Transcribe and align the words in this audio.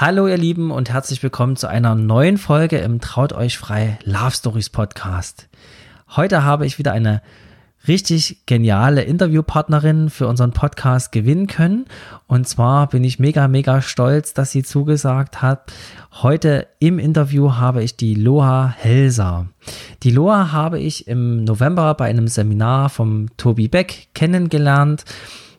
Hallo 0.00 0.28
ihr 0.28 0.38
Lieben 0.38 0.70
und 0.70 0.90
herzlich 0.90 1.20
willkommen 1.24 1.56
zu 1.56 1.66
einer 1.66 1.96
neuen 1.96 2.38
Folge 2.38 2.78
im 2.78 3.00
Traut 3.00 3.32
euch 3.32 3.58
frei 3.58 3.98
Love 4.04 4.30
Stories 4.30 4.70
Podcast. 4.70 5.48
Heute 6.14 6.44
habe 6.44 6.66
ich 6.66 6.78
wieder 6.78 6.92
eine 6.92 7.20
richtig 7.88 8.46
geniale 8.46 9.02
Interviewpartnerin 9.02 10.08
für 10.08 10.28
unseren 10.28 10.52
Podcast 10.52 11.10
gewinnen 11.10 11.48
können. 11.48 11.86
Und 12.28 12.46
zwar 12.46 12.88
bin 12.88 13.02
ich 13.02 13.18
mega, 13.18 13.48
mega 13.48 13.82
stolz, 13.82 14.34
dass 14.34 14.52
sie 14.52 14.62
zugesagt 14.62 15.42
hat. 15.42 15.72
Heute 16.22 16.68
im 16.78 17.00
Interview 17.00 17.54
habe 17.56 17.82
ich 17.82 17.96
die 17.96 18.14
Loa 18.14 18.72
Helser. 18.78 19.48
Die 20.04 20.12
Loa 20.12 20.52
habe 20.52 20.78
ich 20.78 21.08
im 21.08 21.42
November 21.42 21.92
bei 21.94 22.04
einem 22.04 22.28
Seminar 22.28 22.88
vom 22.88 23.36
Tobi 23.36 23.66
Beck 23.66 24.10
kennengelernt 24.14 25.04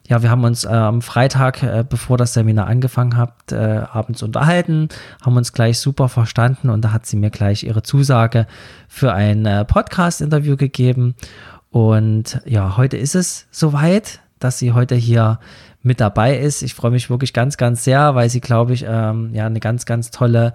ja, 0.09 0.23
wir 0.23 0.31
haben 0.31 0.43
uns 0.43 0.65
äh, 0.65 0.69
am 0.69 1.03
Freitag, 1.03 1.61
äh, 1.61 1.85
bevor 1.87 2.17
das 2.17 2.33
Seminar 2.33 2.65
angefangen 2.65 3.15
hat, 3.15 3.51
äh, 3.51 3.83
abends 3.91 4.23
unterhalten, 4.23 4.89
haben 5.21 5.37
uns 5.37 5.53
gleich 5.53 5.77
super 5.77 6.09
verstanden 6.09 6.71
und 6.71 6.83
da 6.83 6.91
hat 6.91 7.05
sie 7.05 7.15
mir 7.15 7.29
gleich 7.29 7.63
ihre 7.63 7.83
Zusage 7.83 8.47
für 8.87 9.13
ein 9.13 9.45
äh, 9.45 9.65
Podcast-Interview 9.65 10.57
gegeben. 10.57 11.13
Und 11.69 12.41
ja, 12.45 12.75
heute 12.75 12.97
ist 12.97 13.13
es 13.13 13.45
soweit, 13.51 14.19
dass 14.39 14.57
sie 14.57 14.73
heute 14.73 14.95
hier 14.95 15.39
mit 15.83 15.99
dabei 16.01 16.39
ist. 16.39 16.63
Ich 16.63 16.73
freue 16.73 16.91
mich 16.91 17.11
wirklich 17.11 17.31
ganz, 17.31 17.57
ganz 17.57 17.83
sehr, 17.83 18.15
weil 18.15 18.31
sie, 18.31 18.41
glaube 18.41 18.73
ich, 18.73 18.85
ähm, 18.87 19.29
ja, 19.33 19.45
eine 19.45 19.59
ganz, 19.59 19.85
ganz 19.85 20.09
tolle 20.09 20.53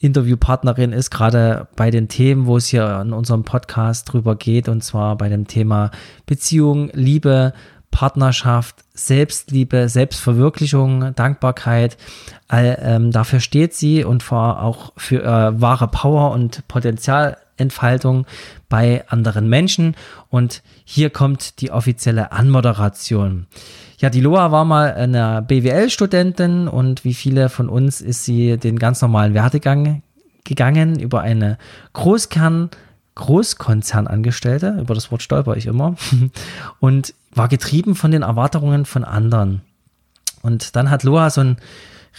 Interviewpartnerin 0.00 0.92
ist, 0.92 1.10
gerade 1.10 1.68
bei 1.76 1.92
den 1.92 2.08
Themen, 2.08 2.46
wo 2.46 2.56
es 2.56 2.66
hier 2.66 3.00
in 3.00 3.12
unserem 3.12 3.44
Podcast 3.44 4.12
drüber 4.12 4.34
geht, 4.34 4.68
und 4.68 4.82
zwar 4.82 5.16
bei 5.16 5.28
dem 5.28 5.46
Thema 5.46 5.92
Beziehung, 6.26 6.90
Liebe, 6.94 7.52
Partnerschaft, 7.90 8.76
Selbstliebe, 8.94 9.88
Selbstverwirklichung, 9.88 11.14
Dankbarkeit. 11.14 11.96
All, 12.46 12.78
ähm, 12.80 13.10
dafür 13.10 13.40
steht 13.40 13.74
sie 13.74 14.04
und 14.04 14.22
vor, 14.22 14.62
auch 14.62 14.92
für 14.96 15.22
äh, 15.22 15.60
wahre 15.60 15.88
Power 15.88 16.30
und 16.32 16.66
Potenzialentfaltung 16.68 18.26
bei 18.68 19.04
anderen 19.08 19.48
Menschen. 19.48 19.96
Und 20.28 20.62
hier 20.84 21.10
kommt 21.10 21.60
die 21.60 21.70
offizielle 21.70 22.32
Anmoderation. 22.32 23.46
Ja, 23.98 24.10
die 24.10 24.20
Loa 24.20 24.52
war 24.52 24.64
mal 24.64 24.94
eine 24.94 25.42
BWL-Studentin 25.42 26.68
und 26.68 27.04
wie 27.04 27.14
viele 27.14 27.48
von 27.48 27.68
uns 27.68 28.00
ist 28.00 28.24
sie 28.24 28.56
den 28.56 28.78
ganz 28.78 29.02
normalen 29.02 29.34
Werdegang 29.34 30.02
gegangen 30.44 31.00
über 31.00 31.20
eine 31.20 31.58
Großkern- 31.94 32.70
Großkonzernangestellte, 33.18 34.78
über 34.80 34.94
das 34.94 35.10
Wort 35.10 35.22
stolper 35.22 35.56
ich 35.56 35.66
immer, 35.66 35.96
und 36.80 37.14
war 37.34 37.48
getrieben 37.48 37.94
von 37.94 38.10
den 38.10 38.22
Erwartungen 38.22 38.86
von 38.86 39.04
anderen. 39.04 39.60
Und 40.42 40.76
dann 40.76 40.88
hat 40.88 41.02
Loa 41.02 41.28
so 41.30 41.42
ein 41.42 41.56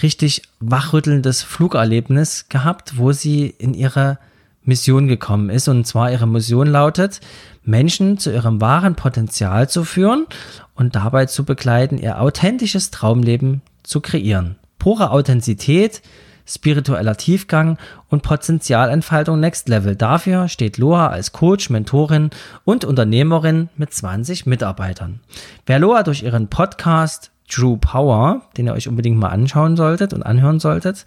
richtig 0.03 0.44
wachrüttelndes 0.59 1.41
Flugerlebnis 1.41 2.47
gehabt, 2.50 2.97
wo 2.97 3.12
sie 3.12 3.47
in 3.47 3.74
ihre 3.74 4.19
Mission 4.63 5.07
gekommen 5.07 5.50
ist. 5.50 5.68
Und 5.68 5.85
zwar 5.88 6.12
ihre 6.12 6.28
Mission 6.28 6.68
lautet, 6.68 7.22
Menschen 7.63 8.18
zu 8.18 8.31
ihrem 8.31 8.62
wahren 8.62 8.95
Potenzial 8.95 9.69
zu 9.69 9.84
führen 9.84 10.28
und 10.75 10.95
dabei 10.95 11.25
zu 11.25 11.44
begleiten, 11.44 11.97
ihr 11.97 12.22
authentisches 12.22 12.91
Traumleben 12.91 13.62
zu 13.84 14.01
kreieren. 14.01 14.57
Pure 14.78 15.12
Authentizität, 15.12 16.01
spiritueller 16.50 17.16
Tiefgang 17.16 17.78
und 18.10 18.24
Potenzialentfaltung 18.24 19.40
Next 19.40 19.70
Level. 19.70 19.96
Dafür 19.96 20.48
steht 20.48 20.78
Loa 20.78 21.08
als 21.08 21.32
Coach, 21.32 21.70
Mentorin 21.70 22.32
und 22.66 22.86
Unternehmerin 22.86 23.70
mit 23.78 23.94
20 23.94 24.46
Mitarbeitern. 24.46 25.20
Wer 25.66 25.80
Loa 25.80 26.04
durch 26.04 26.24
ihren 26.24 26.48
Podcast 26.48 27.32
True 27.50 27.78
Power, 27.78 28.44
den 28.56 28.68
ihr 28.68 28.74
euch 28.74 28.88
unbedingt 28.88 29.18
mal 29.18 29.30
anschauen 29.30 29.76
solltet 29.76 30.14
und 30.14 30.24
anhören 30.24 30.60
solltet, 30.60 31.06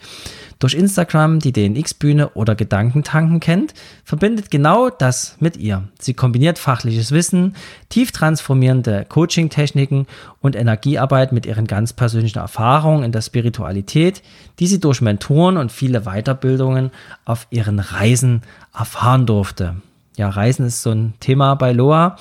durch 0.59 0.75
Instagram, 0.75 1.39
die 1.39 1.53
DNX-Bühne 1.53 2.31
oder 2.31 2.55
Gedankentanken 2.55 3.41
kennt, 3.41 3.75
verbindet 4.05 4.51
genau 4.51 4.91
das 4.91 5.37
mit 5.41 5.57
ihr. 5.57 5.85
Sie 5.99 6.15
kombiniert 6.15 6.59
fachliches 6.59 7.13
Wissen, 7.13 7.55
tief 7.89 8.13
transformierende 8.13 9.07
Coaching-Techniken 9.09 10.07
und 10.41 10.57
Energiearbeit 10.57 11.33
mit 11.33 11.47
ihren 11.47 11.67
ganz 11.67 11.93
persönlichen 11.93 12.41
Erfahrungen 12.41 13.05
in 13.05 13.13
der 13.13 13.23
Spiritualität, 13.23 14.23
die 14.59 14.67
sie 14.67 14.81
durch 14.81 15.01
Mentoren 15.01 15.57
und 15.57 15.73
viele 15.73 16.03
Weiterbildungen 16.03 16.91
auf 17.25 17.47
ihren 17.51 17.79
Reisen 17.79 18.43
erfahren 18.77 19.27
durfte. 19.27 19.77
Ja, 20.17 20.29
Reisen 20.29 20.67
ist 20.67 20.83
so 20.83 20.91
ein 20.91 21.15
Thema 21.21 21.55
bei 21.55 21.73
Loa 21.73 22.17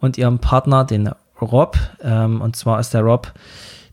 und 0.00 0.18
ihrem 0.18 0.38
Partner, 0.38 0.84
den 0.84 1.10
Rob. 1.40 1.76
Ähm, 2.02 2.40
und 2.40 2.56
zwar 2.56 2.80
ist 2.80 2.94
der 2.94 3.02
Rob 3.02 3.32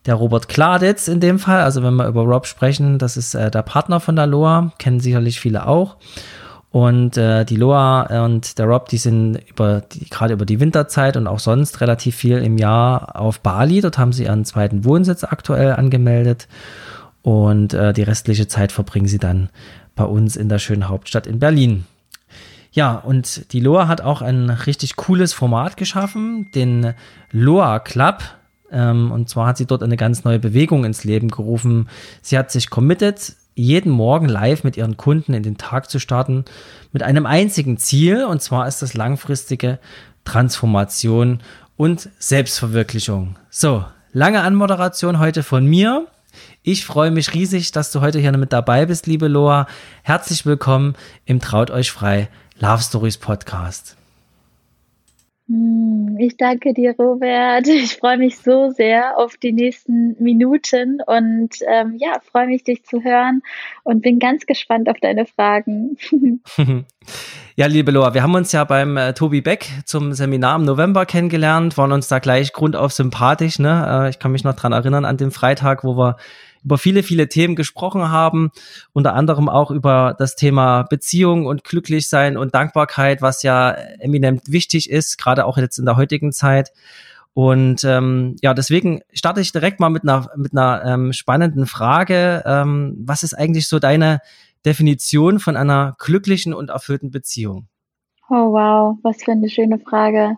der 0.05 0.15
Robert 0.15 0.49
Kladitz 0.49 1.07
in 1.07 1.19
dem 1.19 1.39
Fall. 1.39 1.61
Also 1.61 1.83
wenn 1.83 1.95
wir 1.95 2.07
über 2.07 2.23
Rob 2.23 2.45
sprechen, 2.45 2.97
das 2.97 3.17
ist 3.17 3.35
äh, 3.35 3.49
der 3.49 3.61
Partner 3.61 3.99
von 3.99 4.15
der 4.15 4.27
Loa, 4.27 4.71
kennen 4.77 4.99
sicherlich 4.99 5.39
viele 5.39 5.67
auch. 5.67 5.95
Und 6.71 7.17
äh, 7.17 7.45
die 7.45 7.55
Loa 7.55 8.25
und 8.25 8.57
der 8.57 8.65
Rob, 8.65 8.89
die 8.89 8.97
sind 8.97 9.37
über 9.47 9.83
gerade 10.09 10.33
über 10.33 10.45
die 10.45 10.59
Winterzeit 10.59 11.15
und 11.17 11.27
auch 11.27 11.37
sonst 11.37 11.81
relativ 11.81 12.15
viel 12.15 12.39
im 12.39 12.57
Jahr 12.57 13.15
auf 13.15 13.39
Bali. 13.41 13.79
Dort 13.79 13.99
haben 13.99 14.11
sie 14.11 14.23
ihren 14.23 14.43
zweiten 14.43 14.83
Wohnsitz 14.83 15.23
aktuell 15.23 15.73
angemeldet. 15.73 16.47
Und 17.21 17.75
äh, 17.75 17.93
die 17.93 18.01
restliche 18.01 18.47
Zeit 18.47 18.71
verbringen 18.71 19.07
sie 19.07 19.19
dann 19.19 19.49
bei 19.95 20.03
uns 20.03 20.35
in 20.35 20.49
der 20.49 20.57
schönen 20.57 20.89
Hauptstadt 20.89 21.27
in 21.27 21.37
Berlin. 21.37 21.85
Ja, 22.73 22.95
und 22.95 23.53
die 23.53 23.59
Loa 23.59 23.87
hat 23.87 24.01
auch 24.01 24.23
ein 24.23 24.49
richtig 24.49 24.95
cooles 24.95 25.31
Format 25.31 25.77
geschaffen, 25.77 26.49
den 26.55 26.95
Loa 27.31 27.77
Club. 27.77 28.23
Ähm, 28.71 29.11
und 29.11 29.29
zwar 29.29 29.47
hat 29.47 29.57
sie 29.57 29.67
dort 29.67 29.83
eine 29.83 29.95
ganz 29.95 30.23
neue 30.23 30.39
Bewegung 30.39 30.83
ins 30.83 31.03
Leben 31.03 31.29
gerufen. 31.29 31.87
Sie 32.23 32.35
hat 32.35 32.51
sich 32.51 32.71
committed, 32.71 33.35
jeden 33.53 33.91
Morgen 33.91 34.27
live 34.27 34.63
mit 34.63 34.75
ihren 34.75 34.97
Kunden 34.97 35.35
in 35.35 35.43
den 35.43 35.59
Tag 35.59 35.87
zu 35.91 35.99
starten, 35.99 36.45
mit 36.91 37.03
einem 37.03 37.27
einzigen 37.27 37.77
Ziel, 37.77 38.25
und 38.25 38.41
zwar 38.41 38.67
ist 38.67 38.81
das 38.81 38.95
langfristige 38.95 39.77
Transformation 40.25 41.41
und 41.77 42.09
Selbstverwirklichung. 42.17 43.35
So, 43.51 43.85
lange 44.13 44.41
Anmoderation 44.41 45.19
heute 45.19 45.43
von 45.43 45.67
mir. 45.67 46.07
Ich 46.63 46.85
freue 46.85 47.11
mich 47.11 47.35
riesig, 47.35 47.71
dass 47.71 47.91
du 47.91 48.01
heute 48.01 48.17
hier 48.17 48.35
mit 48.35 48.51
dabei 48.51 48.87
bist, 48.87 49.05
liebe 49.05 49.27
Loa. 49.27 49.67
Herzlich 50.01 50.47
willkommen 50.47 50.95
im 51.25 51.39
Traut 51.39 51.69
euch 51.69 51.91
frei 51.91 52.29
Love 52.59 52.81
Stories 52.81 53.17
Podcast. 53.17 53.97
Hm, 55.47 56.15
ich 56.19 56.37
danke 56.37 56.73
dir, 56.73 56.95
Robert. 56.97 57.67
Ich 57.67 57.97
freue 57.97 58.17
mich 58.17 58.37
so 58.37 58.69
sehr 58.71 59.17
auf 59.17 59.35
die 59.35 59.51
nächsten 59.51 60.15
Minuten 60.23 60.99
und 61.05 61.49
ähm, 61.67 61.97
ja, 61.99 62.13
freue 62.31 62.47
mich, 62.47 62.63
dich 62.63 62.85
zu 62.85 63.03
hören 63.03 63.41
und 63.83 64.01
bin 64.01 64.19
ganz 64.19 64.45
gespannt 64.45 64.87
auf 64.87 64.97
deine 65.01 65.25
Fragen. 65.25 65.97
ja, 67.55 67.65
liebe 67.65 67.91
Loa, 67.91 68.13
wir 68.13 68.23
haben 68.23 68.35
uns 68.35 68.51
ja 68.53 68.63
beim 68.63 68.95
äh, 68.95 69.13
Tobi 69.13 69.41
Beck 69.41 69.67
zum 69.85 70.13
Seminar 70.13 70.55
im 70.55 70.65
November 70.65 71.05
kennengelernt, 71.05 71.77
waren 71.77 71.91
uns 71.91 72.07
da 72.07 72.19
gleich 72.19 72.53
grundauf 72.53 72.93
sympathisch. 72.93 73.59
Ne? 73.59 74.05
Äh, 74.05 74.09
ich 74.11 74.19
kann 74.19 74.31
mich 74.31 74.45
noch 74.45 74.55
dran 74.55 74.71
erinnern 74.71 75.03
an 75.03 75.17
den 75.17 75.31
Freitag, 75.31 75.83
wo 75.83 75.97
wir 75.97 76.15
über 76.63 76.77
viele, 76.77 77.03
viele 77.03 77.27
Themen 77.27 77.55
gesprochen 77.55 78.09
haben, 78.09 78.51
unter 78.93 79.13
anderem 79.13 79.49
auch 79.49 79.71
über 79.71 80.15
das 80.17 80.35
Thema 80.35 80.83
Beziehung 80.83 81.45
und 81.45 81.63
Glücklichsein 81.63 82.37
und 82.37 82.55
Dankbarkeit, 82.55 83.21
was 83.21 83.43
ja 83.43 83.71
eminent 83.99 84.51
wichtig 84.51 84.89
ist, 84.89 85.17
gerade 85.17 85.45
auch 85.45 85.57
jetzt 85.57 85.77
in 85.77 85.85
der 85.85 85.97
heutigen 85.97 86.31
Zeit. 86.31 86.71
Und 87.33 87.83
ähm, 87.83 88.35
ja, 88.41 88.53
deswegen 88.53 89.01
starte 89.11 89.41
ich 89.41 89.51
direkt 89.51 89.79
mal 89.79 89.89
mit 89.89 90.03
einer, 90.03 90.29
mit 90.35 90.51
einer 90.53 90.83
ähm, 90.85 91.13
spannenden 91.13 91.65
Frage. 91.65 92.43
Ähm, 92.45 92.95
was 92.99 93.23
ist 93.23 93.33
eigentlich 93.33 93.67
so 93.67 93.79
deine 93.79 94.19
Definition 94.65 95.39
von 95.39 95.57
einer 95.57 95.95
glücklichen 95.97 96.53
und 96.53 96.69
erfüllten 96.69 97.11
Beziehung? 97.11 97.67
Oh 98.29 98.53
wow, 98.53 98.97
was 99.03 99.23
für 99.23 99.31
eine 99.31 99.49
schöne 99.49 99.79
Frage. 99.79 100.37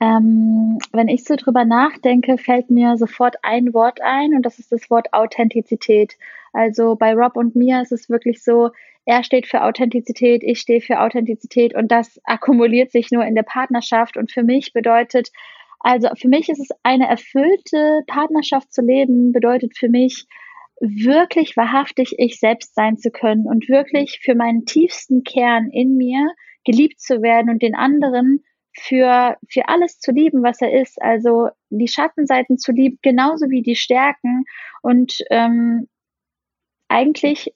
Ähm, 0.00 0.78
wenn 0.92 1.08
ich 1.08 1.24
so 1.24 1.34
drüber 1.34 1.64
nachdenke, 1.64 2.38
fällt 2.38 2.70
mir 2.70 2.96
sofort 2.96 3.36
ein 3.42 3.74
Wort 3.74 4.00
ein 4.00 4.34
und 4.34 4.42
das 4.42 4.58
ist 4.58 4.70
das 4.70 4.90
Wort 4.90 5.12
Authentizität. 5.12 6.16
Also 6.52 6.94
bei 6.94 7.14
Rob 7.14 7.36
und 7.36 7.56
mir 7.56 7.82
ist 7.82 7.92
es 7.92 8.08
wirklich 8.08 8.42
so, 8.42 8.70
er 9.04 9.24
steht 9.24 9.46
für 9.46 9.64
Authentizität, 9.64 10.42
ich 10.44 10.60
stehe 10.60 10.80
für 10.80 11.00
Authentizität 11.00 11.74
und 11.74 11.90
das 11.90 12.20
akkumuliert 12.24 12.92
sich 12.92 13.10
nur 13.10 13.24
in 13.24 13.34
der 13.34 13.42
Partnerschaft. 13.42 14.16
Und 14.16 14.30
für 14.30 14.42
mich 14.42 14.72
bedeutet, 14.72 15.30
also 15.80 16.08
für 16.16 16.28
mich 16.28 16.48
ist 16.48 16.60
es 16.60 16.68
eine 16.82 17.08
erfüllte 17.08 18.02
Partnerschaft 18.06 18.72
zu 18.72 18.82
leben, 18.82 19.32
bedeutet 19.32 19.76
für 19.76 19.88
mich, 19.88 20.26
wirklich 20.80 21.56
wahrhaftig 21.56 22.14
ich 22.18 22.38
selbst 22.38 22.74
sein 22.74 22.96
zu 22.96 23.10
können 23.10 23.46
und 23.46 23.68
wirklich 23.68 24.20
für 24.22 24.34
meinen 24.34 24.64
tiefsten 24.64 25.24
Kern 25.24 25.70
in 25.70 25.96
mir 25.96 26.32
geliebt 26.64 27.00
zu 27.00 27.22
werden 27.22 27.50
und 27.50 27.62
den 27.62 27.74
anderen 27.74 28.44
für, 28.78 29.36
für 29.48 29.68
alles 29.68 30.00
zu 30.00 30.12
lieben, 30.12 30.42
was 30.42 30.60
er 30.60 30.80
ist. 30.80 31.00
Also 31.00 31.48
die 31.70 31.88
Schattenseiten 31.88 32.58
zu 32.58 32.72
lieben, 32.72 32.98
genauso 33.02 33.50
wie 33.50 33.62
die 33.62 33.76
Stärken. 33.76 34.44
Und 34.82 35.18
ähm, 35.30 35.88
eigentlich 36.88 37.54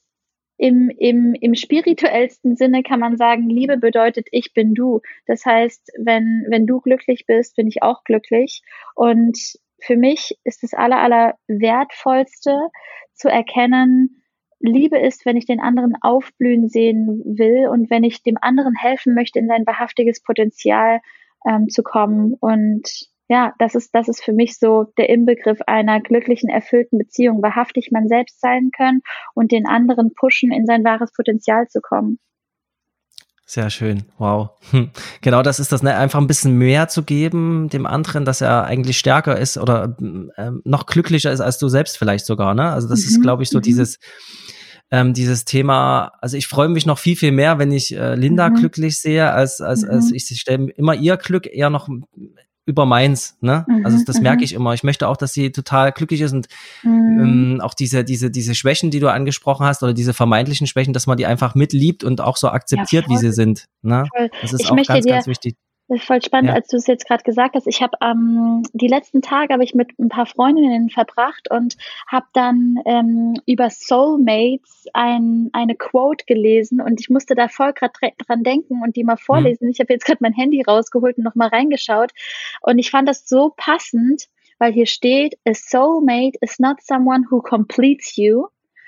im, 0.59 0.91
im, 0.91 1.35
im 1.35 1.55
spirituellsten 1.55 2.57
Sinne 2.57 2.83
kann 2.83 3.01
man 3.01 3.17
sagen, 3.17 3.49
Liebe 3.49 3.79
bedeutet, 3.79 4.29
ich 4.31 4.53
bin 4.53 4.75
du. 4.75 5.01
Das 5.27 5.45
heißt, 5.45 5.93
wenn, 5.99 6.47
wenn 6.49 6.67
du 6.67 6.81
glücklich 6.81 7.25
bist, 7.27 7.57
bin 7.57 7.67
ich 7.67 7.83
auch 7.83 8.05
glücklich. 8.05 8.63
Und 8.95 9.39
für 9.81 9.97
mich 9.97 10.39
ist 10.45 10.63
das 10.63 10.75
aller, 10.75 10.99
aller 10.99 11.35
wertvollste 11.49 12.69
zu 13.15 13.29
erkennen, 13.29 14.22
Liebe 14.63 14.99
ist, 14.99 15.27
wenn 15.27 15.37
ich 15.37 15.47
den 15.47 15.61
anderen 15.61 15.95
aufblühen 16.01 16.69
sehen 16.69 17.23
will 17.25 17.69
und 17.69 17.91
wenn 17.91 18.05
ich 18.05 18.23
dem 18.23 18.39
anderen 18.41 18.75
helfen 18.75 19.15
möchte, 19.15 19.39
in 19.39 19.49
sein 19.49 19.67
wahrhaftiges 19.67 20.23
Potenzial 20.23 21.01
ähm, 21.49 21.69
zu 21.69 21.83
kommen. 21.83 22.35
Und 22.35 23.09
ja, 23.29 23.55
das 23.59 23.75
ist, 23.75 23.95
das 23.95 24.09
ist 24.09 24.23
für 24.23 24.33
mich 24.33 24.59
so 24.59 24.85
der 24.99 25.09
Inbegriff 25.09 25.59
einer 25.67 26.01
glücklichen, 26.01 26.49
erfüllten 26.49 26.99
Beziehung, 26.99 27.43
wahrhaftig 27.43 27.91
man 27.91 28.09
selbst 28.09 28.41
sein 28.41 28.71
können 28.77 29.03
und 29.35 29.53
den 29.53 29.67
anderen 29.67 30.15
pushen, 30.15 30.53
in 30.53 30.67
sein 30.67 30.85
wahres 30.85 31.13
Potenzial 31.13 31.69
zu 31.69 31.81
kommen. 31.81 32.19
Sehr 33.53 33.69
schön, 33.69 34.05
wow. 34.17 34.49
Hm. 34.71 34.93
Genau 35.21 35.43
das 35.43 35.61
ist 35.61 35.73
das, 35.73 35.83
ne? 35.83 35.95
einfach 35.95 36.19
ein 36.19 36.27
bisschen 36.27 36.57
mehr 36.57 36.89
zu 36.89 37.03
geben 37.03 37.69
dem 37.69 37.85
anderen, 37.85 38.25
dass 38.25 38.41
er 38.41 38.65
eigentlich 38.65 38.99
stärker 38.99 39.39
ist 39.39 39.59
oder 39.59 39.95
äh, 40.39 40.53
noch 40.65 40.87
glücklicher 40.87 41.31
ist 41.31 41.43
als 41.43 41.59
du 41.59 41.69
selbst 41.69 41.99
vielleicht 41.99 42.25
sogar. 42.25 42.55
Ne? 42.55 42.71
Also 42.71 42.89
das 42.89 43.03
mhm. 43.03 43.09
ist, 43.09 43.21
glaube 43.21 43.43
ich, 43.43 43.51
so 43.51 43.59
mhm. 43.59 43.63
dieses 43.63 43.99
ähm, 44.91 45.13
dieses 45.13 45.45
Thema. 45.45 46.13
Also 46.23 46.39
ich 46.39 46.49
freue 46.49 46.71
mich 46.71 46.87
noch 46.87 46.99
viel 46.99 47.15
viel 47.15 47.33
mehr, 47.33 47.59
wenn 47.59 47.73
ich 47.73 47.95
äh, 47.95 48.15
Linda 48.15 48.49
mhm. 48.49 48.55
glücklich 48.55 48.99
sehe, 48.99 49.31
als 49.31 49.61
als, 49.61 49.85
als 49.85 50.09
mhm. 50.09 50.15
ich 50.15 50.41
stelle 50.41 50.71
immer 50.71 50.95
ihr 50.95 51.19
Glück 51.19 51.47
eher 51.47 51.69
noch 51.69 51.91
über 52.65 52.87
meins, 52.87 53.37
ne? 53.41 53.65
Mhm, 53.69 53.85
also 53.85 53.99
das 54.05 54.21
merke 54.21 54.39
mhm. 54.39 54.45
ich 54.45 54.53
immer. 54.53 54.73
Ich 54.73 54.85
möchte 54.85 55.09
auch, 55.09 55.17
dass 55.17 55.33
sie 55.33 55.51
total 55.51 55.93
glücklich 55.93 56.21
ist 56.21 56.33
und 56.33 56.47
mhm. 56.83 57.21
ähm, 57.55 57.61
auch 57.61 57.75
diese, 57.75 58.05
diese, 58.05 58.31
diese 58.31 58.55
Schwächen, 58.55 58.91
die 58.91 59.01
du 59.01 59.09
angesprochen 59.09 59.67
hast, 59.67 59.83
oder 59.83 59.93
diese 59.93 60.15
vermeintlichen 60.15 60.67
Schwächen, 60.67 60.93
dass 60.93 61.07
man 61.07 61.17
die 61.17 61.27
einfach 61.27 61.55
mitliebt 61.55 62.05
und 62.05 62.21
auch 62.21 62.37
so 62.37 62.49
akzeptiert, 62.49 63.07
ja, 63.09 63.11
wie 63.11 63.19
sie 63.19 63.33
sind. 63.33 63.67
Ne? 63.83 64.07
Das 64.41 64.53
ist 64.53 64.61
ich 64.61 64.71
auch 64.71 64.77
ganz, 64.77 65.05
dir, 65.05 65.13
ganz 65.13 65.27
wichtig. 65.27 65.57
Das 65.89 65.99
ist 66.01 66.07
voll 66.07 66.23
spannend, 66.23 66.51
ja. 66.51 66.55
als 66.55 66.69
du 66.69 66.77
es 66.77 66.87
jetzt 66.87 67.07
gerade 67.07 67.23
gesagt 67.25 67.55
hast. 67.55 67.67
Ich 67.67 67.83
habe 67.83 67.97
ähm, 68.01 68.63
die 68.73 68.87
letzten 68.87 69.21
Tage 69.21 69.53
habe 69.53 69.65
ich 69.65 69.75
mit 69.75 69.99
ein 69.99 70.09
paar 70.09 70.27
Freundinnen 70.27 70.91
verbracht 70.91 71.51
und 71.51 71.77
habe 72.07 72.27
dann 72.33 72.79
ähm, 72.87 73.35
über 73.47 73.69
Soulmates 73.69 74.87
ein, 74.95 75.51
eine 75.53 75.75
Quote 75.75 76.25
gelesen 76.25 76.81
und 76.81 77.01
ich 77.01 77.11
musste 77.11 77.35
da 77.35 77.49
voll 77.49 77.73
gerade 77.73 77.93
dran 78.27 78.43
denken 78.45 78.81
und 78.83 78.97
die 78.97 79.05
mal 79.05 79.15
mhm. 79.15 79.25
vorlesen. 79.25 79.65
Mhm. 79.65 79.71
Ich 79.73 79.81
habe 79.81 79.93
jetzt 79.93 80.05
gerade 80.05 80.19
mein 80.21 80.33
Handy 80.33 80.63
rausgeholt 80.63 81.19
und 81.19 81.25
noch 81.25 81.35
mal 81.35 81.49
reingeschaut 81.49 82.13
und 82.61 82.79
ich 82.79 82.91
fand 82.91 83.09
das 83.09 83.29
so 83.29 83.53
passend, 83.57 84.29
weil 84.59 84.73
hier 84.73 84.87
steht: 84.87 85.37
A 85.45 85.53
soulmate 85.53 86.39
is 86.41 86.59
not 86.59 86.81
someone 86.81 87.27
who 87.29 87.43
completes 87.43 88.17
you. 88.17 88.47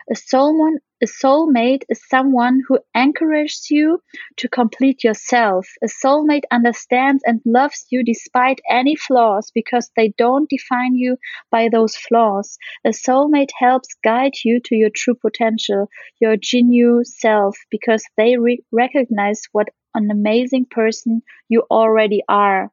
A 0.09 0.15
soulmate 0.15 0.81
A 1.03 1.07
soulmate 1.07 1.83
is 1.89 2.07
someone 2.09 2.63
who 2.69 2.79
encourages 2.95 3.69
you 3.69 4.01
to 4.37 4.49
complete 4.49 5.03
yourself. 5.03 5.69
A 5.83 5.87
soulmate 5.87 6.45
understands 6.53 7.25
and 7.27 7.41
loves 7.45 7.85
you 7.91 8.05
despite 8.05 8.61
any 8.71 8.95
flaws 8.95 9.51
because 9.53 9.91
they 9.97 10.15
don't 10.17 10.49
define 10.49 10.95
you 10.95 11.17
by 11.51 11.69
those 11.69 11.97
flaws. 11.97 12.59
A 12.85 12.91
soulmate 12.91 13.51
helps 13.59 13.89
guide 14.05 14.35
you 14.45 14.61
to 14.61 14.77
your 14.77 14.91
true 14.91 15.17
potential, 15.17 15.89
your 16.21 16.37
genuine 16.37 17.05
self, 17.05 17.59
because 17.71 18.05
they 18.17 18.37
re 18.37 18.63
recognize 18.71 19.43
what 19.51 19.71
an 19.95 20.13
amazing 20.13 20.67
person 20.71 21.23
you 21.49 21.65
already 21.71 22.23
are. 22.29 22.71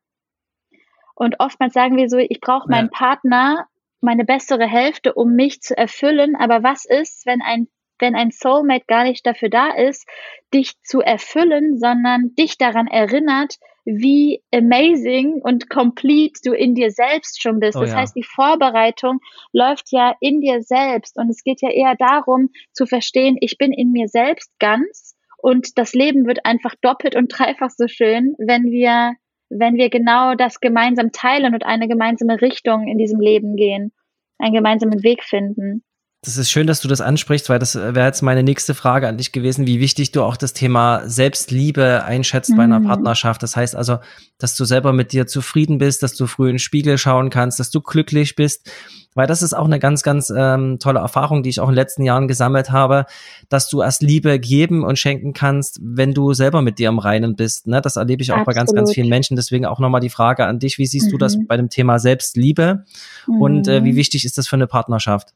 Und 1.16 1.40
oftmals 1.40 1.74
sagen 1.74 1.98
wir 1.98 2.08
so, 2.08 2.18
ich 2.18 2.40
brauche 2.40 2.70
meinen 2.70 2.90
ja. 2.92 2.98
Partner, 2.98 3.68
meine 4.00 4.26
bessere 4.26 4.68
Hälfte, 4.68 5.14
um 5.14 5.36
mich 5.36 5.62
zu 5.62 5.76
erfüllen. 5.76 6.36
Aber 6.36 6.64
was 6.64 6.86
ist, 6.86 7.26
wenn 7.26 7.42
ein 7.42 7.68
wenn 8.02 8.16
ein 8.16 8.32
Soulmate 8.32 8.86
gar 8.88 9.04
nicht 9.04 9.26
dafür 9.26 9.50
da 9.50 9.70
ist, 9.70 10.08
dich 10.54 10.82
zu 10.82 11.02
erfüllen, 11.02 11.80
sondern 11.80 12.36
dich 12.36 12.58
daran 12.58 12.88
erinnert, 12.88 13.58
wie 13.86 14.44
amazing 14.54 15.42
und 15.42 15.70
complete 15.70 16.40
du 16.44 16.54
in 16.54 16.76
dir 16.76 16.92
selbst 16.92 17.42
schon 17.42 17.60
bist. 17.60 17.78
Oh, 17.78 17.82
das 17.82 17.92
ja. 17.92 17.98
heißt, 17.98 18.16
die 18.16 18.24
Vorbereitung 18.24 19.20
läuft 19.54 19.92
ja 19.92 20.16
in 20.20 20.42
dir 20.42 20.62
selbst 20.62 21.18
und 21.18 21.30
es 21.30 21.44
geht 21.44 21.62
ja 21.62 21.70
eher 21.70 21.96
darum 21.98 22.50
zu 22.74 22.86
verstehen, 22.86 23.38
ich 23.40 23.58
bin 23.58 23.74
in 23.74 23.92
mir 23.92 24.08
selbst 24.08 24.52
ganz 24.60 25.16
und 25.38 25.78
das 25.78 25.94
Leben 25.94 26.28
wird 26.28 26.46
einfach 26.46 26.76
doppelt 26.82 27.16
und 27.16 27.28
dreifach 27.28 27.72
so 27.72 27.88
schön, 27.88 28.36
wenn 28.38 28.66
wir 28.66 29.14
wenn 29.54 29.76
wir 29.76 29.90
genau 29.90 30.34
das 30.34 30.62
gemeinsam 30.62 31.12
teilen 31.12 31.54
und 31.54 31.66
eine 31.66 31.90
gemeinsame 31.90 32.42
Richtung 32.42 32.88
in 32.88 32.98
diesem 32.98 33.20
Leben 33.20 33.58
gehen, 33.58 33.92
einen 34.38 34.54
gemeinsamen 34.54 35.04
Weg 35.04 35.24
finden. 35.24 35.84
Das 36.24 36.38
ist 36.38 36.52
schön, 36.52 36.68
dass 36.68 36.82
du 36.82 36.88
das 36.88 37.02
ansprichst, 37.02 37.50
weil 37.50 37.58
das 37.58 37.74
wäre 37.74 38.06
jetzt 38.06 38.22
meine 38.22 38.44
nächste 38.44 38.76
Frage 38.76 39.08
an 39.08 39.18
dich 39.18 39.32
gewesen, 39.32 39.66
wie 39.66 39.80
wichtig 39.80 40.12
du 40.12 40.22
auch 40.22 40.38
das 40.38 40.54
Thema 40.54 41.02
Selbstliebe 41.10 42.04
einschätzt 42.04 42.52
mhm. 42.52 42.58
bei 42.58 42.64
einer 42.64 42.80
mhm. 42.80 42.86
Partnerschaft. 42.86 43.42
Das 43.42 43.56
heißt 43.56 43.76
also, 43.76 43.98
dass 44.38 44.56
du 44.56 44.64
selber 44.64 44.94
mit 44.94 45.14
dir 45.14 45.26
zufrieden 45.26 45.80
bist, 45.80 46.04
dass 46.04 46.14
du 46.14 46.28
früh 46.28 46.50
in 46.50 46.54
den 46.54 46.60
Spiegel 46.60 47.00
schauen 47.00 47.32
kannst, 47.32 47.60
dass 47.60 47.72
du 47.72 47.82
glücklich 47.82 48.36
bist. 48.36 48.70
Weil 49.16 49.26
das 49.26 49.42
ist 49.42 49.54
auch 49.54 49.66
eine 49.66 49.80
ganz, 49.80 50.04
ganz 50.04 50.32
ähm, 50.34 50.78
tolle 50.80 51.00
Erfahrung, 51.00 51.42
die 51.42 51.50
ich 51.50 51.60
auch 51.60 51.68
in 51.68 51.72
den 51.72 51.82
letzten 51.82 52.04
Jahren 52.04 52.28
gesammelt 52.28 52.72
habe, 52.72 53.08
dass 53.50 53.68
du 53.68 53.82
erst 53.82 54.04
Liebe 54.04 54.40
geben 54.40 54.84
und 54.84 55.00
schenken 55.00 55.34
kannst, 55.34 55.80
wenn 55.82 56.14
du 56.14 56.34
selber 56.34 56.62
mit 56.62 56.78
dir 56.78 56.90
im 56.90 57.00
Reinen 57.00 57.36
bist. 57.36 57.66
Ne? 57.66 57.82
Das 57.82 57.96
erlebe 57.96 58.22
ich 58.22 58.32
auch 58.32 58.36
Absolut. 58.36 58.46
bei 58.46 58.54
ganz, 58.54 58.74
ganz 58.74 58.94
vielen 58.94 59.10
Menschen. 59.10 59.36
Deswegen 59.36 59.66
auch 59.66 59.80
nochmal 59.80 60.02
die 60.02 60.10
Frage 60.12 60.46
an 60.46 60.60
dich, 60.60 60.78
wie 60.78 60.86
siehst 60.86 61.08
mhm. 61.08 61.12
du 61.12 61.18
das 61.18 61.36
mhm. 61.36 61.48
bei 61.48 61.58
dem 61.58 61.70
Thema 61.70 61.98
Selbstliebe 61.98 62.86
mhm. 63.26 63.42
und 63.42 63.68
äh, 63.68 63.84
wie 63.84 63.96
wichtig 63.96 64.24
ist 64.24 64.38
das 64.38 64.48
für 64.48 64.56
eine 64.56 64.68
Partnerschaft? 64.68 65.34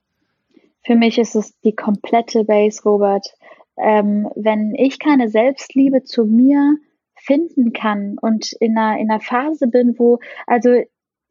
Für 0.86 0.96
mich 0.96 1.18
ist 1.18 1.36
es 1.36 1.60
die 1.62 1.76
komplette 1.76 2.44
Base, 2.44 2.84
Robert. 2.84 3.28
Ähm, 3.78 4.30
wenn 4.36 4.74
ich 4.76 5.00
keine 5.00 5.30
Selbstliebe 5.30 6.04
zu 6.04 6.26
mir 6.26 6.78
finden 7.16 7.74
kann 7.74 8.18
und 8.22 8.54
in 8.60 8.78
einer, 8.78 9.00
in 9.00 9.09
einer 9.09 9.19
Phase 9.19 9.68
bin, 9.68 9.98
wo, 9.98 10.19
also 10.48 10.81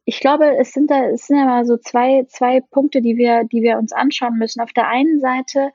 ich 0.03 0.19
glaube, 0.19 0.57
es 0.57 0.71
sind 0.71 0.91
da, 0.91 1.05
es 1.05 1.27
sind 1.27 1.37
ja 1.37 1.45
mal 1.45 1.65
so 1.65 1.77
zwei, 1.77 2.25
zwei 2.27 2.61
Punkte, 2.61 3.01
die 3.01 3.17
wir, 3.17 3.45
die 3.45 3.63
wir 3.63 3.77
uns 3.77 3.91
anschauen 3.91 4.37
müssen. 4.37 4.61
Auf 4.61 4.73
der 4.73 4.87
einen 4.87 5.19
Seite, 5.19 5.71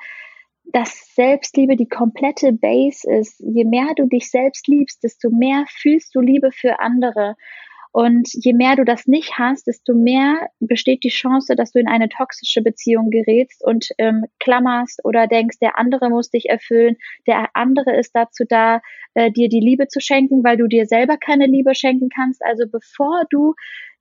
dass 0.72 1.14
Selbstliebe 1.14 1.74
die 1.74 1.88
komplette 1.88 2.52
Base 2.52 3.10
ist. 3.10 3.40
Je 3.40 3.64
mehr 3.64 3.88
du 3.96 4.06
dich 4.06 4.30
selbst 4.30 4.68
liebst, 4.68 5.02
desto 5.02 5.30
mehr 5.30 5.64
fühlst 5.68 6.14
du 6.14 6.20
Liebe 6.20 6.52
für 6.52 6.78
andere. 6.78 7.34
Und 7.92 8.28
je 8.32 8.52
mehr 8.52 8.76
du 8.76 8.84
das 8.84 9.06
nicht 9.06 9.36
hast, 9.36 9.66
desto 9.66 9.94
mehr 9.94 10.48
besteht 10.60 11.02
die 11.02 11.08
Chance, 11.08 11.56
dass 11.56 11.72
du 11.72 11.80
in 11.80 11.88
eine 11.88 12.08
toxische 12.08 12.62
Beziehung 12.62 13.10
gerätst 13.10 13.64
und 13.64 13.88
ähm, 13.98 14.26
klammerst 14.38 15.00
oder 15.04 15.26
denkst, 15.26 15.58
der 15.60 15.76
andere 15.76 16.08
muss 16.08 16.30
dich 16.30 16.48
erfüllen, 16.48 16.96
der 17.26 17.48
andere 17.54 17.96
ist 17.96 18.12
dazu 18.14 18.44
da, 18.48 18.80
äh, 19.14 19.32
dir 19.32 19.48
die 19.48 19.60
Liebe 19.60 19.88
zu 19.88 20.00
schenken, 20.00 20.44
weil 20.44 20.56
du 20.56 20.68
dir 20.68 20.86
selber 20.86 21.16
keine 21.16 21.46
Liebe 21.46 21.74
schenken 21.74 22.10
kannst. 22.14 22.44
Also 22.44 22.64
bevor 22.70 23.24
du 23.28 23.54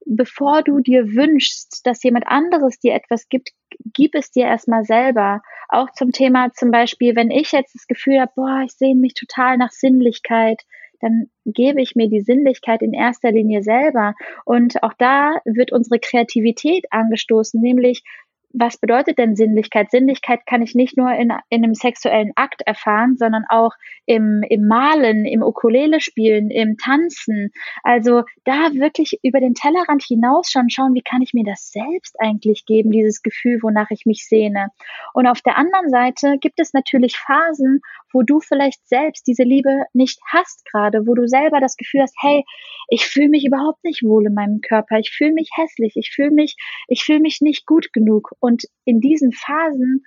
bevor 0.06 0.64
du 0.64 0.80
dir 0.80 1.14
wünschst, 1.14 1.86
dass 1.86 2.04
jemand 2.04 2.28
anderes 2.28 2.80
dir 2.80 2.94
etwas 2.94 3.28
gibt, 3.30 3.50
gib 3.94 4.16
es 4.16 4.32
dir 4.32 4.46
erstmal 4.46 4.84
selber. 4.84 5.42
Auch 5.68 5.92
zum 5.92 6.12
Thema 6.12 6.52
zum 6.54 6.72
Beispiel, 6.72 7.16
wenn 7.16 7.32
ich 7.32 7.52
jetzt 7.52 7.76
das 7.76 7.86
Gefühl 7.86 8.20
habe, 8.20 8.32
boah, 8.36 8.62
ich 8.66 8.72
sehne 8.72 9.00
mich 9.00 9.14
total 9.14 9.58
nach 9.58 9.72
Sinnlichkeit, 9.72 10.64
dann 11.00 11.30
gebe 11.46 11.82
ich 11.82 11.96
mir 11.96 12.10
die 12.10 12.22
Sinnlichkeit 12.22 12.82
in 12.82 12.94
erster 12.94 13.32
Linie 13.32 13.64
selber. 13.64 14.16
Und 14.46 14.84
auch 14.84 14.94
da 14.98 15.40
wird 15.46 15.72
unsere 15.72 16.00
Kreativität 16.00 16.86
angestoßen, 16.92 17.60
nämlich 17.62 18.04
was 18.52 18.78
bedeutet 18.78 19.18
denn 19.18 19.36
Sinnlichkeit? 19.36 19.92
Sinnlichkeit 19.92 20.46
kann 20.46 20.62
ich 20.62 20.74
nicht 20.74 20.98
nur 20.98 21.12
in, 21.12 21.32
in 21.50 21.64
einem 21.64 21.76
sexuellen 21.76 22.32
Akt 22.36 22.62
erfahren, 22.66 23.16
sondern 23.18 23.46
auch 23.50 23.72
im, 24.06 24.44
im 24.50 24.68
Malen, 24.68 25.26
im 25.26 25.44
Ukulele 25.44 26.02
spielen, 26.02 26.50
im 26.50 26.78
Tanzen. 26.78 27.52
Also 27.84 28.24
da 28.46 28.74
wirklich 28.74 29.20
über 29.24 29.40
den 29.40 29.54
Tellerrand 29.54 30.04
hinausschauen, 30.04 30.70
schauen, 30.70 30.96
wie 30.96 31.04
kann 31.04 31.22
ich 31.22 31.34
mir 31.34 31.44
das 31.44 31.72
selbst 31.72 32.20
eigentlich 32.20 32.66
geben, 32.66 32.92
dieses 32.92 33.22
Gefühl, 33.22 33.60
wonach 33.62 33.92
ich 33.92 34.06
mich 34.06 34.28
sehne. 34.28 34.70
Und 35.14 35.28
auf 35.28 35.42
der 35.42 35.58
anderen 35.58 35.90
Seite 35.90 36.38
gibt 36.40 36.60
es 36.60 36.74
natürlich 36.74 37.18
Phasen, 37.18 37.82
wo 38.12 38.24
du 38.24 38.40
vielleicht 38.40 38.88
selbst 38.88 39.28
diese 39.28 39.44
Liebe 39.44 39.84
nicht 39.94 40.20
hast 40.26 40.66
gerade, 40.66 41.06
wo 41.06 41.14
du 41.14 41.28
selber 41.28 41.60
das 41.60 41.78
Gefühl 41.78 42.02
hast, 42.02 42.16
hey, 42.20 42.44
ich 42.88 43.06
fühle 43.06 43.30
mich 43.30 43.46
überhaupt 43.46 43.84
nicht 43.84 44.04
wohl 44.04 44.26
in 44.26 44.34
meinem 44.34 44.62
Körper, 44.62 44.98
ich 44.98 45.12
fühle 45.12 45.34
mich 45.34 45.50
hässlich, 45.56 45.94
ich 45.96 46.12
fühle 46.12 46.32
mich, 46.32 46.56
ich 46.88 47.04
fühle 47.04 47.20
mich 47.20 47.42
nicht 47.42 47.66
gut 47.68 47.94
genug. 47.94 48.32
Und 48.40 48.64
in 48.86 49.02
diesen 49.02 49.32
Phasen 49.32 50.06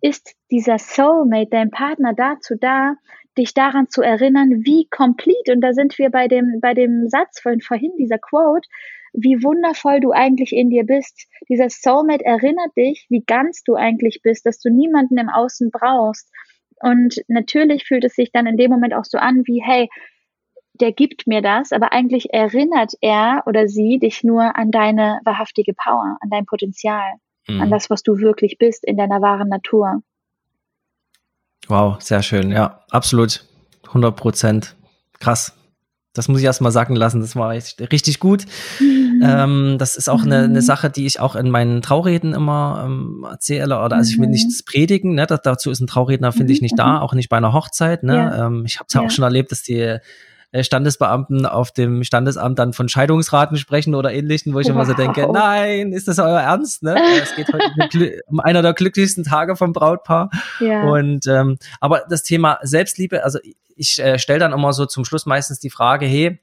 ist 0.00 0.34
dieser 0.50 0.78
Soulmate, 0.78 1.50
dein 1.50 1.70
Partner 1.70 2.14
dazu 2.14 2.54
da, 2.60 2.94
dich 3.36 3.54
daran 3.54 3.88
zu 3.88 4.02
erinnern, 4.02 4.64
wie 4.64 4.88
complete, 4.90 5.52
und 5.52 5.60
da 5.60 5.72
sind 5.72 5.98
wir 5.98 6.10
bei 6.10 6.28
dem, 6.28 6.60
bei 6.60 6.74
dem 6.74 7.08
Satz 7.08 7.40
von 7.40 7.60
vorhin, 7.60 7.92
dieser 7.98 8.18
Quote, 8.18 8.68
wie 9.12 9.42
wundervoll 9.42 10.00
du 10.00 10.12
eigentlich 10.12 10.52
in 10.52 10.70
dir 10.70 10.84
bist. 10.84 11.28
Dieser 11.48 11.70
Soulmate 11.70 12.24
erinnert 12.24 12.76
dich, 12.76 13.06
wie 13.08 13.22
ganz 13.24 13.62
du 13.62 13.74
eigentlich 13.74 14.20
bist, 14.22 14.44
dass 14.46 14.60
du 14.60 14.70
niemanden 14.70 15.18
im 15.18 15.28
Außen 15.28 15.70
brauchst. 15.70 16.30
Und 16.80 17.22
natürlich 17.26 17.84
fühlt 17.84 18.04
es 18.04 18.14
sich 18.14 18.30
dann 18.32 18.46
in 18.46 18.56
dem 18.56 18.70
Moment 18.70 18.94
auch 18.94 19.04
so 19.04 19.18
an, 19.18 19.42
wie, 19.46 19.62
hey, 19.64 19.88
der 20.74 20.92
gibt 20.92 21.26
mir 21.26 21.42
das, 21.42 21.72
aber 21.72 21.92
eigentlich 21.92 22.32
erinnert 22.32 22.92
er 23.00 23.42
oder 23.46 23.66
sie 23.66 23.98
dich 23.98 24.22
nur 24.22 24.56
an 24.56 24.70
deine 24.70 25.20
wahrhaftige 25.24 25.74
Power, 25.74 26.18
an 26.20 26.30
dein 26.30 26.46
Potenzial, 26.46 27.14
mhm. 27.48 27.60
an 27.60 27.70
das, 27.70 27.90
was 27.90 28.02
du 28.02 28.18
wirklich 28.18 28.58
bist 28.58 28.84
in 28.84 28.96
deiner 28.96 29.20
wahren 29.20 29.48
Natur. 29.48 30.02
Wow, 31.68 32.00
sehr 32.00 32.22
schön. 32.22 32.50
Ja, 32.50 32.80
absolut. 32.90 33.44
100 33.88 34.16
Prozent. 34.16 34.76
Krass. 35.20 35.54
Das 36.14 36.26
muss 36.26 36.40
ich 36.40 36.44
erstmal 36.44 36.72
sacken 36.72 36.96
lassen. 36.96 37.20
Das 37.20 37.36
war 37.36 37.50
richtig 37.52 38.18
gut. 38.18 38.44
Mhm. 38.80 39.22
Ähm, 39.22 39.76
das 39.78 39.96
ist 39.96 40.08
auch 40.08 40.22
eine, 40.22 40.38
eine, 40.44 40.48
mhm. 40.48 40.60
Sache, 40.60 40.90
die 40.90 41.06
ich 41.06 41.20
auch 41.20 41.36
in 41.36 41.50
meinen 41.50 41.82
Traureden 41.82 42.32
immer 42.34 42.84
ähm, 42.86 43.26
erzähle. 43.28 43.82
Oder 43.82 43.96
also 43.96 44.10
ich 44.10 44.18
will 44.18 44.26
mhm. 44.26 44.32
nichts 44.32 44.62
predigen. 44.62 45.14
Ne? 45.14 45.26
dazu 45.26 45.70
ist 45.70 45.80
ein 45.80 45.86
Trauredner, 45.86 46.32
finde 46.32 46.52
ich, 46.52 46.62
nicht 46.62 46.78
da. 46.78 46.94
Mhm. 46.94 46.98
Auch 46.98 47.14
nicht 47.14 47.28
bei 47.28 47.36
einer 47.36 47.52
Hochzeit. 47.52 48.02
Ne? 48.02 48.16
Ja. 48.16 48.46
Ähm, 48.46 48.64
ich 48.64 48.78
habe 48.78 48.86
es 48.88 48.94
ja, 48.94 49.00
ja 49.00 49.06
auch 49.06 49.10
schon 49.10 49.24
erlebt, 49.24 49.52
dass 49.52 49.62
die 49.62 49.98
Standesbeamten 50.58 51.44
auf 51.44 51.72
dem 51.72 52.04
Standesamt 52.04 52.58
dann 52.58 52.72
von 52.72 52.88
Scheidungsraten 52.88 53.58
sprechen 53.58 53.94
oder 53.94 54.12
ähnlichen, 54.12 54.54
wo 54.54 54.60
ich 54.60 54.66
wow. 54.68 54.74
immer 54.74 54.86
so 54.86 54.94
denke, 54.94 55.30
nein, 55.30 55.92
ist 55.92 56.08
das 56.08 56.18
euer 56.18 56.40
Ernst? 56.40 56.82
Ne? 56.82 56.96
Es 57.22 57.34
geht 57.36 57.48
heute 57.52 58.22
um 58.26 58.40
einer 58.40 58.62
der 58.62 58.72
glücklichsten 58.72 59.24
Tage 59.24 59.56
vom 59.56 59.72
Brautpaar. 59.72 60.30
Ja. 60.60 60.84
Und 60.84 61.26
ähm, 61.26 61.58
aber 61.80 62.04
das 62.08 62.22
Thema 62.22 62.58
Selbstliebe, 62.62 63.24
also 63.24 63.38
ich 63.76 63.98
äh, 63.98 64.18
stelle 64.18 64.38
dann 64.38 64.52
immer 64.52 64.72
so 64.72 64.86
zum 64.86 65.04
Schluss 65.04 65.26
meistens 65.26 65.60
die 65.60 65.70
Frage, 65.70 66.06
hey, 66.06 66.40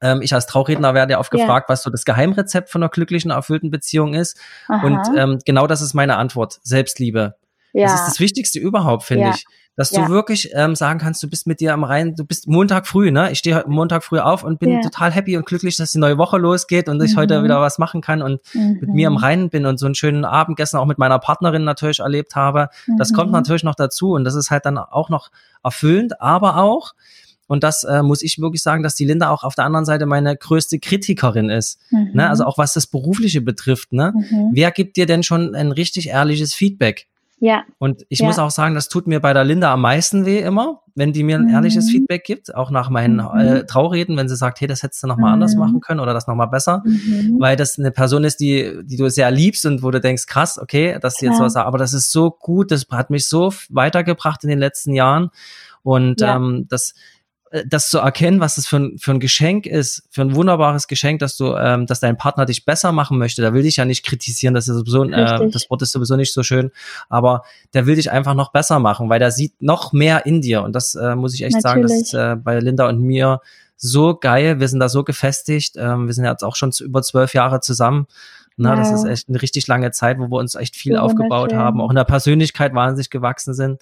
ähm, 0.00 0.22
ich 0.22 0.34
als 0.34 0.46
Trauredner 0.46 0.94
werde 0.94 1.12
ja 1.12 1.18
oft 1.18 1.30
gefragt, 1.30 1.68
ja. 1.68 1.72
was 1.72 1.82
so 1.82 1.90
das 1.90 2.04
Geheimrezept 2.04 2.70
von 2.70 2.82
einer 2.82 2.90
glücklichen, 2.90 3.30
erfüllten 3.30 3.70
Beziehung 3.70 4.14
ist. 4.14 4.38
Aha. 4.68 4.86
Und 4.86 5.18
ähm, 5.18 5.38
genau 5.44 5.66
das 5.66 5.82
ist 5.82 5.94
meine 5.94 6.16
Antwort. 6.16 6.60
Selbstliebe. 6.62 7.36
Ja. 7.72 7.86
Das 7.86 8.00
ist 8.00 8.06
das 8.06 8.20
Wichtigste 8.20 8.58
überhaupt, 8.58 9.04
finde 9.04 9.24
ja. 9.24 9.34
ich. 9.34 9.44
Dass 9.76 9.90
ja. 9.90 10.04
du 10.04 10.12
wirklich 10.12 10.50
ähm, 10.54 10.76
sagen 10.76 11.00
kannst, 11.00 11.22
du 11.22 11.28
bist 11.28 11.48
mit 11.48 11.58
dir 11.58 11.74
am 11.74 11.82
Rhein, 11.82 12.14
du 12.14 12.24
bist 12.24 12.46
Montag 12.46 12.86
früh, 12.86 13.10
ne? 13.10 13.32
Ich 13.32 13.40
stehe 13.40 13.56
heute 13.56 13.68
Montag 13.68 14.04
früh 14.04 14.20
auf 14.20 14.44
und 14.44 14.60
bin 14.60 14.70
ja. 14.70 14.80
total 14.80 15.10
happy 15.10 15.36
und 15.36 15.46
glücklich, 15.46 15.76
dass 15.76 15.90
die 15.90 15.98
neue 15.98 16.16
Woche 16.16 16.38
losgeht 16.38 16.88
und 16.88 16.98
mhm. 16.98 17.04
ich 17.04 17.16
heute 17.16 17.40
mhm. 17.40 17.44
wieder 17.44 17.60
was 17.60 17.78
machen 17.78 18.00
kann 18.00 18.22
und 18.22 18.40
mhm. 18.54 18.78
mit 18.80 18.90
mir 18.90 19.08
am 19.08 19.14
mhm. 19.14 19.18
Rhein 19.18 19.50
bin 19.50 19.66
und 19.66 19.78
so 19.78 19.86
einen 19.86 19.96
schönen 19.96 20.24
Abend 20.24 20.56
gestern 20.56 20.78
auch 20.80 20.86
mit 20.86 20.98
meiner 20.98 21.18
Partnerin 21.18 21.64
natürlich 21.64 21.98
erlebt 21.98 22.36
habe. 22.36 22.68
Mhm. 22.86 22.98
Das 22.98 23.12
kommt 23.12 23.28
mhm. 23.28 23.34
natürlich 23.34 23.64
noch 23.64 23.74
dazu 23.74 24.12
und 24.12 24.24
das 24.24 24.36
ist 24.36 24.50
halt 24.50 24.64
dann 24.64 24.78
auch 24.78 25.08
noch 25.08 25.30
erfüllend, 25.64 26.20
aber 26.20 26.58
auch, 26.58 26.92
und 27.46 27.64
das 27.64 27.82
äh, 27.84 28.02
muss 28.02 28.22
ich 28.22 28.38
wirklich 28.38 28.62
sagen, 28.62 28.82
dass 28.82 28.94
die 28.94 29.04
Linda 29.04 29.28
auch 29.30 29.42
auf 29.42 29.54
der 29.54 29.64
anderen 29.64 29.84
Seite 29.84 30.06
meine 30.06 30.36
größte 30.36 30.78
Kritikerin 30.78 31.50
ist. 31.50 31.78
Ne? 31.90 32.28
Also 32.28 32.44
auch 32.44 32.56
was 32.56 32.72
das 32.72 32.86
Berufliche 32.86 33.42
betrifft. 33.42 33.92
Ne? 33.92 34.14
Wer 34.52 34.70
gibt 34.70 34.96
dir 34.96 35.04
denn 35.04 35.22
schon 35.22 35.54
ein 35.54 35.70
richtig 35.70 36.08
ehrliches 36.08 36.54
Feedback? 36.54 37.06
Ja. 37.40 37.64
Und 37.78 38.04
ich 38.08 38.20
ja. 38.20 38.26
muss 38.26 38.38
auch 38.38 38.50
sagen, 38.50 38.74
das 38.74 38.88
tut 38.88 39.06
mir 39.06 39.20
bei 39.20 39.32
der 39.32 39.44
Linda 39.44 39.72
am 39.72 39.80
meisten 39.80 40.24
weh 40.24 40.38
immer, 40.40 40.80
wenn 40.94 41.12
die 41.12 41.22
mir 41.22 41.36
ein 41.36 41.46
mhm. 41.46 41.50
ehrliches 41.54 41.90
Feedback 41.90 42.24
gibt, 42.24 42.54
auch 42.54 42.70
nach 42.70 42.88
meinen 42.88 43.16
mhm. 43.16 43.38
äh, 43.38 43.66
Traureden, 43.66 44.16
wenn 44.16 44.28
sie 44.28 44.36
sagt, 44.36 44.60
hey, 44.60 44.68
das 44.68 44.82
hättest 44.82 45.02
du 45.02 45.08
nochmal 45.08 45.30
mhm. 45.30 45.34
anders 45.34 45.56
machen 45.56 45.80
können 45.80 46.00
oder 46.00 46.14
das 46.14 46.26
nochmal 46.26 46.48
besser, 46.48 46.82
mhm. 46.84 47.36
weil 47.38 47.56
das 47.56 47.78
eine 47.78 47.90
Person 47.90 48.24
ist, 48.24 48.40
die, 48.40 48.80
die 48.84 48.96
du 48.96 49.10
sehr 49.10 49.30
liebst 49.30 49.66
und 49.66 49.82
wo 49.82 49.90
du 49.90 50.00
denkst, 50.00 50.26
krass, 50.26 50.58
okay, 50.58 50.98
dass 51.00 51.16
sie 51.16 51.26
jetzt 51.26 51.40
was 51.40 51.54
sagt, 51.54 51.66
aber 51.66 51.78
das 51.78 51.92
ist 51.92 52.12
so 52.12 52.30
gut, 52.30 52.70
das 52.70 52.86
hat 52.90 53.10
mich 53.10 53.28
so 53.28 53.52
weitergebracht 53.68 54.44
in 54.44 54.50
den 54.50 54.58
letzten 54.58 54.94
Jahren 54.94 55.30
und 55.82 56.20
ja. 56.20 56.36
ähm, 56.36 56.66
das 56.68 56.94
das 57.66 57.88
zu 57.88 57.98
erkennen, 57.98 58.40
was 58.40 58.56
das 58.56 58.66
für 58.66 58.76
ein, 58.76 58.98
für 58.98 59.12
ein 59.12 59.20
Geschenk 59.20 59.66
ist, 59.66 60.02
für 60.10 60.22
ein 60.22 60.34
wunderbares 60.34 60.88
Geschenk, 60.88 61.20
dass 61.20 61.36
du, 61.36 61.54
ähm, 61.54 61.86
dass 61.86 62.00
dein 62.00 62.16
Partner 62.16 62.46
dich 62.46 62.64
besser 62.64 62.90
machen 62.90 63.18
möchte. 63.18 63.42
Der 63.42 63.54
will 63.54 63.62
dich 63.62 63.76
ja 63.76 63.84
nicht 63.84 64.04
kritisieren, 64.04 64.54
das 64.54 64.66
ist 64.66 64.76
sowieso, 64.76 65.04
äh, 65.04 65.50
das 65.50 65.70
Wort 65.70 65.82
ist 65.82 65.92
sowieso 65.92 66.16
nicht 66.16 66.32
so 66.32 66.42
schön, 66.42 66.72
aber 67.08 67.42
der 67.72 67.86
will 67.86 67.94
dich 67.94 68.10
einfach 68.10 68.34
noch 68.34 68.50
besser 68.50 68.80
machen, 68.80 69.08
weil 69.08 69.20
der 69.20 69.30
sieht 69.30 69.62
noch 69.62 69.92
mehr 69.92 70.26
in 70.26 70.40
dir. 70.40 70.62
Und 70.62 70.74
das 70.74 70.94
äh, 70.96 71.14
muss 71.14 71.34
ich 71.34 71.42
echt 71.42 71.54
Natürlich. 71.62 71.62
sagen, 71.62 71.82
das 71.82 71.92
ist 71.92 72.14
äh, 72.14 72.36
bei 72.36 72.58
Linda 72.58 72.88
und 72.88 73.00
mir 73.00 73.40
so 73.76 74.16
geil. 74.16 74.60
Wir 74.60 74.68
sind 74.68 74.80
da 74.80 74.88
so 74.88 75.04
gefestigt. 75.04 75.76
Ähm, 75.76 76.06
wir 76.06 76.14
sind 76.14 76.24
jetzt 76.24 76.42
auch 76.42 76.56
schon 76.56 76.72
zu, 76.72 76.84
über 76.84 77.02
zwölf 77.02 77.34
Jahre 77.34 77.60
zusammen. 77.60 78.06
Na, 78.56 78.70
wow. 78.70 78.78
Das 78.78 78.92
ist 78.92 79.04
echt 79.04 79.28
eine 79.28 79.42
richtig 79.42 79.66
lange 79.66 79.90
Zeit, 79.90 80.18
wo 80.18 80.30
wir 80.30 80.38
uns 80.38 80.54
echt 80.54 80.76
viel 80.76 80.96
aufgebaut 80.96 81.52
haben, 81.52 81.80
auch 81.80 81.90
in 81.90 81.96
der 81.96 82.04
Persönlichkeit 82.04 82.74
wahnsinnig 82.74 83.10
gewachsen 83.10 83.54
sind. 83.54 83.80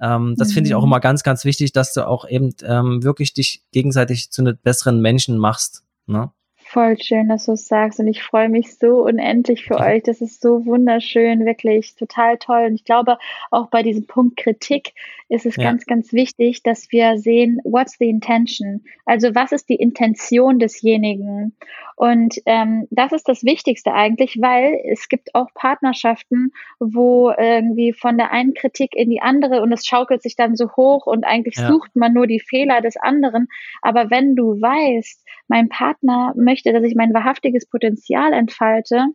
Ähm, 0.00 0.34
das 0.38 0.48
mhm. 0.48 0.52
finde 0.52 0.68
ich 0.68 0.74
auch 0.74 0.82
mhm. 0.82 0.88
immer 0.88 1.00
ganz, 1.00 1.22
ganz 1.22 1.44
wichtig, 1.44 1.72
dass 1.72 1.92
du 1.92 2.06
auch 2.06 2.28
eben 2.28 2.54
ähm, 2.64 3.02
wirklich 3.02 3.34
dich 3.34 3.62
gegenseitig 3.72 4.30
zu 4.30 4.42
einem 4.42 4.56
besseren 4.62 5.00
Menschen 5.00 5.38
machst. 5.38 5.84
Ne? 6.06 6.30
Voll 6.68 7.00
schön, 7.00 7.28
dass 7.28 7.46
du 7.46 7.52
es 7.52 7.68
sagst 7.68 8.00
und 8.00 8.08
ich 8.08 8.24
freue 8.24 8.48
mich 8.48 8.76
so 8.76 9.04
unendlich 9.04 9.64
für 9.64 9.78
euch. 9.78 10.02
Das 10.02 10.20
ist 10.20 10.42
so 10.42 10.66
wunderschön, 10.66 11.46
wirklich 11.46 11.94
total 11.94 12.38
toll. 12.38 12.66
Und 12.66 12.74
ich 12.74 12.84
glaube, 12.84 13.18
auch 13.52 13.68
bei 13.68 13.84
diesem 13.84 14.08
Punkt 14.08 14.36
Kritik 14.36 14.92
ist 15.28 15.46
es 15.46 15.54
ja. 15.54 15.62
ganz, 15.62 15.86
ganz 15.86 16.12
wichtig, 16.12 16.64
dass 16.64 16.90
wir 16.90 17.18
sehen, 17.18 17.60
what's 17.62 17.96
the 18.00 18.08
intention? 18.08 18.82
Also 19.04 19.32
was 19.36 19.52
ist 19.52 19.68
die 19.68 19.76
Intention 19.76 20.58
desjenigen? 20.58 21.56
Und 21.96 22.36
ähm, 22.44 22.86
das 22.90 23.12
ist 23.12 23.26
das 23.26 23.42
Wichtigste 23.42 23.94
eigentlich, 23.94 24.38
weil 24.40 24.78
es 24.84 25.08
gibt 25.08 25.34
auch 25.34 25.48
Partnerschaften, 25.54 26.52
wo 26.78 27.30
irgendwie 27.30 27.94
von 27.94 28.18
der 28.18 28.30
einen 28.32 28.52
Kritik 28.52 28.94
in 28.94 29.08
die 29.08 29.22
andere 29.22 29.62
und 29.62 29.72
es 29.72 29.86
schaukelt 29.86 30.22
sich 30.22 30.36
dann 30.36 30.56
so 30.56 30.70
hoch 30.76 31.06
und 31.06 31.24
eigentlich 31.24 31.56
ja. 31.56 31.66
sucht 31.66 31.96
man 31.96 32.12
nur 32.12 32.26
die 32.26 32.40
Fehler 32.40 32.82
des 32.82 32.98
anderen. 32.98 33.48
Aber 33.80 34.10
wenn 34.10 34.36
du 34.36 34.60
weißt, 34.60 35.24
mein 35.48 35.70
Partner 35.70 36.34
möchte, 36.36 36.74
dass 36.74 36.84
ich 36.84 36.94
mein 36.94 37.14
wahrhaftiges 37.14 37.66
Potenzial 37.66 38.34
entfalte, 38.34 39.06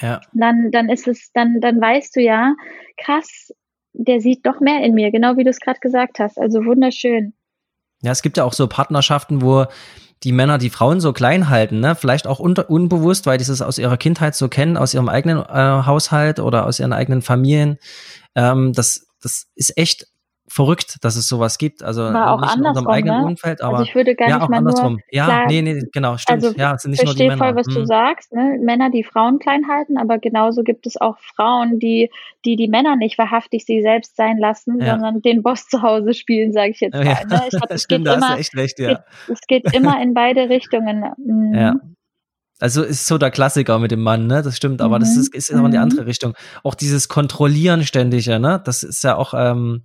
ja. 0.00 0.20
dann, 0.34 0.70
dann 0.70 0.90
ist 0.90 1.08
es, 1.08 1.32
dann, 1.32 1.62
dann 1.62 1.80
weißt 1.80 2.16
du 2.16 2.20
ja, 2.20 2.54
krass, 2.98 3.50
der 3.94 4.20
sieht 4.20 4.44
doch 4.44 4.60
mehr 4.60 4.84
in 4.84 4.92
mir, 4.92 5.10
genau 5.10 5.38
wie 5.38 5.44
du 5.44 5.50
es 5.50 5.60
gerade 5.60 5.80
gesagt 5.80 6.18
hast. 6.18 6.38
Also 6.38 6.66
wunderschön. 6.66 7.32
Ja, 8.02 8.12
es 8.12 8.20
gibt 8.20 8.36
ja 8.36 8.44
auch 8.44 8.52
so 8.52 8.68
Partnerschaften, 8.68 9.40
wo 9.40 9.64
die 10.22 10.32
Männer 10.32 10.58
die 10.58 10.70
Frauen 10.70 11.00
so 11.00 11.12
klein 11.12 11.48
halten, 11.48 11.80
ne? 11.80 11.94
Vielleicht 11.94 12.26
auch 12.26 12.38
unter, 12.38 12.70
unbewusst, 12.70 13.26
weil 13.26 13.38
die 13.38 13.42
es 13.42 13.62
aus 13.62 13.78
ihrer 13.78 13.96
Kindheit 13.96 14.34
so 14.34 14.48
kennen, 14.48 14.76
aus 14.76 14.94
ihrem 14.94 15.08
eigenen 15.08 15.38
äh, 15.38 15.86
Haushalt 15.86 16.40
oder 16.40 16.66
aus 16.66 16.80
ihren 16.80 16.92
eigenen 16.92 17.22
Familien. 17.22 17.78
Ähm, 18.34 18.72
das, 18.72 19.06
das 19.20 19.46
ist 19.54 19.76
echt 19.76 20.06
verrückt, 20.56 20.96
dass 21.02 21.16
es 21.16 21.28
sowas 21.28 21.58
gibt. 21.58 21.82
Also 21.82 22.10
nicht 22.10 22.56
in 22.56 22.66
unserem 22.66 22.86
eigenen 22.88 23.20
ne? 23.20 23.26
Umfeld, 23.26 23.60
aber 23.60 23.78
also 23.78 23.88
ich 23.88 23.94
würde 23.94 24.14
gar 24.14 24.28
ja, 24.28 24.36
nicht 24.36 24.44
auch 24.44 24.48
mal 24.48 24.56
andersrum. 24.56 24.92
Nur, 24.94 25.02
ja, 25.10 25.26
klar, 25.26 25.46
nee, 25.48 25.60
nee, 25.60 25.82
genau, 25.92 26.16
stimmt. 26.16 26.44
Also 26.44 26.56
ja, 26.58 26.74
es 26.74 26.82
sind 26.82 26.92
nicht 26.92 27.04
nur 27.04 27.14
die 27.14 27.28
Männer. 27.28 27.36
voll, 27.36 27.56
was 27.56 27.66
hm. 27.66 27.74
du 27.74 27.86
sagst, 27.86 28.32
ne? 28.32 28.58
Männer, 28.60 28.90
die 28.90 29.04
Frauen 29.04 29.38
klein 29.38 29.68
halten, 29.68 29.98
aber 29.98 30.18
genauso 30.18 30.62
gibt 30.62 30.86
es 30.86 30.98
auch 30.98 31.18
Frauen, 31.18 31.78
die 31.78 32.10
die, 32.46 32.56
die 32.56 32.68
Männer 32.68 32.96
nicht 32.96 33.18
wahrhaftig 33.18 33.66
sie 33.66 33.82
selbst 33.82 34.16
sein 34.16 34.38
lassen, 34.38 34.80
ja. 34.80 34.92
sondern 34.92 35.20
den 35.20 35.42
Boss 35.42 35.68
zu 35.68 35.82
Hause 35.82 36.14
spielen, 36.14 36.52
sage 36.52 36.70
ich 36.70 36.80
jetzt 36.80 36.94
mal. 36.94 37.04
Ja, 37.04 37.24
ne? 37.26 37.42
Ich 37.52 37.58
es 37.68 37.82
stimmt, 37.82 38.06
geht 38.06 38.16
immer, 38.16 38.38
echt 38.38 38.56
recht, 38.56 38.78
ja. 38.78 38.88
Geht, 38.88 39.00
es 39.28 39.40
geht 39.46 39.74
immer 39.74 40.00
in 40.00 40.14
beide 40.14 40.48
Richtungen. 40.48 41.04
Mhm. 41.18 41.54
Ja. 41.54 41.74
Also 42.58 42.82
ist 42.82 43.06
so 43.06 43.18
der 43.18 43.30
Klassiker 43.30 43.78
mit 43.78 43.90
dem 43.90 44.02
Mann, 44.02 44.26
ne? 44.26 44.40
Das 44.40 44.56
stimmt, 44.56 44.80
aber 44.80 44.96
mhm. 44.96 45.00
das 45.00 45.16
ist, 45.16 45.34
ist 45.34 45.52
auch 45.52 45.64
in 45.64 45.72
die 45.72 45.76
mhm. 45.76 45.82
andere 45.82 46.06
Richtung. 46.06 46.34
Auch 46.62 46.74
dieses 46.74 47.08
Kontrollieren 47.08 47.84
ständige, 47.84 48.38
ne? 48.38 48.62
Das 48.64 48.82
ist 48.82 49.04
ja 49.04 49.16
auch 49.16 49.34
ähm, 49.36 49.82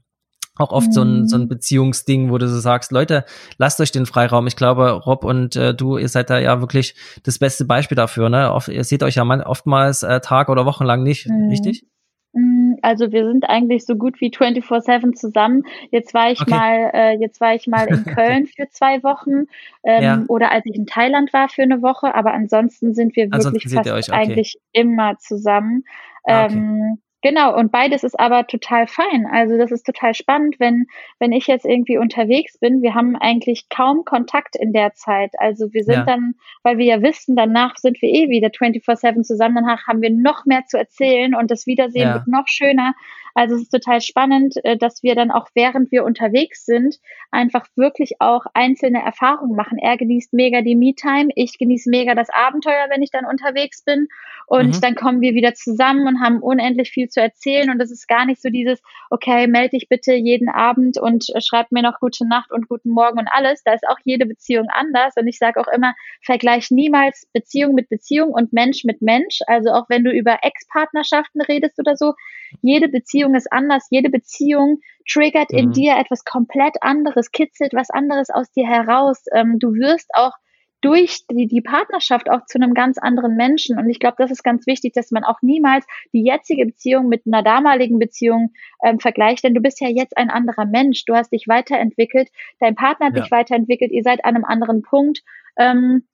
auch 0.58 0.72
oft 0.72 0.88
mhm. 0.88 0.91
so, 0.91 1.01
ein, 1.03 1.27
so 1.27 1.38
ein 1.38 1.43
mhm. 1.43 1.48
Beziehungsding, 1.48 2.29
wo 2.29 2.38
du 2.38 2.48
so 2.48 2.60
sagst, 2.60 2.91
Leute, 2.91 3.25
lasst 3.58 3.79
euch 3.79 3.91
den 3.91 4.05
Freiraum. 4.05 4.48
Ich 4.48 4.55
glaube, 4.55 4.91
Rob 4.91 5.24
und 5.24 5.55
äh, 5.55 5.74
du, 5.74 5.98
ihr 5.98 6.10
seid 6.10 6.29
da 6.29 6.39
ja 6.39 6.60
wirklich 6.60 6.96
das 7.24 7.39
beste 7.39 7.65
Beispiel 7.65 7.96
dafür. 7.96 8.29
Ne? 8.29 8.51
Oft, 8.51 8.67
ihr 8.67 8.84
seht 8.84 9.03
euch 9.03 9.15
ja 9.15 9.24
man, 9.24 9.41
oftmals 9.41 10.03
äh, 10.03 10.20
Tag 10.20 10.50
oder 10.50 10.65
Wochenlang 10.65 11.03
nicht, 11.03 11.27
mhm. 11.29 11.50
richtig? 11.50 11.86
Mm, 12.34 12.74
also 12.81 13.12
wir 13.12 13.25
sind 13.25 13.50
eigentlich 13.50 13.86
so 13.86 13.96
gut 13.96 14.20
wie 14.22 14.29
24/7 14.29 15.13
zusammen. 15.13 15.63
Jetzt 15.89 16.13
war 16.13 16.31
ich 16.31 16.41
okay. 16.41 16.51
mal, 16.51 16.91
äh, 16.93 17.17
jetzt 17.20 17.41
war 17.41 17.55
ich 17.55 17.67
mal 17.67 17.88
in 17.88 18.03
Köln 18.05 18.48
für 18.48 18.67
zwei 18.70 19.03
Wochen 19.03 19.46
ähm, 19.84 20.03
ja. 20.03 20.24
oder 20.27 20.51
als 20.51 20.65
ich 20.65 20.75
in 20.75 20.86
Thailand 20.86 21.34
war 21.34 21.50
für 21.50 21.63
eine 21.63 21.81
Woche. 21.81 22.13
Aber 22.13 22.34
ansonsten 22.34 22.93
sind 22.93 23.15
wir 23.15 23.31
wirklich 23.31 23.74
fast 23.74 23.89
okay. 23.89 24.12
eigentlich 24.12 24.58
immer 24.72 25.17
zusammen. 25.17 25.84
Ah, 26.24 26.46
okay. 26.46 26.55
Ähm, 26.55 27.01
Genau, 27.22 27.56
und 27.56 27.72
beides 27.72 28.04
ist 28.04 28.20
aber 28.20 28.48
total 28.48 28.88
fein. 28.88 29.28
Also 29.32 29.58
das 29.58 29.72
ist 29.72 29.86
total 29.86 30.16
spannend, 30.16 30.60
wenn, 30.60 30.88
wenn 31.20 31.32
ich 31.32 31.46
jetzt 31.46 31.66
irgendwie 31.66 31.98
unterwegs 32.00 32.58
bin. 32.58 32.82
Wir 32.82 32.96
haben 32.96 33.16
eigentlich 33.16 33.70
kaum 33.70 34.06
Kontakt 34.06 34.56
in 34.56 34.74
der 34.74 34.94
Zeit. 34.94 35.34
Also 35.38 35.72
wir 35.72 35.84
sind 35.84 35.96
ja. 35.96 36.04
dann, 36.04 36.36
weil 36.63 36.80
wir 36.80 36.86
ja 36.86 37.01
wissen, 37.04 37.36
danach 37.36 37.78
sind 37.78 38.01
wir 38.01 38.10
eh 38.10 38.30
wieder 38.30 38.48
24-7 38.48 39.22
zusammen, 39.22 39.56
danach 39.56 39.86
haben 39.88 40.01
wir 40.01 40.10
noch 40.10 40.46
mehr 40.46 40.66
zu 40.66 40.78
erzählen 40.78 41.36
und 41.36 41.51
das 41.51 41.68
Wiedersehen 41.68 42.08
ja. 42.08 42.13
wird 42.16 42.28
noch 42.28 42.48
schöner. 42.48 42.96
Also 43.33 43.55
es 43.55 43.63
ist 43.63 43.69
total 43.69 44.01
spannend, 44.01 44.55
äh, 44.63 44.77
dass 44.77 45.03
wir 45.03 45.15
dann 45.15 45.31
auch 45.31 45.47
während 45.53 45.91
wir 45.91 46.03
unterwegs 46.03 46.65
sind, 46.65 46.97
einfach 47.31 47.65
wirklich 47.75 48.15
auch 48.19 48.45
einzelne 48.53 49.01
Erfahrungen 49.01 49.55
machen. 49.55 49.77
Er 49.77 49.97
genießt 49.97 50.33
mega 50.33 50.61
die 50.61 50.75
Me-Time, 50.75 51.29
ich 51.35 51.57
genieße 51.57 51.89
mega 51.89 52.15
das 52.15 52.29
Abenteuer, 52.29 52.88
wenn 52.89 53.01
ich 53.01 53.11
dann 53.11 53.25
unterwegs 53.25 53.83
bin. 53.83 54.07
Und 54.47 54.75
mhm. 54.75 54.81
dann 54.81 54.95
kommen 54.95 55.21
wir 55.21 55.33
wieder 55.33 55.53
zusammen 55.53 56.07
und 56.07 56.19
haben 56.19 56.39
unendlich 56.41 56.91
viel 56.91 57.07
zu 57.07 57.21
erzählen. 57.21 57.69
Und 57.69 57.81
es 57.81 57.91
ist 57.91 58.07
gar 58.07 58.25
nicht 58.25 58.41
so 58.41 58.50
dieses, 58.50 58.81
okay, 59.09 59.47
melde 59.47 59.77
dich 59.77 59.88
bitte 59.88 60.13
jeden 60.13 60.50
Abend 60.50 61.00
und 61.00 61.25
äh, 61.33 61.41
schreib 61.41 61.71
mir 61.71 61.81
noch 61.81 62.00
gute 62.00 62.27
Nacht 62.27 62.51
und 62.51 62.67
guten 62.67 62.89
Morgen 62.89 63.19
und 63.19 63.29
alles. 63.31 63.63
Da 63.63 63.73
ist 63.73 63.88
auch 63.88 64.00
jede 64.03 64.25
Beziehung 64.25 64.67
anders. 64.69 65.13
Und 65.15 65.27
ich 65.27 65.38
sage 65.38 65.59
auch 65.59 65.67
immer, 65.73 65.93
vergleich 66.21 66.69
niemals 66.69 67.27
Beziehung 67.33 67.75
mit 67.75 67.88
Beziehung 67.88 68.31
und 68.31 68.51
Mensch 68.51 68.83
mit 68.83 69.01
Mensch. 69.01 69.39
Also 69.47 69.69
auch 69.71 69.88
wenn 69.88 70.03
du 70.03 70.11
über 70.11 70.39
Ex-Partnerschaften 70.41 71.41
redest 71.41 71.79
oder 71.79 71.95
so, 71.95 72.13
jede 72.61 72.89
Beziehung 72.89 73.21
ist 73.36 73.51
anders. 73.51 73.88
Jede 73.90 74.10
Beziehung 74.10 74.80
triggert 75.10 75.51
mhm. 75.51 75.58
in 75.58 75.72
dir 75.72 75.98
etwas 75.98 76.25
komplett 76.25 76.75
anderes, 76.82 77.32
kitzelt 77.32 77.74
was 77.74 77.90
anderes 77.90 78.30
aus 78.30 78.51
dir 78.51 78.68
heraus. 78.68 79.24
Ähm, 79.34 79.58
du 79.60 79.74
wirst 79.74 80.10
auch 80.13 80.34
durch 80.82 81.25
die, 81.30 81.48
die 81.48 81.62
Partnerschaft 81.62 82.30
auch 82.30 82.46
zu 82.46 82.58
einem 82.58 82.74
ganz 82.74 82.98
anderen 82.98 83.36
Menschen. 83.36 83.78
Und 83.78 83.90
ich 83.90 84.00
glaube, 84.00 84.16
das 84.18 84.32
ist 84.32 84.44
ganz 84.44 84.66
wichtig, 84.66 84.94
dass 84.94 85.12
man 85.12 85.24
auch 85.24 85.42
niemals 85.42 85.86
die 86.12 86.24
jetzige 86.24 86.66
Beziehung 86.66 87.08
mit 87.08 87.24
einer 87.25 87.44
damaligen 87.44 88.00
Beziehung 88.00 88.51
ähm, 88.84 89.00
vergleicht, 89.00 89.44
denn 89.44 89.54
du 89.54 89.62
bist 89.62 89.80
ja 89.80 89.88
jetzt 89.88 90.18
ein 90.18 90.32
anderer 90.32 90.66
Mensch. 90.66 91.06
Du 91.06 91.13
hast 91.13 91.32
dich 91.32 91.48
weiterentwickelt, 91.48 92.30
dein 92.60 92.75
Partner 92.75 93.08
hat 93.08 93.16
ja. 93.16 93.22
dich 93.22 93.32
weiterentwickelt, 93.32 93.92
ihr 93.92 94.04
seid 94.04 94.25
an 94.25 94.36
einem 94.36 94.46
anderen 94.46 94.82
Punkt. 94.82 95.22
Ähm, 95.58 96.08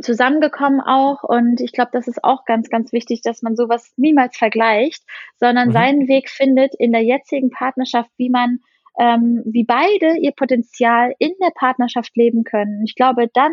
zusammengekommen 0.00 0.80
auch 0.80 1.22
und 1.22 1.60
ich 1.60 1.72
glaube, 1.72 1.90
das 1.92 2.08
ist 2.08 2.24
auch 2.24 2.44
ganz, 2.44 2.70
ganz 2.70 2.92
wichtig, 2.92 3.20
dass 3.22 3.42
man 3.42 3.56
sowas 3.56 3.92
niemals 3.96 4.36
vergleicht, 4.36 5.02
sondern 5.36 5.68
mhm. 5.68 5.72
seinen 5.72 6.08
Weg 6.08 6.30
findet 6.30 6.74
in 6.78 6.92
der 6.92 7.02
jetzigen 7.02 7.50
Partnerschaft, 7.50 8.10
wie 8.16 8.30
man, 8.30 8.60
ähm, 8.98 9.42
wie 9.44 9.64
beide 9.64 10.18
ihr 10.18 10.32
Potenzial 10.32 11.12
in 11.18 11.32
der 11.42 11.50
Partnerschaft 11.54 12.16
leben 12.16 12.44
können. 12.44 12.82
Ich 12.84 12.94
glaube, 12.94 13.28
dann 13.34 13.52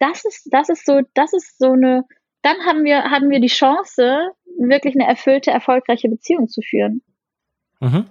das 0.00 0.24
ist, 0.24 0.48
das 0.50 0.68
ist 0.68 0.84
so, 0.84 1.02
das 1.14 1.32
ist 1.32 1.58
so 1.58 1.72
eine, 1.72 2.04
dann 2.42 2.56
haben 2.66 2.84
wir, 2.84 3.04
haben 3.04 3.30
wir 3.30 3.38
die 3.38 3.48
Chance, 3.48 4.30
wirklich 4.58 4.94
eine 4.94 5.06
erfüllte, 5.06 5.50
erfolgreiche 5.50 6.08
Beziehung 6.08 6.48
zu 6.48 6.62
führen. 6.62 7.02
Mhm. 7.80 8.06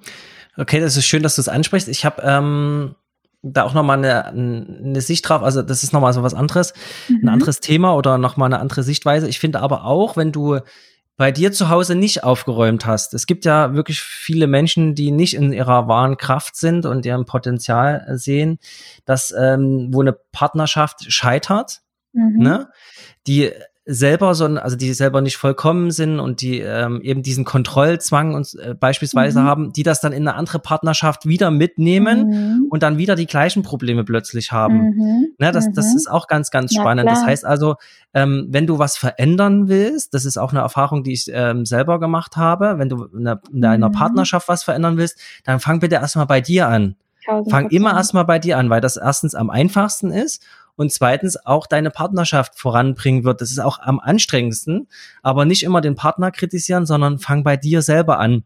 Okay, 0.56 0.80
das 0.80 0.98
ist 0.98 1.06
schön, 1.06 1.24
dass 1.24 1.36
du 1.36 1.42
es 1.42 1.50
ansprichst. 1.50 1.90
Ich 1.90 2.06
habe 2.06 2.22
ähm, 2.24 2.96
da 3.42 3.64
auch 3.64 3.74
nochmal 3.74 3.98
eine, 3.98 4.26
eine 4.26 5.02
Sicht 5.02 5.28
drauf. 5.28 5.44
Also 5.44 5.62
das 5.62 5.84
ist 5.84 5.94
nochmal 5.94 6.14
so 6.14 6.24
was 6.24 6.34
anderes, 6.34 6.74
mhm. 7.08 7.22
ein 7.24 7.30
anderes 7.30 7.60
Thema 7.60 7.96
oder 7.96 8.18
nochmal 8.18 8.48
eine 8.48 8.60
andere 8.60 8.84
Sichtweise. 8.84 9.28
Ich 9.28 9.40
finde 9.40 9.62
aber 9.62 9.86
auch, 9.86 10.18
wenn 10.18 10.32
du 10.32 10.60
bei 11.20 11.34
dir 11.34 11.52
zu 11.52 11.68
Hause 11.68 11.96
nicht 11.96 12.24
aufgeräumt 12.24 12.86
hast. 12.86 13.14
Es 13.14 13.28
gibt 13.28 13.44
ja 13.44 13.74
wirklich 13.74 14.02
viele 14.02 14.48
Menschen, 14.48 14.96
die 14.96 15.12
nicht 15.12 15.34
in 15.34 15.52
ihrer 15.52 15.90
wahren 15.90 16.16
Kraft 16.16 16.56
sind 16.56 16.86
und 16.86 17.06
ihrem 17.06 17.26
Potenzial 17.26 18.06
sehen, 18.12 18.58
dass 19.04 19.34
ähm, 19.38 19.90
wo 19.92 20.00
eine 20.00 20.14
Partnerschaft 20.14 21.12
scheitert, 21.12 21.82
mhm. 22.14 22.38
ne, 22.38 22.70
die 23.28 23.52
selber 23.92 24.36
so, 24.36 24.46
also 24.46 24.76
die 24.76 24.94
selber 24.94 25.22
nicht 25.22 25.38
vollkommen 25.38 25.90
sind 25.90 26.20
und 26.20 26.42
die 26.42 26.60
ähm, 26.60 27.02
eben 27.02 27.24
diesen 27.24 27.44
Kontrollzwang 27.44 28.36
und 28.36 28.54
äh, 28.60 28.76
beispielsweise 28.76 29.42
mhm. 29.42 29.46
haben, 29.46 29.74
die 29.74 29.82
das 29.82 30.00
dann 30.00 30.12
in 30.12 30.28
eine 30.28 30.38
andere 30.38 30.60
Partnerschaft 30.60 31.26
wieder 31.26 31.50
mitnehmen 31.50 32.28
mhm. 32.30 32.68
und 32.70 32.84
dann 32.84 33.00
wieder 33.00 33.16
die 33.16 33.26
gleichen 33.26 33.64
Probleme 33.64 34.04
plötzlich 34.04 34.52
haben. 34.52 34.92
Mhm. 34.92 35.28
Ne, 35.40 35.52
das, 35.52 35.72
das 35.74 35.90
mhm. 35.90 35.98
ist 35.98 36.12
auch 36.12 36.28
ganz, 36.28 36.52
ganz 36.52 36.76
spannend. 36.76 37.10
Das 37.10 37.26
heißt 37.26 37.46
also, 37.46 37.76
ähm, 38.14 38.48
wenn 38.52 38.68
du 38.68 38.78
was 38.78 38.96
verändern 38.96 39.70
willst, 39.70 40.14
das 40.14 40.24
ist 40.24 40.38
auch 40.38 40.52
eine 40.52 40.62
Erfahrung, 40.62 41.04
die 41.04 41.14
ich 41.14 41.26
ähm, 41.34 41.66
selber 41.66 42.00
gemacht 42.00 42.38
habe, 42.38 42.78
wenn 42.78 42.90
du 42.90 43.06
in, 43.06 43.24
der, 43.24 43.42
in 43.52 43.62
deiner 43.62 43.90
mhm. 43.90 43.94
Partnerschaft 43.94 44.48
was 44.48 44.64
verändern 44.64 44.98
willst, 44.98 45.20
dann 45.46 45.60
fang 45.60 45.80
bitte 45.80 45.96
erstmal 45.96 46.28
bei 46.28 46.42
dir 46.42 46.68
an. 46.68 46.96
Fang 47.50 47.70
immer 47.70 47.94
erstmal 47.94 48.26
bei 48.26 48.40
dir 48.40 48.58
an, 48.58 48.70
weil 48.70 48.82
das 48.82 48.98
erstens 48.98 49.36
am 49.36 49.50
einfachsten 49.50 50.12
ist 50.12 50.44
und 50.76 50.92
zweitens 50.92 51.46
auch 51.46 51.68
deine 51.68 51.92
Partnerschaft 51.92 52.58
voranbringen 52.58 53.24
wird. 53.24 53.42
Das 53.42 53.52
ist 53.52 53.60
auch 53.60 53.80
am 53.80 54.00
anstrengendsten, 54.00 54.88
aber 55.22 55.46
nicht 55.46 55.64
immer 55.64 55.82
den 55.82 55.96
Partner 55.96 56.32
kritisieren, 56.32 56.86
sondern 56.86 57.20
fang 57.20 57.44
bei 57.44 57.58
dir 57.58 57.82
selber 57.82 58.20
an. 58.20 58.44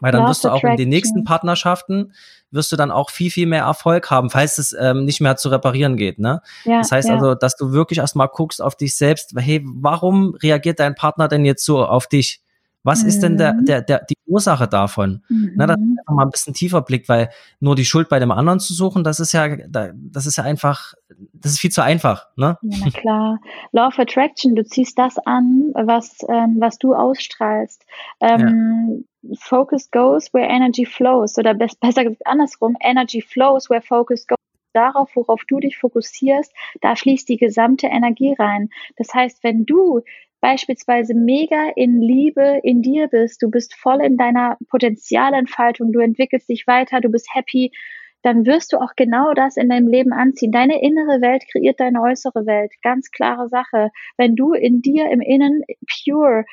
Weil 0.00 0.12
dann 0.12 0.26
wirst 0.26 0.44
du 0.44 0.50
auch 0.50 0.62
in 0.64 0.76
den 0.76 0.88
nächsten 0.88 1.24
Partnerschaften 1.24 2.12
wirst 2.50 2.70
du 2.70 2.76
dann 2.76 2.90
auch 2.90 3.10
viel, 3.10 3.30
viel 3.30 3.46
mehr 3.46 3.64
Erfolg 3.64 4.10
haben, 4.10 4.30
falls 4.30 4.58
es 4.58 4.74
ähm, 4.78 5.04
nicht 5.04 5.20
mehr 5.20 5.36
zu 5.36 5.48
reparieren 5.48 5.96
geht. 5.96 6.18
Ne? 6.18 6.40
Ja, 6.64 6.78
das 6.78 6.92
heißt 6.92 7.08
ja. 7.08 7.14
also, 7.14 7.34
dass 7.34 7.56
du 7.56 7.72
wirklich 7.72 7.98
erstmal 7.98 8.28
guckst 8.28 8.62
auf 8.62 8.76
dich 8.76 8.96
selbst, 8.96 9.34
hey, 9.36 9.62
warum 9.64 10.34
reagiert 10.34 10.78
dein 10.78 10.94
Partner 10.94 11.26
denn 11.26 11.44
jetzt 11.44 11.64
so 11.64 11.84
auf 11.84 12.06
dich? 12.06 12.43
Was 12.84 13.02
mhm. 13.02 13.08
ist 13.08 13.20
denn 13.20 13.36
der, 13.38 13.54
mhm. 13.54 13.64
der, 13.64 13.82
der, 13.82 14.04
die 14.04 14.16
Ursache 14.26 14.68
davon? 14.68 15.24
Mhm. 15.28 15.52
Na, 15.56 15.66
dass 15.66 15.78
man 15.78 15.96
einfach 15.98 16.14
mal 16.14 16.22
ein 16.24 16.30
bisschen 16.30 16.54
tiefer 16.54 16.82
blickt, 16.82 17.08
weil 17.08 17.30
nur 17.58 17.74
die 17.74 17.86
Schuld 17.86 18.08
bei 18.08 18.18
dem 18.18 18.30
anderen 18.30 18.60
zu 18.60 18.74
suchen, 18.74 19.02
das 19.02 19.18
ist 19.18 19.32
ja, 19.32 19.56
das 19.56 20.26
ist 20.26 20.36
ja 20.36 20.44
einfach, 20.44 20.94
das 21.32 21.52
ist 21.52 21.60
viel 21.60 21.70
zu 21.70 21.82
einfach. 21.82 22.28
Ne? 22.36 22.58
Ja, 22.62 22.78
na 22.84 22.90
klar. 22.90 23.40
Law 23.72 23.88
of 23.88 23.98
Attraction, 23.98 24.54
du 24.54 24.64
ziehst 24.64 24.98
das 24.98 25.18
an, 25.24 25.72
was, 25.74 26.18
ähm, 26.28 26.56
was 26.60 26.78
du 26.78 26.94
ausstrahlst. 26.94 27.84
Ähm, 28.20 29.04
ja. 29.22 29.34
Focus 29.40 29.90
goes 29.90 30.32
where 30.34 30.46
energy 30.46 30.84
flows. 30.84 31.38
Oder 31.38 31.54
besser 31.54 32.04
gesagt 32.04 32.26
andersrum, 32.26 32.76
Energy 32.80 33.22
flows 33.22 33.70
where 33.70 33.80
focus 33.80 34.26
goes 34.26 34.36
darauf, 34.74 35.08
worauf 35.14 35.42
du 35.46 35.60
dich 35.60 35.78
fokussierst, 35.78 36.52
da 36.80 36.96
fließt 36.96 37.28
die 37.28 37.36
gesamte 37.36 37.86
Energie 37.86 38.34
rein. 38.38 38.70
Das 38.96 39.14
heißt, 39.14 39.42
wenn 39.42 39.64
du 39.64 40.02
beispielsweise 40.44 41.14
mega 41.14 41.70
in 41.74 42.02
Liebe 42.02 42.60
in 42.62 42.82
dir 42.82 43.08
bist, 43.08 43.40
du 43.42 43.50
bist 43.50 43.74
voll 43.74 44.04
in 44.04 44.18
deiner 44.18 44.58
Potenzialentfaltung, 44.68 45.90
du 45.90 46.00
entwickelst 46.00 46.50
dich 46.50 46.66
weiter, 46.66 47.00
du 47.00 47.08
bist 47.08 47.34
happy, 47.34 47.72
dann 48.20 48.44
wirst 48.44 48.74
du 48.74 48.76
auch 48.76 48.92
genau 48.94 49.32
das 49.32 49.56
in 49.56 49.70
deinem 49.70 49.88
Leben 49.88 50.12
anziehen. 50.12 50.52
Deine 50.52 50.82
innere 50.82 51.22
Welt 51.22 51.44
kreiert 51.50 51.80
deine 51.80 52.02
äußere 52.02 52.44
Welt. 52.44 52.72
Ganz 52.82 53.10
klare 53.10 53.48
Sache. 53.48 53.88
Wenn 54.18 54.36
du 54.36 54.52
in 54.52 54.82
dir 54.82 55.10
im 55.10 55.22
Innen 55.22 55.62
pure, 56.04 56.44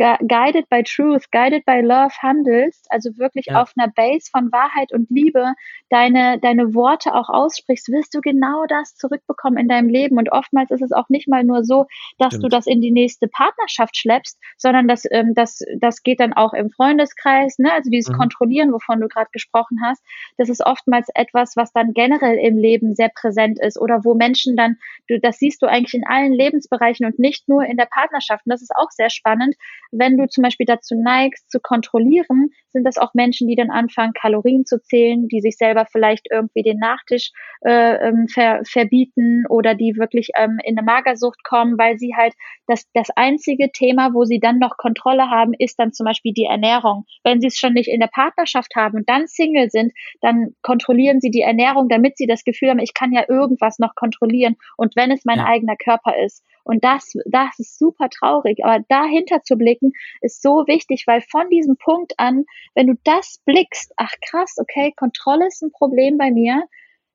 guided 0.00 0.68
by 0.68 0.82
truth, 0.82 1.30
guided 1.30 1.64
by 1.66 1.80
love 1.82 2.12
handelst, 2.22 2.86
also 2.90 3.18
wirklich 3.18 3.46
ja. 3.46 3.60
auf 3.60 3.72
einer 3.76 3.92
Base 3.92 4.30
von 4.30 4.50
Wahrheit 4.50 4.92
und 4.92 5.10
Liebe 5.10 5.54
deine, 5.90 6.38
deine 6.40 6.74
Worte 6.74 7.14
auch 7.14 7.28
aussprichst, 7.28 7.88
wirst 7.90 8.14
du 8.14 8.20
genau 8.20 8.64
das 8.66 8.94
zurückbekommen 8.94 9.58
in 9.58 9.68
deinem 9.68 9.88
Leben. 9.88 10.16
Und 10.16 10.32
oftmals 10.32 10.70
ist 10.70 10.82
es 10.82 10.92
auch 10.92 11.08
nicht 11.08 11.28
mal 11.28 11.44
nur 11.44 11.64
so, 11.64 11.86
dass 12.18 12.28
Stimmt. 12.28 12.44
du 12.44 12.48
das 12.48 12.66
in 12.66 12.80
die 12.80 12.92
nächste 12.92 13.28
Partnerschaft 13.28 13.96
schleppst, 13.96 14.38
sondern 14.56 14.88
das, 14.88 15.04
ähm, 15.10 15.34
das, 15.34 15.60
das 15.78 16.02
geht 16.02 16.20
dann 16.20 16.32
auch 16.32 16.54
im 16.54 16.70
Freundeskreis, 16.70 17.58
ne? 17.58 17.72
also 17.72 17.90
dieses 17.90 18.12
mhm. 18.12 18.18
Kontrollieren, 18.18 18.72
wovon 18.72 19.00
du 19.00 19.08
gerade 19.08 19.30
gesprochen 19.32 19.80
hast. 19.84 20.02
Das 20.38 20.48
ist 20.48 20.64
oftmals 20.64 21.08
etwas, 21.14 21.56
was 21.56 21.72
dann 21.72 21.92
generell 21.92 22.38
im 22.38 22.56
Leben 22.56 22.94
sehr 22.94 23.10
präsent 23.10 23.58
ist 23.60 23.78
oder 23.78 24.04
wo 24.04 24.14
Menschen 24.14 24.56
dann, 24.56 24.76
du, 25.08 25.20
das 25.20 25.38
siehst 25.38 25.60
du 25.62 25.66
eigentlich 25.66 25.94
in 25.94 26.06
allen 26.06 26.32
Lebensbereichen 26.32 27.04
und 27.04 27.18
nicht 27.18 27.48
nur 27.48 27.64
in 27.64 27.76
der 27.76 27.86
Partnerschaft. 27.86 28.46
Und 28.46 28.50
das 28.50 28.62
ist 28.62 28.74
auch 28.74 28.90
sehr 28.90 29.10
spannend, 29.10 29.56
wenn 29.92 30.16
du 30.16 30.28
zum 30.28 30.42
Beispiel 30.42 30.66
dazu 30.66 30.94
neigst, 30.94 31.50
zu 31.50 31.60
kontrollieren, 31.60 32.50
sind 32.72 32.84
das 32.84 32.98
auch 32.98 33.14
Menschen, 33.14 33.48
die 33.48 33.56
dann 33.56 33.70
anfangen, 33.70 34.12
Kalorien 34.12 34.64
zu 34.64 34.80
zählen, 34.80 35.28
die 35.28 35.40
sich 35.40 35.56
selber 35.56 35.86
vielleicht 35.90 36.26
irgendwie 36.30 36.62
den 36.62 36.78
Nachtisch 36.78 37.30
äh, 37.64 38.08
ähm, 38.08 38.26
ver, 38.28 38.62
verbieten 38.64 39.44
oder 39.48 39.74
die 39.74 39.96
wirklich 39.96 40.30
ähm, 40.36 40.58
in 40.64 40.78
eine 40.78 40.84
Magersucht 40.84 41.42
kommen, 41.44 41.78
weil 41.78 41.98
sie 41.98 42.14
halt 42.16 42.34
das, 42.66 42.86
das 42.94 43.08
einzige 43.16 43.70
Thema, 43.72 44.14
wo 44.14 44.24
sie 44.24 44.40
dann 44.40 44.58
noch 44.58 44.76
Kontrolle 44.76 45.30
haben, 45.30 45.52
ist 45.58 45.78
dann 45.78 45.92
zum 45.92 46.04
Beispiel 46.04 46.32
die 46.32 46.44
Ernährung. 46.44 47.04
Wenn 47.24 47.40
sie 47.40 47.48
es 47.48 47.56
schon 47.56 47.74
nicht 47.74 47.88
in 47.88 48.00
der 48.00 48.08
Partnerschaft 48.08 48.74
haben 48.76 48.98
und 48.98 49.08
dann 49.08 49.26
Single 49.26 49.70
sind, 49.70 49.92
dann 50.20 50.54
kontrollieren 50.62 51.20
sie 51.20 51.30
die 51.30 51.42
Ernährung, 51.42 51.88
damit 51.88 52.16
sie 52.16 52.26
das 52.26 52.44
Gefühl 52.44 52.70
haben, 52.70 52.78
ich 52.78 52.94
kann 52.94 53.12
ja 53.12 53.24
irgendwas 53.28 53.78
noch 53.78 53.94
kontrollieren 53.94 54.56
und 54.76 54.96
wenn 54.96 55.10
es 55.10 55.24
mein 55.24 55.38
ja. 55.38 55.46
eigener 55.46 55.76
Körper 55.76 56.16
ist. 56.24 56.44
Und 56.64 56.84
das, 56.84 57.12
das 57.26 57.58
ist 57.58 57.78
super 57.78 58.08
traurig. 58.10 58.64
Aber 58.64 58.84
dahinter 58.88 59.42
zu 59.42 59.56
blicken, 59.56 59.92
ist 60.20 60.42
so 60.42 60.64
wichtig, 60.66 61.04
weil 61.06 61.20
von 61.22 61.48
diesem 61.48 61.76
Punkt 61.76 62.14
an, 62.18 62.44
wenn 62.74 62.86
du 62.86 62.94
das 63.04 63.40
blickst, 63.44 63.92
ach 63.96 64.12
krass, 64.28 64.56
okay, 64.58 64.92
Kontrolle 64.96 65.46
ist 65.46 65.62
ein 65.62 65.72
Problem 65.72 66.18
bei 66.18 66.30
mir, 66.30 66.64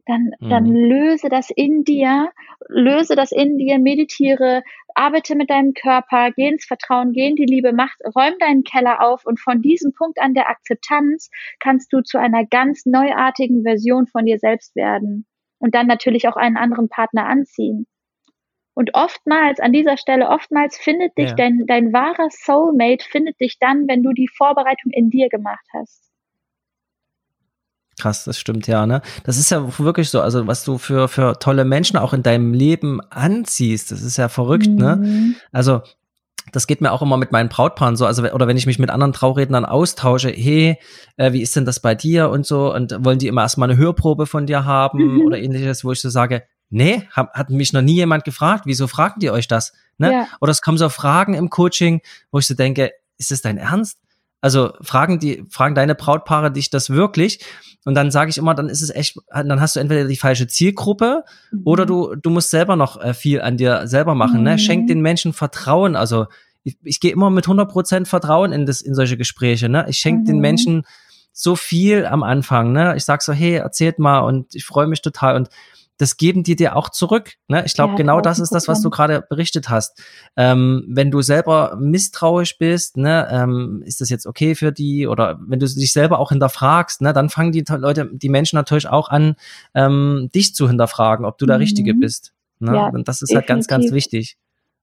dann, 0.05 0.31
mhm. 0.39 0.49
dann 0.49 0.65
löse 0.65 1.29
das 1.29 1.49
in 1.49 1.83
dir, 1.83 2.31
löse 2.67 3.15
das 3.15 3.31
in 3.31 3.57
dir, 3.57 3.79
meditiere, 3.79 4.63
arbeite 4.93 5.35
mit 5.35 5.49
deinem 5.49 5.73
Körper, 5.73 6.31
geh 6.35 6.47
ins 6.47 6.65
Vertrauen, 6.65 7.11
geh 7.11 7.27
in 7.27 7.35
die 7.35 7.45
Liebe, 7.45 7.73
mach, 7.73 7.91
räum 8.15 8.37
deinen 8.39 8.63
Keller 8.63 9.01
auf 9.01 9.25
und 9.25 9.39
von 9.39 9.61
diesem 9.61 9.93
Punkt 9.93 10.19
an 10.21 10.33
der 10.33 10.49
Akzeptanz 10.49 11.29
kannst 11.59 11.91
du 11.91 12.01
zu 12.01 12.19
einer 12.19 12.45
ganz 12.45 12.85
neuartigen 12.85 13.63
Version 13.63 14.07
von 14.07 14.25
dir 14.25 14.39
selbst 14.39 14.75
werden 14.75 15.25
und 15.59 15.75
dann 15.75 15.87
natürlich 15.87 16.27
auch 16.27 16.37
einen 16.37 16.57
anderen 16.57 16.89
Partner 16.89 17.25
anziehen. 17.25 17.87
Und 18.75 18.93
oftmals, 18.93 19.59
an 19.61 19.71
dieser 19.71 19.97
Stelle, 19.97 20.27
oftmals 20.27 20.77
findet 20.77 21.17
dich 21.17 21.29
ja. 21.29 21.35
dein, 21.35 21.65
dein 21.65 21.93
wahrer 21.93 22.27
Soulmate, 22.29 23.05
findet 23.09 23.39
dich 23.39 23.57
dann, 23.57 23.87
wenn 23.87 24.03
du 24.03 24.11
die 24.11 24.27
Vorbereitung 24.27 24.91
in 24.91 25.09
dir 25.09 25.29
gemacht 25.29 25.65
hast. 25.73 26.03
Krass, 27.97 28.25
das 28.25 28.37
stimmt 28.37 28.67
ja, 28.67 28.85
ne? 28.85 29.01
Das 29.23 29.37
ist 29.37 29.49
ja 29.49 29.79
wirklich 29.79 30.09
so, 30.09 30.19
also 30.19 30.45
was 30.47 30.65
du 30.65 30.77
für, 30.77 31.07
für 31.07 31.39
tolle 31.39 31.63
Menschen 31.63 31.97
auch 31.97 32.11
in 32.11 32.23
deinem 32.23 32.53
Leben 32.53 32.99
anziehst, 33.09 33.91
das 33.91 34.01
ist 34.01 34.17
ja 34.17 34.27
verrückt, 34.27 34.67
ne? 34.67 34.97
mhm. 34.97 35.03
ne? 35.03 35.35
Also 35.53 35.81
das 36.51 36.67
geht 36.67 36.81
mir 36.81 36.91
auch 36.91 37.01
immer 37.01 37.15
mit 37.15 37.31
meinen 37.31 37.47
Brautpaaren 37.47 37.95
so, 37.95 38.05
also 38.05 38.23
oder 38.23 38.47
wenn 38.47 38.57
ich 38.57 38.65
mich 38.65 38.79
mit 38.79 38.89
anderen 38.89 39.13
Traurednern 39.13 39.63
austausche, 39.63 40.29
hey, 40.29 40.77
äh, 41.15 41.31
wie 41.31 41.41
ist 41.41 41.55
denn 41.55 41.63
das 41.63 41.79
bei 41.79 41.95
dir 41.95 42.29
und 42.29 42.45
so 42.45 42.73
und 42.73 42.93
wollen 43.05 43.19
die 43.19 43.27
immer 43.27 43.41
erstmal 43.41 43.69
eine 43.69 43.79
Hörprobe 43.79 44.25
von 44.25 44.45
dir 44.45 44.65
haben 44.65 45.15
mhm. 45.15 45.21
oder 45.21 45.37
ähnliches, 45.37 45.85
wo 45.85 45.93
ich 45.93 46.01
so 46.01 46.09
sage, 46.09 46.43
nee, 46.75 47.07
hab, 47.11 47.33
hat 47.33 47.49
mich 47.49 47.71
noch 47.71 47.81
nie 47.81 47.95
jemand 47.95 48.25
gefragt, 48.25 48.65
wieso 48.65 48.87
fragen 48.87 49.19
die 49.21 49.31
euch 49.31 49.47
das? 49.47 49.73
Ne? 49.97 50.11
Ja. 50.11 50.27
Oder 50.41 50.51
es 50.51 50.61
kommen 50.61 50.77
so 50.77 50.89
Fragen 50.89 51.33
im 51.33 51.49
Coaching, 51.49 52.01
wo 52.31 52.39
ich 52.39 52.47
so 52.47 52.53
denke, 52.53 52.91
ist 53.17 53.31
das 53.31 53.41
dein 53.41 53.57
Ernst? 53.57 53.97
Also 54.41 54.73
fragen 54.81 55.17
die, 55.17 55.45
fragen 55.49 55.73
deine 55.73 55.95
Brautpaare 55.95 56.51
dich 56.51 56.69
das 56.69 56.89
wirklich? 56.89 57.39
Und 57.85 57.95
dann 57.95 58.11
sage 58.11 58.29
ich 58.29 58.37
immer, 58.37 58.53
dann 58.53 58.67
ist 58.67 58.81
es 58.81 58.89
echt, 58.89 59.17
dann 59.31 59.61
hast 59.61 59.77
du 59.77 59.79
entweder 59.79 60.05
die 60.05 60.17
falsche 60.17 60.47
Zielgruppe 60.47 61.23
mhm. 61.51 61.61
oder 61.63 61.85
du, 61.85 62.13
du 62.15 62.29
musst 62.29 62.51
selber 62.51 62.75
noch 62.75 63.01
äh, 63.01 63.13
viel 63.13 63.41
an 63.41 63.55
dir 63.55 63.87
selber 63.87 64.13
machen. 64.13 64.39
Mhm. 64.39 64.43
Ne? 64.43 64.59
Schenk 64.59 64.87
den 64.87 65.01
Menschen 65.01 65.31
Vertrauen. 65.31 65.95
Also 65.95 66.27
ich, 66.63 66.77
ich 66.83 66.99
gehe 66.99 67.11
immer 67.11 67.29
mit 67.29 67.45
100% 67.45 68.05
Vertrauen 68.05 68.51
in, 68.51 68.65
das, 68.65 68.81
in 68.81 68.95
solche 68.95 69.15
Gespräche. 69.15 69.69
Ne? 69.69 69.85
Ich 69.87 69.97
schenke 69.97 70.23
mhm. 70.23 70.25
den 70.25 70.39
Menschen 70.39 70.83
so 71.31 71.55
viel 71.55 72.05
am 72.05 72.21
Anfang. 72.21 72.73
Ne? 72.73 72.95
Ich 72.97 73.05
sag 73.05 73.21
so, 73.21 73.31
hey, 73.31 73.55
erzählt 73.55 73.97
mal 73.97 74.19
und 74.19 74.53
ich 74.55 74.65
freue 74.65 74.87
mich 74.87 75.01
total. 75.01 75.37
Und 75.37 75.49
das 75.97 76.17
geben 76.17 76.43
die 76.43 76.55
dir 76.55 76.75
auch 76.75 76.89
zurück. 76.89 77.33
Ne? 77.47 77.63
Ich 77.65 77.73
glaube, 77.73 77.93
ja, 77.93 77.97
genau 77.97 78.21
das 78.21 78.39
ist 78.39 78.53
das, 78.53 78.67
was 78.67 78.81
du 78.81 78.89
gerade 78.89 79.21
berichtet 79.21 79.69
hast. 79.69 80.01
Ähm, 80.35 80.83
wenn 80.87 81.11
du 81.11 81.21
selber 81.21 81.77
misstrauisch 81.79 82.57
bist, 82.57 82.97
ne, 82.97 83.27
ähm, 83.31 83.81
ist 83.85 84.01
das 84.01 84.09
jetzt 84.09 84.25
okay 84.25 84.55
für 84.55 84.71
die? 84.71 85.07
Oder 85.07 85.39
wenn 85.41 85.59
du 85.59 85.65
dich 85.65 85.93
selber 85.93 86.19
auch 86.19 86.29
hinterfragst, 86.29 87.01
ne, 87.01 87.13
dann 87.13 87.29
fangen 87.29 87.51
die 87.51 87.63
Leute, 87.67 88.09
die 88.11 88.29
Menschen 88.29 88.57
natürlich 88.57 88.87
auch 88.87 89.09
an, 89.09 89.35
ähm, 89.73 90.29
dich 90.35 90.53
zu 90.53 90.67
hinterfragen, 90.67 91.25
ob 91.25 91.37
du 91.37 91.45
der 91.45 91.59
Richtige 91.59 91.93
mhm. 91.93 91.99
bist. 91.99 92.33
Ne? 92.59 92.75
Ja, 92.75 92.87
Und 92.87 93.07
das 93.07 93.21
ist 93.21 93.33
halt 93.33 93.47
ganz, 93.47 93.67
ganz 93.67 93.91
wichtig. 93.91 94.37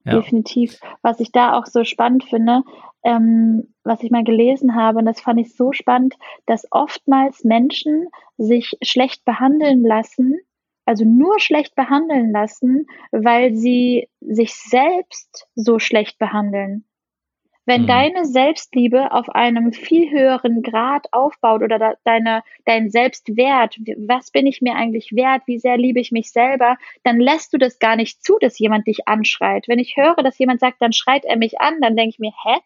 Ja. 0.04 0.14
Definitiv. 0.14 0.80
Was 1.02 1.20
ich 1.20 1.30
da 1.30 1.56
auch 1.56 1.66
so 1.66 1.84
spannend 1.84 2.24
finde, 2.24 2.62
ähm, 3.04 3.68
was 3.84 4.02
ich 4.02 4.10
mal 4.10 4.24
gelesen 4.24 4.74
habe, 4.74 4.98
und 4.98 5.06
das 5.06 5.20
fand 5.20 5.40
ich 5.40 5.54
so 5.54 5.72
spannend, 5.72 6.14
dass 6.46 6.66
oftmals 6.70 7.44
Menschen 7.44 8.08
sich 8.36 8.76
schlecht 8.82 9.24
behandeln 9.24 9.84
lassen, 9.84 10.36
also 10.84 11.04
nur 11.04 11.38
schlecht 11.38 11.74
behandeln 11.74 12.32
lassen, 12.32 12.86
weil 13.10 13.54
sie 13.54 14.08
sich 14.20 14.54
selbst 14.54 15.46
so 15.54 15.78
schlecht 15.78 16.18
behandeln. 16.18 16.84
Wenn 17.64 17.82
mhm. 17.82 17.86
deine 17.86 18.24
Selbstliebe 18.24 19.12
auf 19.12 19.28
einem 19.28 19.72
viel 19.72 20.10
höheren 20.10 20.62
Grad 20.62 21.06
aufbaut 21.12 21.62
oder 21.62 21.78
da, 21.78 21.94
deine, 22.04 22.42
dein 22.64 22.90
Selbstwert, 22.90 23.76
was 24.08 24.32
bin 24.32 24.46
ich 24.46 24.60
mir 24.62 24.74
eigentlich 24.74 25.12
wert, 25.12 25.42
wie 25.46 25.58
sehr 25.58 25.76
liebe 25.76 26.00
ich 26.00 26.10
mich 26.10 26.32
selber, 26.32 26.76
dann 27.04 27.20
lässt 27.20 27.52
du 27.52 27.58
das 27.58 27.78
gar 27.78 27.94
nicht 27.94 28.24
zu, 28.24 28.36
dass 28.40 28.58
jemand 28.58 28.88
dich 28.88 29.06
anschreit. 29.06 29.68
Wenn 29.68 29.78
ich 29.78 29.96
höre, 29.96 30.16
dass 30.16 30.38
jemand 30.38 30.58
sagt, 30.58 30.82
dann 30.82 30.92
schreit 30.92 31.24
er 31.24 31.36
mich 31.36 31.60
an, 31.60 31.80
dann 31.80 31.96
denke 31.96 32.10
ich 32.10 32.18
mir, 32.18 32.32
hä? 32.44 32.58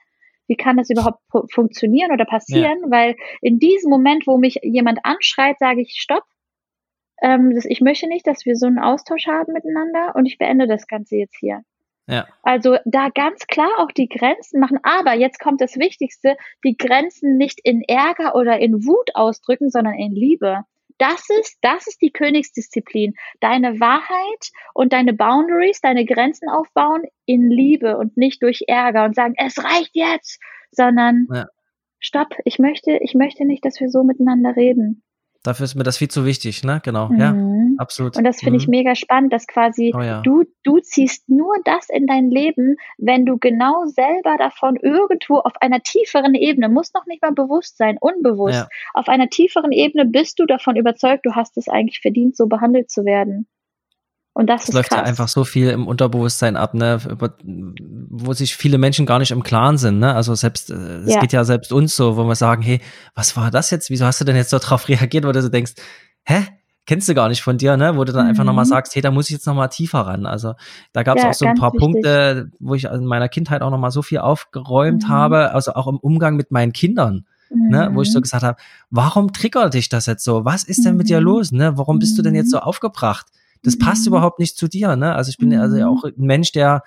Wie 0.49 0.57
kann 0.57 0.77
das 0.77 0.91
überhaupt 0.91 1.19
funktionieren 1.53 2.13
oder 2.13 2.25
passieren? 2.25 2.79
Ja. 2.85 2.91
Weil 2.91 3.17
in 3.43 3.59
diesem 3.59 3.91
Moment, 3.91 4.29
wo 4.29 4.39
mich 4.39 4.61
jemand 4.63 5.01
anschreit, 5.03 5.59
sage 5.59 5.83
ich, 5.83 5.97
stopp, 6.01 6.23
ähm, 7.23 7.55
das, 7.55 7.65
ich 7.65 7.81
möchte 7.81 8.09
nicht, 8.09 8.27
dass 8.27 8.45
wir 8.45 8.57
so 8.57 8.67
einen 8.67 8.79
Austausch 8.79 9.27
haben 9.27 9.53
miteinander 9.53 10.15
und 10.15 10.27
ich 10.27 10.39
beende 10.39 10.67
das 10.67 10.87
Ganze 10.87 11.17
jetzt 11.17 11.37
hier. 11.39 11.63
Ja. 12.09 12.27
Also 12.43 12.77
da 12.85 13.09
ganz 13.09 13.47
klar 13.47 13.71
auch 13.79 13.91
die 13.91 14.09
Grenzen 14.09 14.61
machen. 14.61 14.79
Aber 14.83 15.15
jetzt 15.15 15.41
kommt 15.41 15.61
das 15.61 15.77
Wichtigste, 15.77 16.37
die 16.65 16.77
Grenzen 16.77 17.37
nicht 17.37 17.61
in 17.65 17.83
Ärger 17.83 18.37
oder 18.37 18.59
in 18.59 18.87
Wut 18.87 19.11
ausdrücken, 19.15 19.71
sondern 19.71 19.95
in 19.95 20.13
Liebe. 20.13 20.63
Das 20.99 21.29
ist, 21.41 21.59
das 21.61 21.87
ist 21.87 22.01
die 22.01 22.11
Königsdisziplin. 22.11 23.15
Deine 23.41 23.81
Wahrheit 23.81 24.51
und 24.73 24.93
deine 24.93 25.13
Boundaries, 25.13 25.81
deine 25.81 26.07
Grenzen 26.07 26.49
aufbauen 26.49 27.03
in 27.27 27.51
Liebe 27.51 27.99
und 27.99 28.17
nicht 28.17 28.43
durch 28.43 28.65
Ärger 28.67 29.05
und 29.05 29.15
sagen, 29.15 29.35
es 29.37 29.63
reicht 29.63 29.91
jetzt, 29.93 30.41
sondern 30.71 31.27
ja. 31.31 31.47
stopp, 31.99 32.35
ich 32.45 32.59
möchte, 32.59 32.99
ich 33.03 33.15
möchte 33.15 33.45
nicht, 33.45 33.65
dass 33.65 33.81
wir 33.81 33.91
so 33.91 34.05
miteinander 34.05 34.57
reden. 34.57 35.03
Dafür 35.43 35.65
ist 35.65 35.75
mir 35.75 35.85
das 35.85 35.99
viel 35.99 36.09
zu 36.09 36.25
wichtig, 36.25 36.65
ne? 36.65 36.81
Genau, 36.85 37.09
mhm. 37.09 37.19
ja, 37.19 37.35
absolut. 37.79 38.17
Und 38.17 38.25
das 38.25 38.39
finde 38.39 38.53
mhm. 38.53 38.61
ich 38.61 38.69
mega 38.69 38.95
spannend, 38.95 39.33
dass 39.33 39.47
quasi 39.47 39.93
oh, 39.95 40.01
ja. 40.01 40.21
du, 40.23 40.45
du 40.65 40.79
ziehst 40.81 41.29
nur 41.29 41.55
das 41.65 41.89
in 41.89 42.07
dein 42.07 42.31
Leben, 42.31 42.77
wenn 42.99 43.25
du 43.25 43.39
genau 43.39 43.85
selber 43.87 44.37
davon 44.39 44.77
irgendwo 44.77 45.39
auf 45.39 45.53
einer 45.61 45.81
tieferen 45.81 46.35
Ebene, 46.35 46.69
muss 46.69 46.93
noch 46.95 47.07
nicht 47.07 47.23
mal 47.23 47.33
bewusst 47.33 47.79
sein, 47.79 47.97
unbewusst, 48.01 48.55
ja. 48.55 48.69
auf 48.95 49.09
einer 49.09 49.29
tieferen 49.29 49.73
Ebene 49.73 50.05
bist 50.07 50.39
du 50.39 50.47
davon 50.47 50.77
überzeugt, 50.77 51.27
du 51.27 51.35
hast 51.35 51.57
es 51.57 51.69
eigentlich 51.69 52.01
verdient, 52.01 52.37
so 52.37 52.47
behandelt 52.47 52.91
zu 52.91 53.05
werden. 53.05 53.47
Und 54.37 54.49
das 54.49 54.69
es 54.69 54.75
läuft 54.75 54.91
krass. 54.91 54.99
ja 54.99 55.05
einfach 55.05 55.29
so 55.29 55.45
viel 55.45 55.71
im 55.71 55.87
Unterbewusstsein 55.87 56.59
ab, 56.59 56.75
ne, 56.75 56.99
wo 57.43 58.35
sich 58.35 58.55
viele 58.55 58.77
Menschen 58.77 59.07
gar 59.07 59.19
nicht 59.19 59.31
im 59.31 59.43
Klaren 59.43 59.79
sind, 59.79 59.99
ne? 59.99 60.15
Also 60.15 60.35
selbst, 60.35 60.71
äh, 60.71 60.75
es 60.75 61.15
ja. 61.15 61.21
geht 61.21 61.33
ja 61.33 61.43
selbst 61.43 61.73
uns 61.73 61.97
so, 61.97 62.19
wo 62.19 62.25
wir 62.25 62.35
sagen, 62.35 62.61
hey, 62.61 62.83
was 63.15 63.35
war 63.39 63.51
das 63.51 63.71
jetzt? 63.71 63.89
Wieso 63.89 64.05
hast 64.05 64.21
du 64.21 64.27
denn 64.27 64.37
jetzt 64.37 64.53
darauf 64.53 64.89
reagiert, 64.91 65.25
wo 65.25 65.33
du 65.33 65.41
so 65.41 65.49
denkst, 65.49 65.73
hä? 66.27 66.47
Kennst 66.85 67.09
du 67.09 67.15
gar 67.15 67.31
nicht 67.31 67.41
von 67.41 67.57
dir, 67.57 67.79
ne? 67.79 67.97
Wo 67.97 68.05
du 68.05 68.13
dann 68.13 68.25
mhm. 68.25 68.29
einfach 68.29 68.45
nochmal 68.45 68.67
sagst, 68.67 68.95
hey, 68.95 69.01
da 69.01 69.11
muss 69.11 69.31
ich 69.31 69.33
jetzt 69.33 69.47
nochmal 69.47 69.71
tiefer 69.71 70.01
ran. 70.01 70.27
Also 70.27 70.53
da 70.93 71.03
gab 71.03 71.17
es 71.17 71.23
ja, 71.23 71.31
auch 71.31 71.35
so 71.35 71.47
ein 71.47 71.55
paar 71.55 71.73
wichtig. 71.73 71.81
Punkte, 71.81 72.51
wo 72.61 72.75
ich 72.75 72.85
in 72.85 73.07
meiner 73.07 73.31
Kindheit 73.31 73.63
auch 73.63 73.71
nochmal 73.71 73.91
so 73.91 74.03
viel 74.03 74.19
aufgeräumt 74.19 75.05
mhm. 75.05 75.09
habe, 75.09 75.55
also 75.55 75.73
auch 75.73 75.87
im 75.87 75.97
Umgang 75.97 76.37
mit 76.37 76.51
meinen 76.51 76.75
Kindern. 76.75 77.25
Mhm. 77.49 77.69
Ne, 77.71 77.91
wo 77.95 78.03
ich 78.03 78.13
so 78.13 78.19
mhm. 78.19 78.25
gesagt 78.25 78.43
habe, 78.43 78.59
warum 78.91 79.33
triggert 79.33 79.73
dich 79.73 79.89
das 79.89 80.05
jetzt 80.05 80.25
so? 80.25 80.45
Was 80.45 80.63
ist 80.63 80.85
denn 80.85 80.99
mit 80.99 81.09
dir 81.09 81.21
mhm. 81.21 81.25
los? 81.25 81.53
Ne? 81.53 81.79
Warum 81.79 81.99
bist 81.99 82.19
du 82.19 82.23
denn 82.23 82.35
jetzt 82.35 82.51
so 82.51 82.59
mhm. 82.59 82.65
aufgebracht? 82.65 83.29
Das 83.63 83.79
passt 83.79 84.03
mhm. 84.03 84.09
überhaupt 84.09 84.39
nicht 84.39 84.57
zu 84.57 84.69
dir. 84.69 84.97
Ne? 84.97 85.15
Also 85.15 85.31
ich 85.31 85.39
bin 85.39 85.57
also 85.57 85.77
ja 85.77 85.91
mhm. 85.91 85.97
auch 85.97 86.05
ein 86.05 86.15
Mensch, 86.17 86.53
der 86.53 86.83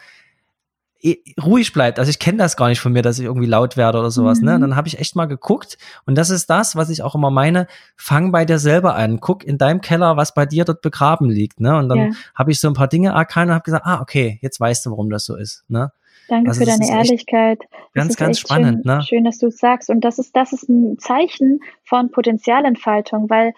eh, 1.02 1.18
ruhig 1.42 1.74
bleibt. 1.74 2.00
Also 2.00 2.10
ich 2.10 2.20
kenne 2.20 2.38
das 2.38 2.58
gar 2.58 2.70
nicht 2.70 2.80
von 2.80 2.94
mir, 2.94 3.02
dass 3.02 3.20
ich 3.20 3.26
irgendwie 3.26 3.48
laut 3.48 3.78
werde 3.78 4.00
oder 4.00 4.12
sowas. 4.12 4.40
Ne? 4.40 4.54
Mhm. 4.54 4.60
Ne? 4.60 4.68
dann 4.68 4.76
habe 4.76 4.88
ich 4.88 5.00
echt 5.00 5.16
mal 5.16 5.26
geguckt 5.26 5.78
und 6.06 6.16
das 6.16 6.30
ist 6.30 6.50
das, 6.50 6.76
was 6.76 6.90
ich 6.90 7.04
auch 7.04 7.16
immer 7.16 7.32
meine. 7.32 7.68
Fang 7.96 8.32
bei 8.32 8.46
dir 8.46 8.60
selber 8.60 8.96
an. 8.96 9.20
Guck 9.20 9.44
in 9.44 9.58
deinem 9.58 9.82
Keller, 9.82 10.18
was 10.18 10.34
bei 10.34 10.46
dir 10.46 10.66
dort 10.66 10.82
begraben 10.82 11.30
liegt. 11.30 11.60
Ne? 11.60 11.78
Und 11.78 11.90
dann 11.90 11.98
ja. 11.98 12.10
habe 12.36 12.52
ich 12.52 12.60
so 12.60 12.68
ein 12.68 12.74
paar 12.74 12.88
Dinge 12.88 13.10
erkannt 13.10 13.50
und 13.50 13.56
habe 13.56 13.64
gesagt, 13.64 13.86
ah 13.86 14.02
okay, 14.02 14.40
jetzt 14.42 14.60
weißt 14.60 14.86
du, 14.86 14.92
warum 14.92 15.10
das 15.10 15.26
so 15.26 15.36
ist. 15.36 15.64
Ne? 15.68 15.92
Danke 16.30 16.50
also 16.50 16.60
für 16.60 16.66
deine 16.68 16.88
Ehrlichkeit. 16.88 17.64
Ganz, 17.96 18.16
ganz 18.16 18.40
spannend, 18.40 18.86
schön, 18.86 18.96
ne? 18.96 19.02
Schön, 19.02 19.24
dass 19.24 19.40
du 19.40 19.48
es 19.48 19.58
sagst. 19.58 19.90
Und 19.90 20.02
das 20.02 20.20
ist, 20.20 20.36
das 20.36 20.54
ist 20.54 20.70
ein 20.70 21.00
Zeichen 21.00 21.60
von 21.84 22.12
Potenzialentfaltung, 22.12 23.30
weil 23.30 23.54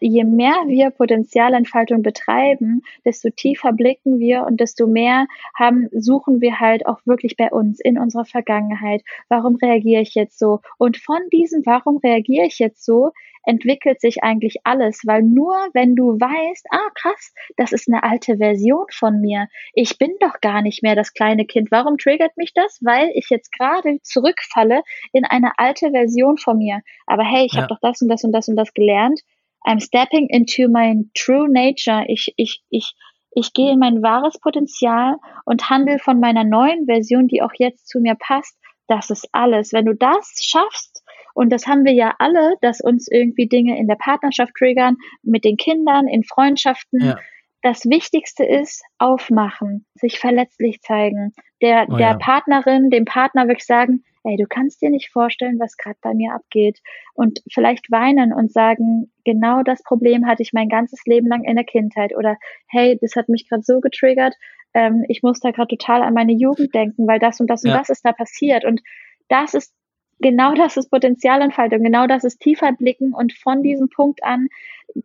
je 0.00 0.24
mehr 0.24 0.56
wir 0.66 0.90
Potenzialentfaltung 0.90 2.02
betreiben, 2.02 2.82
desto 3.04 3.30
tiefer 3.30 3.72
blicken 3.72 4.18
wir 4.18 4.44
und 4.44 4.58
desto 4.58 4.88
mehr 4.88 5.26
haben, 5.56 5.88
suchen 5.92 6.40
wir 6.40 6.58
halt 6.58 6.86
auch 6.86 6.98
wirklich 7.04 7.36
bei 7.36 7.50
uns 7.50 7.78
in 7.78 7.98
unserer 7.98 8.24
Vergangenheit. 8.24 9.02
Warum 9.28 9.54
reagiere 9.54 10.02
ich 10.02 10.14
jetzt 10.14 10.40
so? 10.40 10.60
Und 10.76 10.96
von 10.96 11.18
diesem, 11.32 11.64
warum 11.64 11.98
reagiere 11.98 12.46
ich 12.46 12.58
jetzt 12.58 12.84
so, 12.84 13.12
entwickelt 13.44 14.00
sich 14.00 14.22
eigentlich 14.22 14.58
alles, 14.64 15.02
weil 15.04 15.22
nur 15.22 15.54
wenn 15.72 15.94
du 15.94 16.18
weißt, 16.20 16.66
ah 16.70 16.90
krass, 16.94 17.32
das 17.56 17.72
ist 17.72 17.88
eine 17.88 18.02
alte 18.02 18.38
Version 18.38 18.86
von 18.90 19.20
mir, 19.20 19.48
ich 19.74 19.98
bin 19.98 20.12
doch 20.20 20.40
gar 20.40 20.62
nicht 20.62 20.82
mehr 20.82 20.94
das 20.94 21.12
kleine 21.12 21.46
Kind, 21.46 21.70
warum 21.70 21.98
triggert 21.98 22.36
mich 22.36 22.52
das? 22.54 22.78
Weil 22.82 23.10
ich 23.14 23.28
jetzt 23.30 23.52
gerade 23.52 23.98
zurückfalle 24.02 24.82
in 25.12 25.24
eine 25.24 25.52
alte 25.58 25.90
Version 25.90 26.38
von 26.38 26.58
mir. 26.58 26.80
Aber 27.06 27.24
hey, 27.24 27.46
ich 27.46 27.52
ja. 27.52 27.62
habe 27.62 27.68
doch 27.68 27.80
das 27.80 28.02
und 28.02 28.08
das 28.08 28.24
und 28.24 28.32
das 28.32 28.48
und 28.48 28.56
das 28.56 28.72
gelernt. 28.74 29.20
I'm 29.66 29.80
stepping 29.80 30.28
into 30.30 30.68
my 30.68 30.94
true 31.14 31.48
nature. 31.50 32.04
Ich, 32.08 32.32
ich, 32.36 32.62
ich, 32.70 32.94
ich 33.32 33.52
gehe 33.52 33.72
in 33.72 33.78
mein 33.78 34.02
wahres 34.02 34.38
Potenzial 34.38 35.16
und 35.44 35.68
handle 35.68 35.98
von 35.98 36.20
meiner 36.20 36.44
neuen 36.44 36.86
Version, 36.86 37.28
die 37.28 37.42
auch 37.42 37.52
jetzt 37.58 37.88
zu 37.88 38.00
mir 38.00 38.14
passt. 38.14 38.56
Das 38.86 39.10
ist 39.10 39.28
alles. 39.32 39.72
Wenn 39.72 39.84
du 39.84 39.94
das 39.94 40.40
schaffst, 40.42 40.97
und 41.38 41.50
das 41.50 41.68
haben 41.68 41.84
wir 41.84 41.92
ja 41.92 42.16
alle, 42.18 42.56
dass 42.62 42.80
uns 42.80 43.06
irgendwie 43.06 43.46
Dinge 43.46 43.78
in 43.78 43.86
der 43.86 43.94
Partnerschaft 43.94 44.54
triggern, 44.58 44.96
mit 45.22 45.44
den 45.44 45.56
Kindern, 45.56 46.08
in 46.08 46.24
Freundschaften. 46.24 47.00
Ja. 47.00 47.18
Das 47.62 47.84
Wichtigste 47.84 48.44
ist 48.44 48.82
aufmachen, 48.98 49.86
sich 49.94 50.18
verletzlich 50.18 50.80
zeigen, 50.80 51.32
der, 51.62 51.86
oh, 51.88 51.96
der 51.96 52.08
ja. 52.08 52.14
Partnerin, 52.16 52.90
dem 52.90 53.04
Partner 53.04 53.46
wirklich 53.46 53.66
sagen, 53.66 54.02
ey, 54.24 54.36
du 54.36 54.46
kannst 54.48 54.82
dir 54.82 54.90
nicht 54.90 55.10
vorstellen, 55.12 55.60
was 55.60 55.76
gerade 55.76 55.98
bei 56.02 56.12
mir 56.12 56.34
abgeht. 56.34 56.80
Und 57.14 57.40
vielleicht 57.52 57.88
weinen 57.92 58.32
und 58.32 58.52
sagen, 58.52 59.12
genau 59.24 59.62
das 59.62 59.84
Problem 59.84 60.26
hatte 60.26 60.42
ich 60.42 60.52
mein 60.52 60.68
ganzes 60.68 61.04
Leben 61.06 61.28
lang 61.28 61.44
in 61.44 61.54
der 61.54 61.64
Kindheit. 61.64 62.16
Oder 62.16 62.36
hey, 62.66 62.98
das 63.00 63.14
hat 63.14 63.28
mich 63.28 63.48
gerade 63.48 63.62
so 63.62 63.78
getriggert, 63.78 64.34
ähm, 64.74 65.04
ich 65.06 65.22
muss 65.22 65.38
da 65.38 65.52
gerade 65.52 65.76
total 65.76 66.02
an 66.02 66.14
meine 66.14 66.32
Jugend 66.32 66.74
denken, 66.74 67.06
weil 67.06 67.20
das 67.20 67.38
und 67.38 67.48
das 67.48 67.62
und 67.62 67.70
das 67.70 67.90
ist 67.90 68.04
da 68.04 68.10
passiert. 68.10 68.64
Und 68.64 68.80
das 69.28 69.54
ist 69.54 69.72
genau 70.18 70.54
das 70.54 70.76
ist 70.76 70.90
Potenzialentfaltung, 70.90 71.82
genau 71.82 72.06
das 72.06 72.24
ist 72.24 72.40
tiefer 72.40 72.72
blicken 72.72 73.14
und 73.14 73.32
von 73.32 73.62
diesem 73.62 73.88
Punkt 73.88 74.22
an 74.24 74.48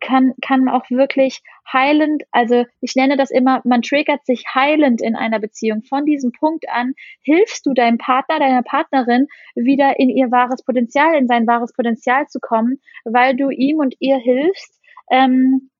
kann, 0.00 0.34
kann 0.40 0.68
auch 0.68 0.88
wirklich 0.90 1.42
heilend, 1.70 2.24
also 2.30 2.64
ich 2.80 2.96
nenne 2.96 3.16
das 3.16 3.30
immer, 3.30 3.60
man 3.64 3.82
triggert 3.82 4.24
sich 4.26 4.44
heilend 4.54 5.02
in 5.02 5.14
einer 5.14 5.38
Beziehung. 5.38 5.82
Von 5.82 6.06
diesem 6.06 6.32
Punkt 6.32 6.68
an 6.68 6.94
hilfst 7.22 7.66
du 7.66 7.74
deinem 7.74 7.98
Partner, 7.98 8.38
deiner 8.38 8.62
Partnerin 8.62 9.26
wieder 9.54 9.98
in 9.98 10.08
ihr 10.08 10.30
wahres 10.30 10.62
Potenzial, 10.62 11.14
in 11.14 11.26
sein 11.26 11.46
wahres 11.46 11.72
Potenzial 11.72 12.26
zu 12.28 12.40
kommen, 12.40 12.80
weil 13.04 13.36
du 13.36 13.50
ihm 13.50 13.78
und 13.78 13.94
ihr 14.00 14.16
hilfst, 14.16 14.80
ähm, 15.10 15.70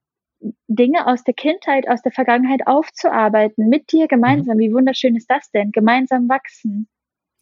Dinge 0.69 1.07
aus 1.07 1.25
der 1.25 1.33
Kindheit, 1.33 1.89
aus 1.89 2.03
der 2.03 2.13
Vergangenheit 2.13 2.67
aufzuarbeiten, 2.67 3.69
mit 3.69 3.93
dir 3.93 4.09
gemeinsam. 4.09 4.57
Mhm. 4.57 4.61
Wie 4.61 4.73
wunderschön 4.75 5.17
ist 5.17 5.31
das 5.31 5.51
denn? 5.51 5.73
Gemeinsam 5.73 6.29
wachsen. 6.29 6.87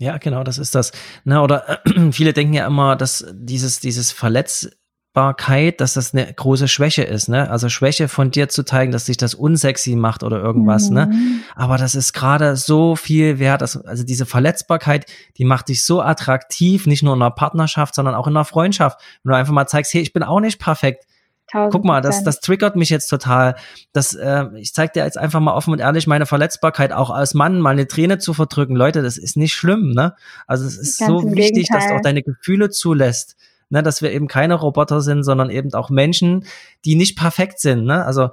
Ja, 0.03 0.19
genau, 0.19 0.43
das 0.43 0.59
ist 0.59 0.75
das. 0.75 0.91
Na, 1.23 1.43
oder 1.43 1.81
äh, 1.87 2.11
viele 2.13 2.33
denken 2.33 2.55
ja 2.55 2.67
immer, 2.67 2.97
dass 2.97 3.25
dieses, 3.33 3.79
dieses 3.79 4.11
Verletz, 4.11 4.69
dass 5.15 5.93
das 5.95 6.15
eine 6.15 6.33
große 6.33 6.69
Schwäche 6.69 7.03
ist, 7.03 7.29
ne? 7.29 7.51
Also 7.51 7.69
Schwäche 7.69 8.09
von 8.09 8.31
dir 8.31 8.49
zu 8.49 8.65
zeigen, 8.65 8.93
dass 8.93 9.07
sich 9.07 9.19
das 9.19 9.35
unsexy 9.35 9.95
macht 9.95 10.23
oder 10.23 10.41
irgendwas, 10.41 10.91
ne? 10.91 11.07
mhm. 11.07 11.13
ne? 11.13 11.41
Aber 11.55 11.77
das 11.77 11.95
ist 11.95 12.15
gerade 12.15 12.57
so 12.57 12.97
viel 12.97 13.39
wert. 13.39 13.61
Dass, 13.61 13.77
also 13.77 14.03
diese 14.03 14.27
Verletzbarkeit, 14.27 15.07
die 15.37 15.45
macht 15.45 15.69
dich 15.69 15.85
so 15.85 16.01
attraktiv, 16.01 16.87
nicht 16.87 17.03
nur 17.03 17.15
in 17.15 17.23
einer 17.23 17.31
Partnerschaft, 17.31 17.95
sondern 17.95 18.15
auch 18.15 18.27
in 18.27 18.33
einer 18.33 18.47
Freundschaft. 18.47 19.01
Wenn 19.23 19.31
du 19.31 19.37
einfach 19.37 19.53
mal 19.53 19.69
zeigst, 19.69 19.95
hey, 19.95 20.01
ich 20.01 20.13
bin 20.15 20.23
auch 20.25 20.41
nicht 20.41 20.59
perfekt. 20.59 21.05
Guck 21.53 21.85
mal, 21.85 22.01
das, 22.01 22.25
das 22.25 22.41
triggert 22.41 22.77
mich 22.77 22.91
jetzt 22.91 23.09
total. 23.09 23.57
Das, 23.93 24.15
äh, 24.15 24.47
ich 24.57 24.73
zeig 24.75 24.93
dir 24.95 25.05
jetzt 25.05 25.19
einfach 25.19 25.41
mal 25.41 25.55
offen 25.55 25.73
und 25.73 25.81
ehrlich 25.81 26.07
meine 26.07 26.27
Verletzbarkeit, 26.27 26.93
auch 26.93 27.11
als 27.11 27.35
Mann 27.35 27.61
mal 27.61 27.71
eine 27.71 27.87
Träne 27.87 28.19
zu 28.19 28.35
verdrücken. 28.35 28.75
Leute, 28.75 29.03
das 29.03 29.19
ist 29.19 29.37
nicht 29.37 29.55
schlimm, 29.55 29.93
ne? 29.93 30.15
Also 30.47 30.67
es 30.67 30.79
ist 30.79 30.99
Ganz 30.99 31.11
so 31.11 31.35
wichtig, 31.35 31.69
dass 31.69 31.89
du 31.89 31.95
auch 31.95 32.01
deine 32.01 32.23
Gefühle 32.23 32.71
zulässt 32.71 33.37
ne, 33.73 33.83
dass 33.83 34.03
wir 34.03 34.13
eben 34.13 34.29
keine 34.29 34.55
Roboter 34.55 35.01
sind, 35.01 35.25
sondern 35.25 35.49
eben 35.49 35.73
auch 35.73 35.89
Menschen, 35.89 36.45
die 36.85 36.95
nicht 36.95 37.17
perfekt 37.17 37.59
sind. 37.59 37.85
Ne? 37.85 38.05
Also 38.05 38.29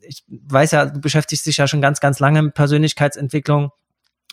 ich 0.00 0.24
weiß 0.28 0.72
ja, 0.72 0.86
du 0.86 1.00
beschäftigst 1.00 1.46
dich 1.46 1.58
ja 1.58 1.68
schon 1.68 1.82
ganz, 1.82 2.00
ganz 2.00 2.18
lange 2.18 2.42
mit 2.42 2.54
Persönlichkeitsentwicklung. 2.54 3.70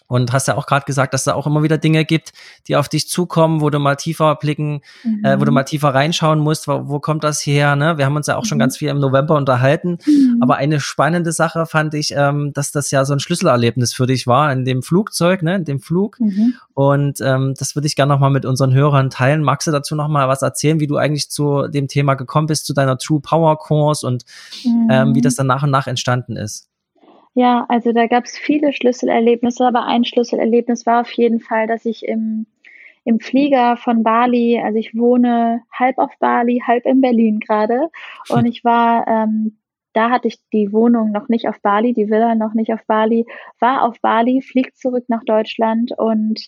Und 0.09 0.33
hast 0.33 0.47
ja 0.47 0.57
auch 0.57 0.65
gerade 0.65 0.85
gesagt, 0.85 1.13
dass 1.13 1.23
da 1.23 1.35
auch 1.35 1.45
immer 1.45 1.61
wieder 1.61 1.77
Dinge 1.77 2.03
gibt, 2.03 2.33
die 2.67 2.75
auf 2.75 2.89
dich 2.89 3.07
zukommen, 3.07 3.61
wo 3.61 3.69
du 3.69 3.77
mal 3.77 3.95
tiefer 3.95 4.35
blicken, 4.37 4.81
mhm. 5.03 5.23
äh, 5.23 5.39
wo 5.39 5.45
du 5.45 5.51
mhm. 5.51 5.55
mal 5.55 5.63
tiefer 5.65 5.93
reinschauen 5.93 6.39
musst, 6.39 6.67
wo, 6.67 6.87
wo 6.87 6.99
kommt 6.99 7.23
das 7.23 7.45
her? 7.45 7.75
Ne? 7.75 7.99
Wir 7.99 8.05
haben 8.05 8.15
uns 8.15 8.25
ja 8.25 8.35
auch 8.35 8.45
schon 8.45 8.57
mhm. 8.57 8.61
ganz 8.61 8.77
viel 8.77 8.89
im 8.89 8.97
November 8.97 9.35
unterhalten. 9.35 9.99
Mhm. 10.07 10.39
Aber 10.41 10.55
eine 10.55 10.79
spannende 10.79 11.31
Sache 11.31 11.67
fand 11.67 11.93
ich, 11.93 12.11
ähm, 12.15 12.51
dass 12.55 12.71
das 12.71 12.89
ja 12.89 13.05
so 13.05 13.13
ein 13.13 13.19
Schlüsselerlebnis 13.19 13.93
für 13.93 14.07
dich 14.07 14.25
war 14.25 14.51
in 14.51 14.65
dem 14.65 14.81
Flugzeug, 14.81 15.43
ne, 15.43 15.57
in 15.57 15.65
dem 15.65 15.79
Flug. 15.79 16.19
Mhm. 16.19 16.55
Und 16.73 17.21
ähm, 17.21 17.53
das 17.59 17.75
würde 17.75 17.85
ich 17.85 17.95
gerne 17.95 18.11
nochmal 18.11 18.31
mit 18.31 18.47
unseren 18.47 18.73
Hörern 18.73 19.11
teilen. 19.11 19.43
Magst 19.43 19.67
du 19.67 19.71
dazu 19.71 19.95
nochmal 19.95 20.27
was 20.27 20.41
erzählen, 20.41 20.79
wie 20.79 20.87
du 20.87 20.97
eigentlich 20.97 21.29
zu 21.29 21.67
dem 21.67 21.87
Thema 21.87 22.15
gekommen 22.15 22.47
bist, 22.47 22.65
zu 22.65 22.73
deiner 22.73 22.97
True 22.97 23.19
Power 23.21 23.59
Course 23.59 24.07
und 24.07 24.23
ähm, 24.89 25.13
wie 25.13 25.21
das 25.21 25.35
dann 25.35 25.45
nach 25.45 25.61
und 25.61 25.69
nach 25.69 25.85
entstanden 25.85 26.35
ist? 26.35 26.68
Ja, 27.39 27.65
also 27.69 27.93
da 27.93 28.07
gab 28.07 28.25
es 28.25 28.37
viele 28.37 28.73
Schlüsselerlebnisse, 28.73 29.65
aber 29.65 29.85
ein 29.85 30.03
Schlüsselerlebnis 30.03 30.85
war 30.85 30.99
auf 30.99 31.11
jeden 31.13 31.39
Fall, 31.39 31.67
dass 31.67 31.85
ich 31.85 32.05
im, 32.05 32.47
im 33.05 33.21
Flieger 33.21 33.77
von 33.77 34.03
Bali, 34.03 34.59
also 34.61 34.77
ich 34.77 34.93
wohne 34.93 35.61
halb 35.71 35.99
auf 35.99 36.11
Bali, 36.19 36.61
halb 36.67 36.85
in 36.85 36.99
Berlin 36.99 37.39
gerade, 37.39 37.91
und 38.27 38.45
ich 38.45 38.65
war, 38.65 39.07
ähm, 39.07 39.57
da 39.93 40.09
hatte 40.09 40.27
ich 40.27 40.39
die 40.51 40.73
Wohnung 40.73 41.13
noch 41.13 41.29
nicht 41.29 41.47
auf 41.47 41.61
Bali, 41.61 41.93
die 41.93 42.09
Villa 42.09 42.35
noch 42.35 42.53
nicht 42.55 42.73
auf 42.73 42.85
Bali, 42.87 43.25
war 43.61 43.83
auf 43.83 44.01
Bali, 44.01 44.41
fliegt 44.41 44.77
zurück 44.77 45.05
nach 45.07 45.23
Deutschland 45.23 45.93
und 45.97 46.41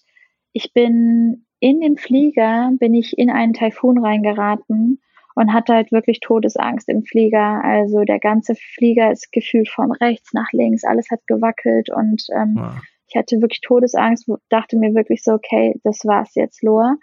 ich 0.52 0.74
bin 0.74 1.46
in 1.62 1.80
dem 1.80 1.96
Flieger, 1.96 2.70
bin 2.78 2.94
ich 2.96 3.18
in 3.18 3.30
einen 3.30 3.54
Taifun 3.54 3.98
reingeraten 3.98 5.00
und 5.36 5.54
hatte 5.54 5.74
halt 5.74 5.92
wirklich 5.92 6.20
Todesangst 6.20 6.90
im 6.90 7.04
Flieger. 7.04 7.64
Also 7.64 8.04
der 8.04 8.20
ganze 8.20 8.56
Flieger 8.56 9.12
ist 9.12 9.32
gefühlt 9.32 9.70
von 9.70 9.92
rechts 9.92 10.34
nach 10.34 10.52
links, 10.52 10.84
alles 10.84 11.10
hat 11.12 11.22
gewackelt 11.28 11.90
und 11.90 12.24
ähm, 12.36 12.56
wow. 12.58 12.74
ich 13.08 13.16
hatte 13.16 13.42
wirklich 13.42 13.62
Todesangst, 13.62 14.30
dachte 14.50 14.78
mir 14.78 14.94
wirklich 14.94 15.24
so, 15.24 15.34
okay, 15.34 15.80
das 15.84 16.06
war's 16.06 16.36
jetzt, 16.36 16.64
Loa. 16.64 16.98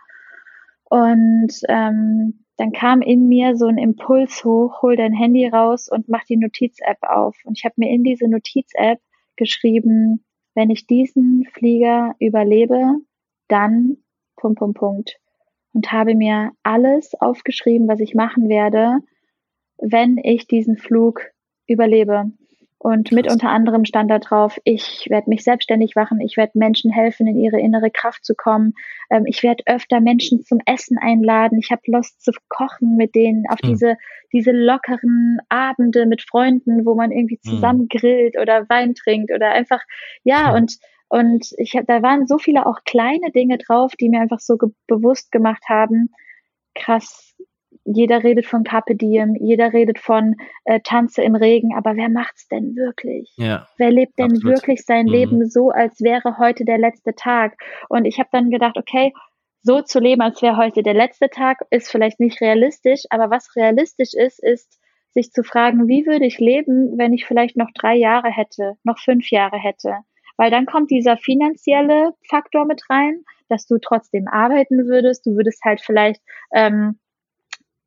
Und 0.84 1.52
ähm, 1.68 2.44
dann 2.56 2.72
kam 2.72 3.02
in 3.02 3.28
mir 3.28 3.56
so 3.56 3.66
ein 3.66 3.78
Impuls 3.78 4.44
hoch, 4.44 4.82
hol 4.82 4.96
dein 4.96 5.12
Handy 5.12 5.46
raus 5.46 5.88
und 5.88 6.08
mach 6.08 6.24
die 6.24 6.36
Notiz-App 6.36 6.98
auf. 7.02 7.36
Und 7.44 7.58
ich 7.58 7.64
habe 7.64 7.74
mir 7.76 7.90
in 7.90 8.02
diese 8.02 8.28
Notiz-App 8.28 8.98
geschrieben, 9.36 10.24
wenn 10.54 10.70
ich 10.70 10.86
diesen 10.86 11.44
Flieger 11.52 12.16
überlebe, 12.18 12.96
dann 13.46 13.98
Punkt, 14.36 14.58
Punkt, 14.58 14.78
Punkt 14.78 15.20
und 15.78 15.92
habe 15.92 16.16
mir 16.16 16.50
alles 16.64 17.14
aufgeschrieben, 17.20 17.86
was 17.86 18.00
ich 18.00 18.12
machen 18.12 18.48
werde, 18.48 18.98
wenn 19.80 20.18
ich 20.18 20.48
diesen 20.48 20.76
Flug 20.76 21.20
überlebe. 21.68 22.32
Und 22.78 23.12
mit 23.12 23.30
unter 23.30 23.50
anderem 23.50 23.84
stand 23.84 24.10
da 24.10 24.18
drauf, 24.18 24.58
ich 24.64 25.06
werde 25.08 25.30
mich 25.30 25.44
selbstständig 25.44 25.94
machen, 25.94 26.20
ich 26.20 26.36
werde 26.36 26.58
Menschen 26.58 26.90
helfen, 26.90 27.28
in 27.28 27.38
ihre 27.38 27.60
innere 27.60 27.92
Kraft 27.92 28.24
zu 28.24 28.34
kommen. 28.34 28.74
Ähm, 29.08 29.24
ich 29.26 29.44
werde 29.44 29.62
öfter 29.66 30.00
Menschen 30.00 30.42
zum 30.42 30.58
Essen 30.66 30.98
einladen. 30.98 31.60
Ich 31.60 31.70
habe 31.70 31.82
Lust 31.86 32.24
zu 32.24 32.32
kochen 32.48 32.96
mit 32.96 33.14
denen 33.14 33.44
auf 33.48 33.62
mhm. 33.62 33.68
diese, 33.68 33.96
diese 34.32 34.50
lockeren 34.50 35.38
Abende 35.48 36.06
mit 36.06 36.22
Freunden, 36.22 36.86
wo 36.86 36.96
man 36.96 37.12
irgendwie 37.12 37.38
hm. 37.44 37.52
zusammen 37.52 37.88
grillt 37.88 38.36
oder 38.36 38.68
Wein 38.68 38.96
trinkt 38.96 39.32
oder 39.32 39.52
einfach, 39.52 39.82
ja, 40.24 40.50
mhm. 40.50 40.56
und 40.56 40.78
und 41.08 41.54
ich 41.56 41.78
da 41.86 42.02
waren 42.02 42.26
so 42.26 42.38
viele 42.38 42.66
auch 42.66 42.84
kleine 42.84 43.30
Dinge 43.30 43.58
drauf, 43.58 43.92
die 43.96 44.08
mir 44.08 44.20
einfach 44.20 44.40
so 44.40 44.56
ge 44.56 44.70
bewusst 44.86 45.32
gemacht 45.32 45.64
haben, 45.68 46.10
krass, 46.74 47.34
jeder 47.84 48.22
redet 48.22 48.46
von 48.46 48.64
Carpe 48.64 48.94
Diem, 48.94 49.34
jeder 49.40 49.72
redet 49.72 49.98
von 49.98 50.36
äh, 50.64 50.80
Tanze 50.80 51.22
im 51.22 51.34
Regen, 51.34 51.74
aber 51.74 51.96
wer 51.96 52.08
macht's 52.08 52.48
denn 52.48 52.76
wirklich? 52.76 53.32
Ja, 53.36 53.66
wer 53.78 53.90
lebt 53.90 54.18
denn 54.18 54.32
absolut. 54.32 54.56
wirklich 54.56 54.84
sein 54.84 55.06
mhm. 55.06 55.12
Leben 55.12 55.48
so, 55.48 55.70
als 55.70 56.00
wäre 56.00 56.38
heute 56.38 56.64
der 56.64 56.78
letzte 56.78 57.14
Tag? 57.14 57.56
Und 57.88 58.04
ich 58.04 58.18
habe 58.18 58.28
dann 58.32 58.50
gedacht, 58.50 58.76
okay, 58.76 59.12
so 59.62 59.82
zu 59.82 60.00
leben, 60.00 60.20
als 60.20 60.40
wäre 60.42 60.56
heute 60.56 60.82
der 60.82 60.94
letzte 60.94 61.30
Tag, 61.30 61.58
ist 61.70 61.90
vielleicht 61.90 62.20
nicht 62.20 62.40
realistisch, 62.40 63.02
aber 63.10 63.30
was 63.30 63.56
realistisch 63.56 64.14
ist, 64.14 64.42
ist, 64.42 64.78
sich 65.14 65.32
zu 65.32 65.42
fragen, 65.42 65.88
wie 65.88 66.06
würde 66.06 66.26
ich 66.26 66.38
leben, 66.38 66.96
wenn 66.96 67.12
ich 67.12 67.26
vielleicht 67.26 67.56
noch 67.56 67.70
drei 67.74 67.96
Jahre 67.96 68.28
hätte, 68.28 68.76
noch 68.84 68.98
fünf 68.98 69.30
Jahre 69.30 69.56
hätte? 69.56 69.96
Weil 70.38 70.50
dann 70.50 70.64
kommt 70.64 70.90
dieser 70.90 71.18
finanzielle 71.18 72.14
Faktor 72.26 72.64
mit 72.64 72.88
rein, 72.88 73.24
dass 73.48 73.66
du 73.66 73.76
trotzdem 73.78 74.26
arbeiten 74.28 74.86
würdest. 74.86 75.26
Du 75.26 75.32
würdest 75.36 75.62
halt 75.64 75.82
vielleicht 75.82 76.22
ähm, 76.54 76.98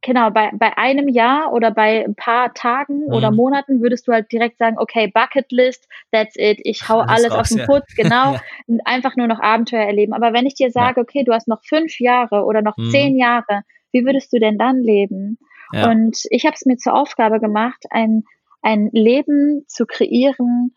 genau, 0.01 0.31
bei, 0.31 0.51
bei 0.53 0.77
einem 0.77 1.07
Jahr 1.07 1.53
oder 1.53 1.71
bei 1.71 2.03
ein 2.03 2.15
paar 2.15 2.53
Tagen 2.53 3.05
mhm. 3.05 3.13
oder 3.13 3.31
Monaten 3.31 3.81
würdest 3.81 4.07
du 4.07 4.11
halt 4.11 4.31
direkt 4.31 4.57
sagen, 4.57 4.77
okay, 4.79 5.07
Bucketlist, 5.07 5.87
that's 6.11 6.35
it, 6.35 6.59
ich 6.63 6.89
hau 6.89 6.99
alles, 6.99 7.31
alles 7.31 7.31
auf 7.31 7.47
den 7.47 7.65
Putz, 7.65 7.93
genau, 7.95 8.33
ja. 8.33 8.41
und 8.67 8.81
einfach 8.85 9.15
nur 9.15 9.27
noch 9.27 9.39
Abenteuer 9.39 9.85
erleben. 9.85 10.13
Aber 10.13 10.33
wenn 10.33 10.45
ich 10.45 10.55
dir 10.55 10.71
sage, 10.71 10.99
ja. 10.99 11.03
okay, 11.03 11.23
du 11.23 11.33
hast 11.33 11.47
noch 11.47 11.63
fünf 11.63 11.99
Jahre 11.99 12.45
oder 12.45 12.61
noch 12.61 12.77
mhm. 12.77 12.89
zehn 12.89 13.17
Jahre, 13.17 13.61
wie 13.91 14.05
würdest 14.05 14.33
du 14.33 14.39
denn 14.39 14.57
dann 14.57 14.81
leben? 14.81 15.37
Ja. 15.71 15.89
Und 15.89 16.23
ich 16.29 16.45
habe 16.45 16.55
es 16.55 16.65
mir 16.65 16.77
zur 16.77 16.95
Aufgabe 16.95 17.39
gemacht, 17.39 17.85
ein, 17.89 18.23
ein 18.61 18.89
Leben 18.91 19.63
zu 19.67 19.85
kreieren, 19.85 20.73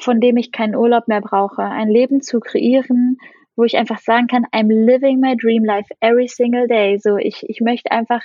von 0.00 0.20
dem 0.20 0.36
ich 0.36 0.52
keinen 0.52 0.74
Urlaub 0.74 1.08
mehr 1.08 1.20
brauche. 1.20 1.62
Ein 1.62 1.88
Leben 1.88 2.22
zu 2.22 2.40
kreieren, 2.40 3.18
wo 3.56 3.64
ich 3.64 3.76
einfach 3.76 3.98
sagen 3.98 4.26
kann, 4.26 4.46
I'm 4.52 4.68
living 4.68 5.20
my 5.20 5.36
dream 5.36 5.64
life 5.64 5.88
every 6.00 6.28
single 6.28 6.66
day. 6.66 6.98
So, 6.98 7.16
ich, 7.16 7.48
ich 7.48 7.60
möchte 7.60 7.90
einfach 7.90 8.22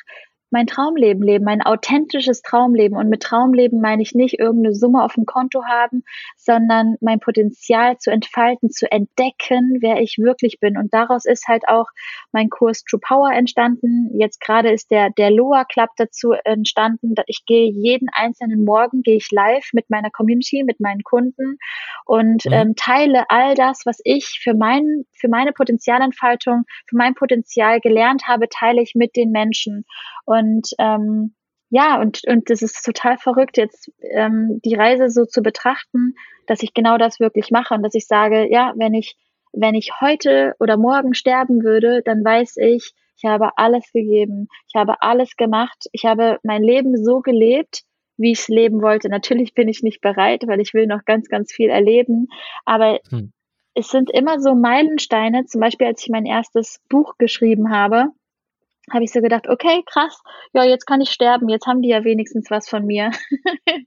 mein 0.52 0.68
Traumleben 0.68 1.24
leben, 1.24 1.46
mein 1.46 1.62
authentisches 1.62 2.42
Traumleben. 2.42 2.98
Und 2.98 3.10
mit 3.10 3.24
Traumleben 3.24 3.82
meine 3.82 4.02
ich 4.02 4.14
nicht 4.14 4.40
irgendeine 4.40 4.76
Summe 4.76 5.04
auf 5.04 5.14
dem 5.14 5.26
Konto 5.26 5.64
haben, 5.66 6.04
sondern 6.38 6.96
mein 7.02 7.20
Potenzial 7.20 7.98
zu 7.98 8.12
entfalten, 8.12 8.70
zu 8.70 8.90
entdecken, 8.92 9.80
wer 9.82 10.02
ich 10.02 10.18
wirklich 10.18 10.60
bin. 10.60 10.78
Und 10.78 10.94
daraus 10.94 11.26
ist 11.26 11.48
halt 11.48 11.68
auch 11.68 11.88
mein 12.32 12.50
Kurs 12.50 12.84
True 12.84 13.00
Power 13.00 13.32
entstanden. 13.32 14.10
Jetzt 14.18 14.40
gerade 14.40 14.72
ist 14.72 14.92
der, 14.92 15.10
der 15.10 15.32
Loa 15.32 15.66
Club 15.66 15.90
dazu 15.98 16.34
entstanden. 16.44 17.16
Ich 17.28 17.46
gehe 17.46 17.70
jeden 17.70 18.08
einzelnen 18.12 18.64
Morgen, 18.64 19.02
gehe 19.02 19.18
ich 19.18 19.32
live 19.32 19.70
mit 19.74 19.90
meiner 19.90 20.10
Community, 20.12 20.64
mit 20.64 20.80
meinen 20.80 21.04
Kunden 21.04 21.58
und 22.06 22.46
mhm. 22.46 22.54
ähm, 22.54 22.74
teile 22.76 23.26
all 23.30 23.56
das, 23.56 23.82
was 23.86 24.00
ich 24.04 24.40
für 24.42 24.54
mein, 24.54 25.06
für 25.14 25.28
meine 25.28 25.52
Potenzialentfaltung, 25.52 26.64
für 26.88 26.98
mein 26.98 27.16
Potenzial 27.16 27.80
gelernt 27.80 28.24
habe, 28.28 28.48
teile 28.50 28.82
ich 28.82 28.94
mit 28.96 29.16
den 29.16 29.32
Menschen. 29.32 29.86
Und 30.26 30.35
ähm, 30.78 31.36
ja, 31.70 32.00
und, 32.00 32.22
und 32.28 32.50
das 32.50 32.62
ist 32.62 32.84
total 32.86 33.18
verrückt, 33.18 33.58
jetzt 33.58 33.92
ähm, 34.02 34.62
die 34.64 34.76
Reise 34.76 35.10
so 35.10 35.26
zu 35.26 35.42
betrachten, 35.42 36.16
dass 36.48 36.64
ich 36.64 36.74
genau 36.74 36.98
das 36.98 37.20
wirklich 37.20 37.52
mache 37.52 37.74
und 37.74 37.84
dass 37.84 37.96
ich 37.96 38.08
sage, 38.08 38.48
ja, 38.52 38.74
wenn 38.78 38.94
ich, 38.94 39.16
wenn 39.52 39.76
ich 39.76 40.00
heute 40.00 40.56
oder 40.60 40.78
morgen 40.78 41.14
sterben 41.14 41.64
würde, 41.64 42.02
dann 42.04 42.24
weiß 42.24 42.58
ich, 42.58 42.94
ich 43.18 43.26
habe 43.26 43.58
alles 43.58 43.92
gegeben, 43.92 44.48
ich 44.68 44.76
habe 44.80 45.02
alles 45.02 45.36
gemacht, 45.38 45.86
ich 45.92 46.06
habe 46.06 46.38
mein 46.44 46.62
Leben 46.62 47.04
so 47.04 47.22
gelebt, 47.22 47.84
wie 48.18 48.32
ich 48.32 48.40
es 48.40 48.48
leben 48.48 48.82
wollte. 48.82 49.10
Natürlich 49.10 49.54
bin 49.54 49.68
ich 49.68 49.84
nicht 49.84 50.02
bereit, 50.02 50.44
weil 50.48 50.62
ich 50.62 50.74
will 50.74 50.88
noch 50.88 51.06
ganz, 51.06 51.28
ganz 51.30 51.52
viel 51.52 51.70
erleben, 51.70 52.28
aber 52.66 53.00
hm. 53.10 53.32
es 53.74 53.90
sind 53.90 54.12
immer 54.12 54.40
so 54.40 54.54
Meilensteine, 54.54 55.46
zum 55.46 55.62
Beispiel 55.62 55.88
als 55.88 56.04
ich 56.04 56.10
mein 56.10 56.26
erstes 56.26 56.82
Buch 56.90 57.18
geschrieben 57.18 57.72
habe, 57.72 58.10
habe 58.92 59.04
ich 59.04 59.12
so 59.12 59.22
gedacht, 59.22 59.48
okay, 59.48 59.84
krass, 59.86 60.22
ja, 60.54 60.64
jetzt 60.64 60.86
kann 60.86 61.02
ich 61.02 61.10
sterben, 61.10 61.50
jetzt 61.50 61.66
haben 61.66 61.82
die 61.82 61.90
ja 61.90 62.04
wenigstens 62.04 62.52
was 62.52 62.70
von 62.70 62.86
mir. 62.86 63.12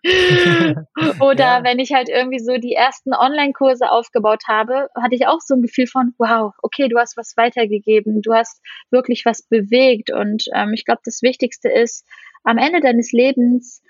Oder 1.21 1.59
ja. 1.59 1.65
wenn 1.65 1.79
ich 1.79 1.93
halt 1.93 2.09
irgendwie 2.09 2.41
so 2.41 2.57
die 2.57 2.73
ersten 2.73 3.15
Online-Kurse 3.15 3.91
aufgebaut 3.91 4.45
habe, 4.49 4.89
hatte 4.95 5.15
ich 5.15 5.27
auch 5.27 5.41
so 5.41 5.55
ein 5.55 5.63
Gefühl 5.63 5.87
von, 5.87 6.15
wow, 6.19 6.53
okay, 6.63 6.89
du 6.89 6.99
hast 6.99 7.17
was 7.17 7.37
weitergegeben, 7.37 8.23
du 8.23 8.35
hast 8.35 8.61
wirklich 8.91 9.25
was 9.25 9.43
bewegt. 9.43 10.13
Und 10.13 10.45
ähm, 10.55 10.73
ich 10.75 10.85
glaube, 10.85 11.03
das 11.05 11.23
Wichtigste 11.23 11.69
ist, 11.69 12.05
am 12.43 12.59
Ende 12.59 12.81
deines 12.81 13.13
Lebens 13.13 13.83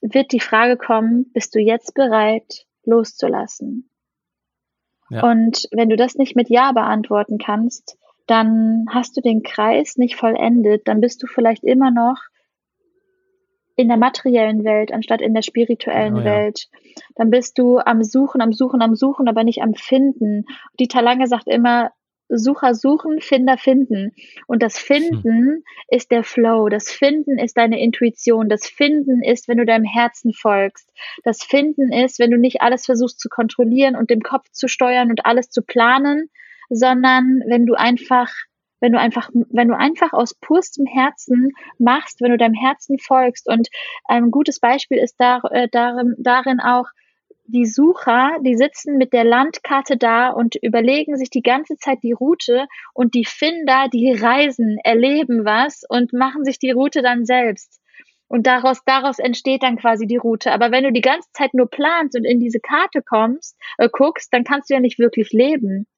wird 0.00 0.32
die 0.32 0.40
Frage 0.40 0.76
kommen, 0.76 1.30
bist 1.32 1.54
du 1.54 1.58
jetzt 1.58 1.94
bereit, 1.94 2.66
loszulassen? 2.84 3.90
Ja. 5.10 5.28
Und 5.28 5.66
wenn 5.72 5.88
du 5.88 5.96
das 5.96 6.14
nicht 6.14 6.36
mit 6.36 6.48
Ja 6.48 6.72
beantworten 6.72 7.38
kannst, 7.38 7.98
dann 8.30 8.86
hast 8.88 9.16
du 9.16 9.20
den 9.20 9.42
Kreis 9.42 9.96
nicht 9.96 10.16
vollendet, 10.16 10.86
dann 10.86 11.00
bist 11.00 11.22
du 11.22 11.26
vielleicht 11.26 11.64
immer 11.64 11.90
noch 11.90 12.16
in 13.76 13.88
der 13.88 13.96
materiellen 13.96 14.62
Welt 14.64 14.92
anstatt 14.92 15.20
in 15.20 15.34
der 15.34 15.42
spirituellen 15.42 16.14
oh, 16.14 16.18
ja. 16.18 16.24
Welt. 16.24 16.68
Dann 17.16 17.30
bist 17.30 17.58
du 17.58 17.78
am 17.78 18.04
Suchen, 18.04 18.40
am 18.40 18.52
Suchen, 18.52 18.82
am 18.82 18.94
Suchen, 18.94 19.26
aber 19.26 19.42
nicht 19.42 19.62
am 19.62 19.74
Finden. 19.74 20.44
Dieter 20.78 21.02
Lange 21.02 21.26
sagt 21.26 21.48
immer, 21.48 21.90
Sucher 22.28 22.74
suchen, 22.74 23.20
Finder 23.20 23.58
finden. 23.58 24.12
Und 24.46 24.62
das 24.62 24.78
Finden 24.78 25.22
hm. 25.24 25.64
ist 25.88 26.12
der 26.12 26.22
Flow. 26.22 26.68
Das 26.68 26.90
Finden 26.90 27.38
ist 27.38 27.56
deine 27.56 27.80
Intuition. 27.80 28.48
Das 28.48 28.66
Finden 28.66 29.22
ist, 29.24 29.48
wenn 29.48 29.58
du 29.58 29.66
deinem 29.66 29.84
Herzen 29.84 30.32
folgst. 30.32 30.92
Das 31.24 31.42
Finden 31.42 31.90
ist, 31.92 32.20
wenn 32.20 32.30
du 32.30 32.38
nicht 32.38 32.62
alles 32.62 32.86
versuchst 32.86 33.18
zu 33.18 33.28
kontrollieren 33.28 33.96
und 33.96 34.10
dem 34.10 34.20
Kopf 34.20 34.48
zu 34.52 34.68
steuern 34.68 35.10
und 35.10 35.26
alles 35.26 35.50
zu 35.50 35.62
planen, 35.62 36.30
sondern 36.70 37.42
wenn 37.46 37.66
du 37.66 37.74
einfach 37.74 38.30
wenn 38.80 38.92
du 38.92 38.98
einfach, 38.98 39.28
wenn 39.50 39.68
du 39.68 39.76
einfach 39.76 40.14
aus 40.14 40.34
purstem 40.34 40.86
Herzen 40.86 41.52
machst, 41.78 42.22
wenn 42.22 42.30
du 42.30 42.38
deinem 42.38 42.54
Herzen 42.54 42.98
folgst. 42.98 43.46
Und 43.46 43.68
ein 44.06 44.30
gutes 44.30 44.58
Beispiel 44.58 44.96
ist 44.96 45.16
da, 45.18 45.42
äh, 45.50 45.68
darin, 45.70 46.14
darin 46.18 46.60
auch, 46.60 46.86
die 47.52 47.66
Sucher, 47.66 48.36
die 48.42 48.56
sitzen 48.56 48.96
mit 48.96 49.12
der 49.12 49.24
Landkarte 49.24 49.96
da 49.96 50.30
und 50.30 50.54
überlegen 50.62 51.16
sich 51.16 51.30
die 51.30 51.42
ganze 51.42 51.76
Zeit 51.76 51.98
die 52.02 52.12
Route 52.12 52.66
und 52.94 53.14
die 53.14 53.24
Finder, 53.24 53.88
die 53.92 54.12
reisen, 54.12 54.78
erleben 54.84 55.44
was 55.44 55.82
und 55.88 56.12
machen 56.12 56.44
sich 56.44 56.60
die 56.60 56.70
Route 56.70 57.02
dann 57.02 57.26
selbst. 57.26 57.80
Und 58.28 58.46
daraus, 58.46 58.78
daraus 58.86 59.18
entsteht 59.18 59.64
dann 59.64 59.76
quasi 59.76 60.06
die 60.06 60.16
Route. 60.16 60.52
Aber 60.52 60.70
wenn 60.70 60.84
du 60.84 60.92
die 60.92 61.00
ganze 61.00 61.28
Zeit 61.32 61.52
nur 61.52 61.68
planst 61.68 62.16
und 62.16 62.24
in 62.24 62.38
diese 62.38 62.60
Karte 62.60 63.02
kommst, 63.02 63.56
äh, 63.78 63.88
guckst, 63.90 64.32
dann 64.32 64.44
kannst 64.44 64.70
du 64.70 64.74
ja 64.74 64.80
nicht 64.80 65.00
wirklich 65.00 65.32
leben. 65.32 65.88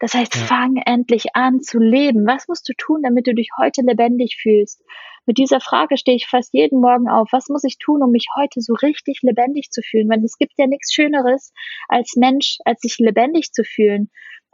Das 0.00 0.14
heißt, 0.14 0.34
ja. 0.34 0.42
fang 0.42 0.76
endlich 0.84 1.36
an 1.36 1.60
zu 1.60 1.78
leben. 1.78 2.26
Was 2.26 2.48
musst 2.48 2.68
du 2.68 2.72
tun, 2.72 3.02
damit 3.02 3.26
du 3.26 3.34
dich 3.34 3.50
heute 3.58 3.82
lebendig 3.82 4.38
fühlst? 4.40 4.82
Mit 5.26 5.36
dieser 5.36 5.60
Frage 5.60 5.98
stehe 5.98 6.16
ich 6.16 6.26
fast 6.26 6.54
jeden 6.54 6.80
Morgen 6.80 7.08
auf. 7.08 7.28
Was 7.32 7.48
muss 7.48 7.64
ich 7.64 7.78
tun, 7.78 8.02
um 8.02 8.10
mich 8.10 8.26
heute 8.36 8.62
so 8.62 8.72
richtig 8.72 9.20
lebendig 9.22 9.70
zu 9.70 9.82
fühlen? 9.82 10.08
Weil 10.08 10.24
es 10.24 10.38
gibt 10.38 10.54
ja 10.56 10.66
nichts 10.66 10.92
Schöneres 10.92 11.52
als 11.88 12.16
Mensch, 12.16 12.58
als 12.64 12.80
sich 12.80 12.96
lebendig 12.98 13.52
zu 13.52 13.62
fühlen. 13.62 14.10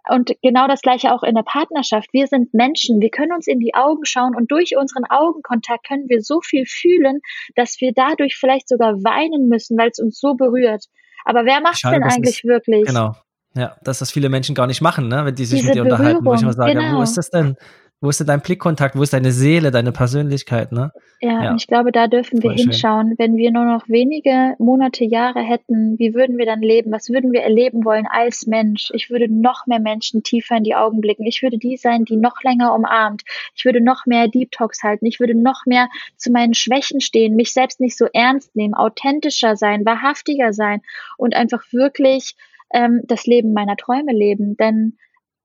Und 0.08 0.32
genau 0.42 0.66
das 0.68 0.82
gleiche 0.82 1.12
auch 1.12 1.22
in 1.22 1.34
der 1.34 1.42
Partnerschaft. 1.42 2.12
Wir 2.12 2.26
sind 2.26 2.52
Menschen. 2.52 3.00
Wir 3.00 3.10
können 3.10 3.32
uns 3.32 3.46
in 3.46 3.60
die 3.60 3.74
Augen 3.74 4.04
schauen 4.04 4.36
und 4.36 4.50
durch 4.50 4.76
unseren 4.76 5.04
Augenkontakt 5.04 5.86
können 5.86 6.08
wir 6.08 6.22
so 6.22 6.40
viel 6.40 6.64
fühlen, 6.66 7.20
dass 7.54 7.80
wir 7.80 7.92
dadurch 7.94 8.36
vielleicht 8.36 8.68
sogar 8.68 8.94
weinen 9.02 9.48
müssen, 9.48 9.78
weil 9.78 9.90
es 9.90 9.98
uns 9.98 10.18
so 10.18 10.34
berührt. 10.34 10.84
Aber 11.24 11.44
wer 11.44 11.60
macht 11.60 11.82
denn 11.84 12.04
eigentlich 12.04 12.38
ist, 12.38 12.44
wirklich? 12.44 12.86
Genau. 12.86 13.14
Ja, 13.56 13.76
dass 13.82 14.00
das 14.00 14.10
viele 14.10 14.28
Menschen 14.28 14.54
gar 14.54 14.66
nicht 14.66 14.82
machen, 14.82 15.08
ne? 15.08 15.24
wenn 15.24 15.34
die 15.34 15.46
sich 15.46 15.60
Diese 15.60 15.70
mit 15.70 15.76
dir 15.76 15.82
unterhalten, 15.82 16.24
wo 16.24 16.34
ich 16.34 16.42
immer 16.42 16.52
sage, 16.52 16.74
genau. 16.74 16.98
wo 16.98 17.02
ist 17.02 17.16
das 17.16 17.30
denn? 17.30 17.56
Wo 18.02 18.10
ist 18.10 18.20
denn 18.20 18.26
dein 18.26 18.42
Blickkontakt? 18.42 18.94
Wo 18.94 19.02
ist 19.02 19.14
deine 19.14 19.32
Seele, 19.32 19.70
deine 19.70 19.90
Persönlichkeit? 19.90 20.70
Ne? 20.70 20.92
Ja, 21.22 21.44
ja. 21.44 21.50
und 21.50 21.56
ich 21.56 21.66
glaube, 21.66 21.92
da 21.92 22.08
dürfen 22.08 22.42
wir 22.42 22.50
Voll 22.50 22.58
hinschauen. 22.58 23.08
Schön. 23.08 23.18
Wenn 23.18 23.36
wir 23.38 23.50
nur 23.50 23.64
noch 23.64 23.88
wenige 23.88 24.54
Monate, 24.58 25.06
Jahre 25.06 25.40
hätten, 25.40 25.98
wie 25.98 26.12
würden 26.12 26.36
wir 26.36 26.44
dann 26.44 26.60
leben? 26.60 26.92
Was 26.92 27.08
würden 27.08 27.32
wir 27.32 27.40
erleben 27.40 27.86
wollen 27.86 28.06
als 28.06 28.46
Mensch? 28.46 28.90
Ich 28.92 29.08
würde 29.08 29.32
noch 29.32 29.66
mehr 29.66 29.80
Menschen 29.80 30.22
tiefer 30.22 30.58
in 30.58 30.64
die 30.64 30.74
Augen 30.74 31.00
blicken. 31.00 31.24
Ich 31.24 31.42
würde 31.42 31.56
die 31.56 31.78
sein, 31.78 32.04
die 32.04 32.16
noch 32.16 32.42
länger 32.42 32.74
umarmt. 32.74 33.22
Ich 33.54 33.64
würde 33.64 33.82
noch 33.82 34.04
mehr 34.04 34.28
Deep 34.28 34.52
Talks 34.52 34.82
halten. 34.82 35.06
Ich 35.06 35.18
würde 35.18 35.34
noch 35.34 35.64
mehr 35.64 35.88
zu 36.18 36.30
meinen 36.30 36.52
Schwächen 36.52 37.00
stehen, 37.00 37.34
mich 37.34 37.54
selbst 37.54 37.80
nicht 37.80 37.96
so 37.96 38.08
ernst 38.12 38.54
nehmen, 38.54 38.74
authentischer 38.74 39.56
sein, 39.56 39.86
wahrhaftiger 39.86 40.52
sein 40.52 40.82
und 41.16 41.34
einfach 41.34 41.62
wirklich 41.72 42.36
ähm, 42.72 43.02
das 43.04 43.26
Leben 43.26 43.52
meiner 43.52 43.76
Träume 43.76 44.12
leben. 44.12 44.56
Denn 44.56 44.98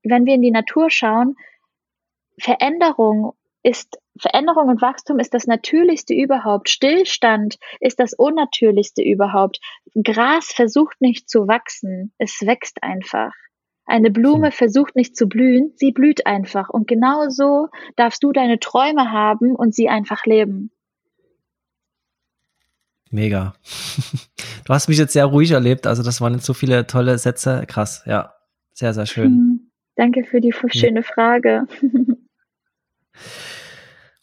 wenn 0.04 0.26
wir 0.26 0.36
in 0.36 0.42
die 0.42 0.52
Natur 0.52 0.90
schauen, 0.90 1.36
Veränderung 2.40 3.34
ist 3.64 4.00
Veränderung 4.20 4.68
und 4.68 4.82
Wachstum 4.82 5.20
ist 5.20 5.34
das 5.34 5.48
Natürlichste 5.48 6.14
überhaupt. 6.14 6.70
Stillstand 6.70 7.58
ist 7.80 8.00
das 8.00 8.14
Unnatürlichste 8.14 9.02
überhaupt. 9.02 9.60
Gras 9.96 10.52
versucht 10.54 11.00
nicht 11.00 11.30
zu 11.30 11.48
wachsen, 11.48 12.14
es 12.18 12.42
wächst 12.42 12.84
einfach. 12.84 13.34
Eine 13.86 14.12
Blume 14.12 14.48
hm. 14.48 14.52
versucht 14.52 14.96
nicht 14.96 15.16
zu 15.16 15.28
blühen, 15.28 15.74
sie 15.76 15.92
blüht 15.92 16.26
einfach. 16.26 16.70
Und 16.70 16.88
genauso 16.88 17.68
darfst 17.96 18.24
du 18.24 18.32
deine 18.32 18.60
Träume 18.60 19.12
haben 19.12 19.56
und 19.56 19.74
sie 19.74 19.90
einfach 19.90 20.26
leben. 20.26 20.72
Mega. 23.12 23.54
Du 24.64 24.76
hast 24.76 24.88
mich 24.88 24.98
jetzt 25.00 25.14
sehr 25.14 25.26
ruhig 25.26 25.52
erlebt, 25.52 25.88
also 25.88 26.04
das 26.04 26.22
waren 26.22 26.36
jetzt 26.36 26.46
so 26.46 26.54
viele 26.54 26.86
tolle 26.86 27.18
Sätze. 27.18 27.64
Krass, 27.68 28.04
ja. 28.06 28.36
Sehr, 28.74 28.94
sehr 28.94 29.08
schön. 29.08 29.26
Hm, 29.26 29.72
danke 29.96 30.24
für 30.24 30.40
die 30.40 30.54
schöne 30.54 31.04
Frage. 31.04 31.66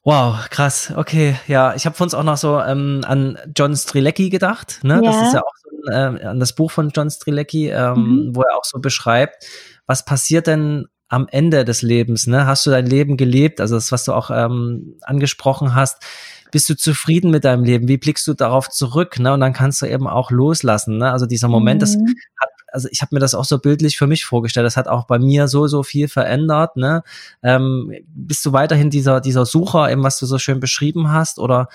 Wow, 0.05 0.49
krass. 0.49 0.91
Okay, 0.97 1.37
ja, 1.49 1.75
ich 1.75 1.85
habe 1.85 1.95
von 1.95 2.07
uns 2.07 2.15
auch 2.15 2.23
noch 2.23 2.39
so 2.39 2.59
ähm, 2.61 3.03
an 3.05 3.37
John 3.55 3.77
Strilecki 3.77 4.31
gedacht. 4.31 4.81
Ne? 4.83 5.03
Ja. 5.05 5.13
Das 5.13 5.27
ist 5.27 5.35
ja 5.35 5.43
auch 5.43 5.53
so 5.63 5.69
ein, 5.91 6.17
äh, 6.17 6.25
an 6.25 6.41
das 6.41 6.55
Buch 6.55 6.71
von 6.71 6.89
John 6.97 7.11
Strilecki, 7.11 7.69
ähm, 7.69 8.29
mhm. 8.29 8.35
wo 8.35 8.41
er 8.41 8.57
auch 8.57 8.65
so 8.65 8.79
beschreibt, 8.79 9.47
was 9.85 10.07
passiert 10.07 10.47
denn 10.47 10.87
am 11.09 11.29
Ende 11.31 11.67
des 11.67 11.83
Lebens? 11.83 12.27
Ne? 12.27 12.47
Hast 12.47 12.65
du 12.65 12.71
dein 12.71 12.87
Leben 12.87 13.19
gelebt? 13.19 13.61
Also 13.61 13.75
das, 13.75 13.93
was 13.93 14.05
du 14.05 14.15
auch 14.15 14.31
ähm, 14.31 14.97
angesprochen 15.03 15.75
hast 15.75 16.03
bist 16.51 16.69
du 16.69 16.77
zufrieden 16.77 17.31
mit 17.31 17.45
deinem 17.45 17.65
Leben? 17.65 17.89
Wie 17.89 17.97
blickst 17.97 18.27
du 18.27 18.35
darauf 18.35 18.69
zurück? 18.69 19.19
Ne? 19.19 19.33
Und 19.33 19.41
dann 19.41 19.53
kannst 19.53 19.83
du 19.83 19.87
eben 19.87 20.07
auch 20.07 20.31
loslassen. 20.31 20.99
Ne? 20.99 21.11
Also 21.11 21.27
dieser 21.27 21.49
Moment, 21.49 21.79
mhm. 21.79 21.81
das 21.81 21.95
hat, 21.95 22.51
also 22.73 22.89
ich 22.91 23.03
habe 23.03 23.15
mir 23.15 23.21
das 23.21 23.35
auch 23.35 23.45
so 23.45 23.59
bildlich 23.59 23.99
für 23.99 24.07
mich 24.07 24.25
vorgestellt. 24.25 24.67
Das 24.67 24.77
hat 24.77 24.89
auch 24.89 25.07
bei 25.07 25.19
mir 25.19 25.49
so, 25.49 25.67
so 25.67 25.83
viel 25.83 26.09
verändert. 26.09 26.77
Ne? 26.77 27.03
Ähm, 27.43 27.93
bist 28.07 28.45
du 28.45 28.53
weiterhin 28.53 28.91
dieser, 28.91 29.21
dieser 29.21 29.47
Sucher, 29.47 29.91
eben 29.91 30.03
was 30.03 30.19
du 30.19 30.27
so 30.27 30.39
schön 30.39 30.61
beschrieben 30.61 31.11
hast? 31.11 31.39
Oder 31.39 31.69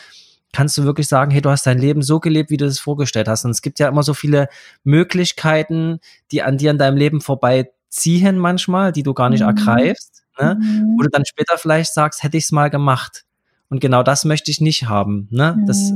kannst 0.52 0.78
du 0.78 0.84
wirklich 0.84 1.08
sagen, 1.08 1.32
hey, 1.32 1.42
du 1.42 1.50
hast 1.50 1.66
dein 1.66 1.80
Leben 1.80 2.02
so 2.02 2.20
gelebt, 2.20 2.50
wie 2.50 2.58
du 2.58 2.66
es 2.66 2.80
vorgestellt 2.80 3.28
hast? 3.28 3.44
Und 3.46 3.52
es 3.52 3.62
gibt 3.62 3.80
ja 3.80 3.88
immer 3.88 4.04
so 4.04 4.14
viele 4.14 4.48
Möglichkeiten, 4.84 6.00
die 6.32 6.44
an 6.44 6.58
dir 6.58 6.72
in 6.72 6.78
deinem 6.78 6.98
Leben 6.98 7.22
vorbeiziehen 7.22 8.38
manchmal, 8.38 8.92
die 8.92 9.04
du 9.04 9.14
gar 9.14 9.30
nicht 9.30 9.42
mhm. 9.42 9.48
ergreifst. 9.48 10.24
Ne? 10.40 10.58
Mhm. 10.60 10.96
Wo 10.98 11.04
du 11.04 11.10
dann 11.10 11.26
später 11.26 11.58
vielleicht 11.58 11.94
sagst, 11.94 12.24
hätte 12.24 12.38
ich 12.38 12.46
es 12.46 12.52
mal 12.52 12.70
gemacht. 12.70 13.26
Und 13.74 13.80
genau 13.80 14.04
das 14.04 14.24
möchte 14.24 14.52
ich 14.52 14.62
nicht 14.62 14.88
haben. 14.88 15.28
Ne? 15.32 15.56
Mhm. 15.58 15.66
Das 15.66 15.92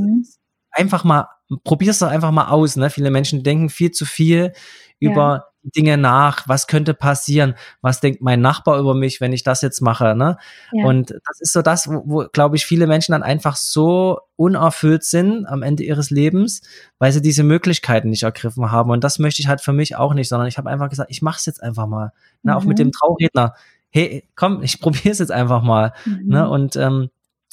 einfach 0.72 1.04
mal, 1.04 1.28
probier's 1.64 2.00
doch 2.00 2.08
einfach 2.08 2.32
mal 2.32 2.48
aus. 2.48 2.76
Ne? 2.76 2.90
Viele 2.90 3.12
Menschen 3.12 3.44
denken 3.44 3.70
viel 3.70 3.92
zu 3.92 4.04
viel 4.04 4.54
über 5.00 5.22
ja. 5.22 5.72
Dinge 5.76 5.96
nach, 5.96 6.48
was 6.48 6.66
könnte 6.66 6.96
passieren, 6.96 7.54
was 7.82 8.00
denkt 8.00 8.20
mein 8.24 8.42
Nachbar 8.42 8.80
über 8.80 8.96
mich, 8.96 9.22
wenn 9.22 9.32
ich 9.32 9.44
das 9.44 9.62
jetzt 9.62 9.82
mache. 9.82 10.16
Ne? 10.16 10.38
Ja. 10.72 10.86
Und 10.88 11.12
das 11.12 11.40
ist 11.40 11.54
so 11.54 11.62
das, 11.62 11.88
wo, 11.88 12.02
wo 12.08 12.26
glaube 12.34 12.56
ich, 12.56 12.66
viele 12.66 12.88
Menschen 12.88 13.12
dann 13.12 13.22
einfach 13.22 13.58
so 13.58 14.22
unerfüllt 14.38 15.04
sind 15.04 15.46
am 15.46 15.62
Ende 15.62 15.84
ihres 15.84 16.10
Lebens, 16.10 16.64
weil 16.98 17.12
sie 17.12 17.22
diese 17.22 17.44
Möglichkeiten 17.44 18.10
nicht 18.10 18.24
ergriffen 18.24 18.72
haben. 18.72 18.90
Und 18.90 19.04
das 19.04 19.20
möchte 19.20 19.40
ich 19.44 19.48
halt 19.48 19.62
für 19.62 19.74
mich 19.74 19.98
auch 19.98 20.16
nicht, 20.16 20.30
sondern 20.30 20.48
ich 20.48 20.58
habe 20.58 20.72
einfach 20.72 20.90
gesagt, 20.90 21.12
ich 21.12 21.22
mache 21.22 21.38
es 21.38 21.46
jetzt 21.46 21.62
einfach 21.62 21.86
mal. 21.86 22.12
Ne? 22.42 22.54
Mhm. 22.54 22.58
Auch 22.58 22.64
mit 22.64 22.80
dem 22.80 22.88
mhm. 22.88 22.94
Trauredner. 22.94 23.54
Hey, 23.92 24.28
komm, 24.36 24.64
ich 24.64 24.82
probiere 24.82 25.12
es 25.12 25.20
jetzt 25.20 25.32
einfach 25.32 25.62
mal. 25.62 25.94
Ne? 26.06 26.16
Mhm. 26.24 26.28
Ne? 26.30 26.50
Und 26.50 26.76
ähm, 26.76 27.10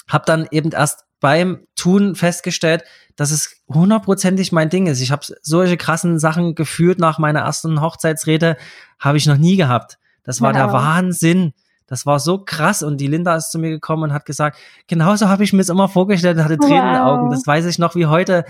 habe 0.08 0.24
dann 0.26 0.46
eben 0.50 0.70
erst 0.72 1.04
beim 1.20 1.66
Tun 1.74 2.14
festgestellt, 2.14 2.84
dass 3.16 3.30
es 3.30 3.62
hundertprozentig 3.68 4.52
mein 4.52 4.68
Ding 4.68 4.86
ist. 4.86 5.00
Ich 5.00 5.10
habe 5.10 5.24
solche 5.40 5.76
krassen 5.76 6.18
Sachen 6.18 6.54
gefühlt 6.54 6.98
nach 6.98 7.18
meiner 7.18 7.40
ersten 7.40 7.80
Hochzeitsrede, 7.80 8.56
habe 8.98 9.16
ich 9.16 9.26
noch 9.26 9.38
nie 9.38 9.56
gehabt. 9.56 9.98
Das 10.22 10.40
war 10.40 10.50
wow. 10.50 10.56
der 10.56 10.72
Wahnsinn. 10.72 11.54
Das 11.86 12.06
war 12.06 12.18
so 12.18 12.38
krass 12.38 12.82
und 12.82 12.98
die 12.98 13.06
Linda 13.06 13.36
ist 13.36 13.50
zu 13.50 13.58
mir 13.58 13.70
gekommen 13.70 14.04
und 14.04 14.12
hat 14.12 14.24
gesagt, 14.24 14.58
genauso 14.86 15.28
habe 15.28 15.44
ich 15.44 15.52
mir 15.52 15.60
es 15.60 15.68
immer 15.68 15.88
vorgestellt 15.88 16.38
und 16.38 16.44
hatte 16.44 16.58
Tränen 16.58 16.78
wow. 16.78 16.86
in 16.86 16.92
den 16.92 17.02
Augen. 17.02 17.30
Das 17.30 17.46
weiß 17.46 17.66
ich 17.66 17.78
noch 17.78 17.94
wie 17.94 18.06
heute. 18.06 18.44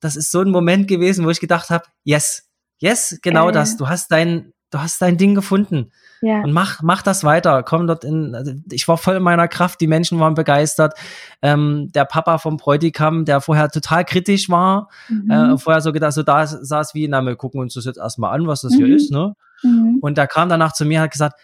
Das 0.00 0.16
ist 0.16 0.30
so 0.30 0.40
ein 0.40 0.50
Moment 0.50 0.88
gewesen, 0.88 1.24
wo 1.24 1.30
ich 1.30 1.40
gedacht 1.40 1.70
habe, 1.70 1.84
yes, 2.04 2.48
yes, 2.78 3.18
genau 3.22 3.48
äh. 3.48 3.52
das. 3.52 3.76
Du 3.76 3.88
hast 3.88 4.10
dein, 4.10 4.52
du 4.70 4.78
hast 4.78 5.00
dein 5.00 5.16
Ding 5.16 5.34
gefunden. 5.34 5.92
Ja. 6.22 6.42
Und 6.42 6.52
mach, 6.52 6.82
mach 6.82 7.02
das 7.02 7.24
weiter. 7.24 7.62
Komm 7.62 7.86
dort 7.86 8.04
in, 8.04 8.34
also 8.34 8.52
ich 8.70 8.86
war 8.88 8.98
voll 8.98 9.16
in 9.16 9.22
meiner 9.22 9.48
Kraft, 9.48 9.80
die 9.80 9.86
Menschen 9.86 10.20
waren 10.20 10.34
begeistert. 10.34 10.94
Ähm, 11.40 11.90
der 11.94 12.04
Papa 12.04 12.38
vom 12.38 12.58
Bräutigam, 12.58 13.24
der 13.24 13.40
vorher 13.40 13.70
total 13.70 14.04
kritisch 14.04 14.50
war, 14.50 14.88
mhm. 15.08 15.30
äh, 15.30 15.58
vorher 15.58 15.80
so 15.80 15.92
gedacht, 15.92 16.12
so 16.12 16.22
da 16.22 16.46
saß 16.46 16.94
wie, 16.94 17.08
na, 17.08 17.22
wir 17.22 17.36
gucken 17.36 17.60
uns 17.60 17.74
das 17.74 17.86
jetzt 17.86 17.98
erstmal 17.98 18.34
an, 18.34 18.46
was 18.46 18.60
das 18.60 18.72
mhm. 18.72 18.76
hier 18.76 18.96
ist, 18.96 19.10
ne? 19.10 19.34
Mhm. 19.62 19.98
Und 20.00 20.18
der 20.18 20.26
kam 20.26 20.48
danach 20.48 20.72
zu 20.72 20.84
mir, 20.84 21.00
hat 21.00 21.10
gesagt, 21.10 21.38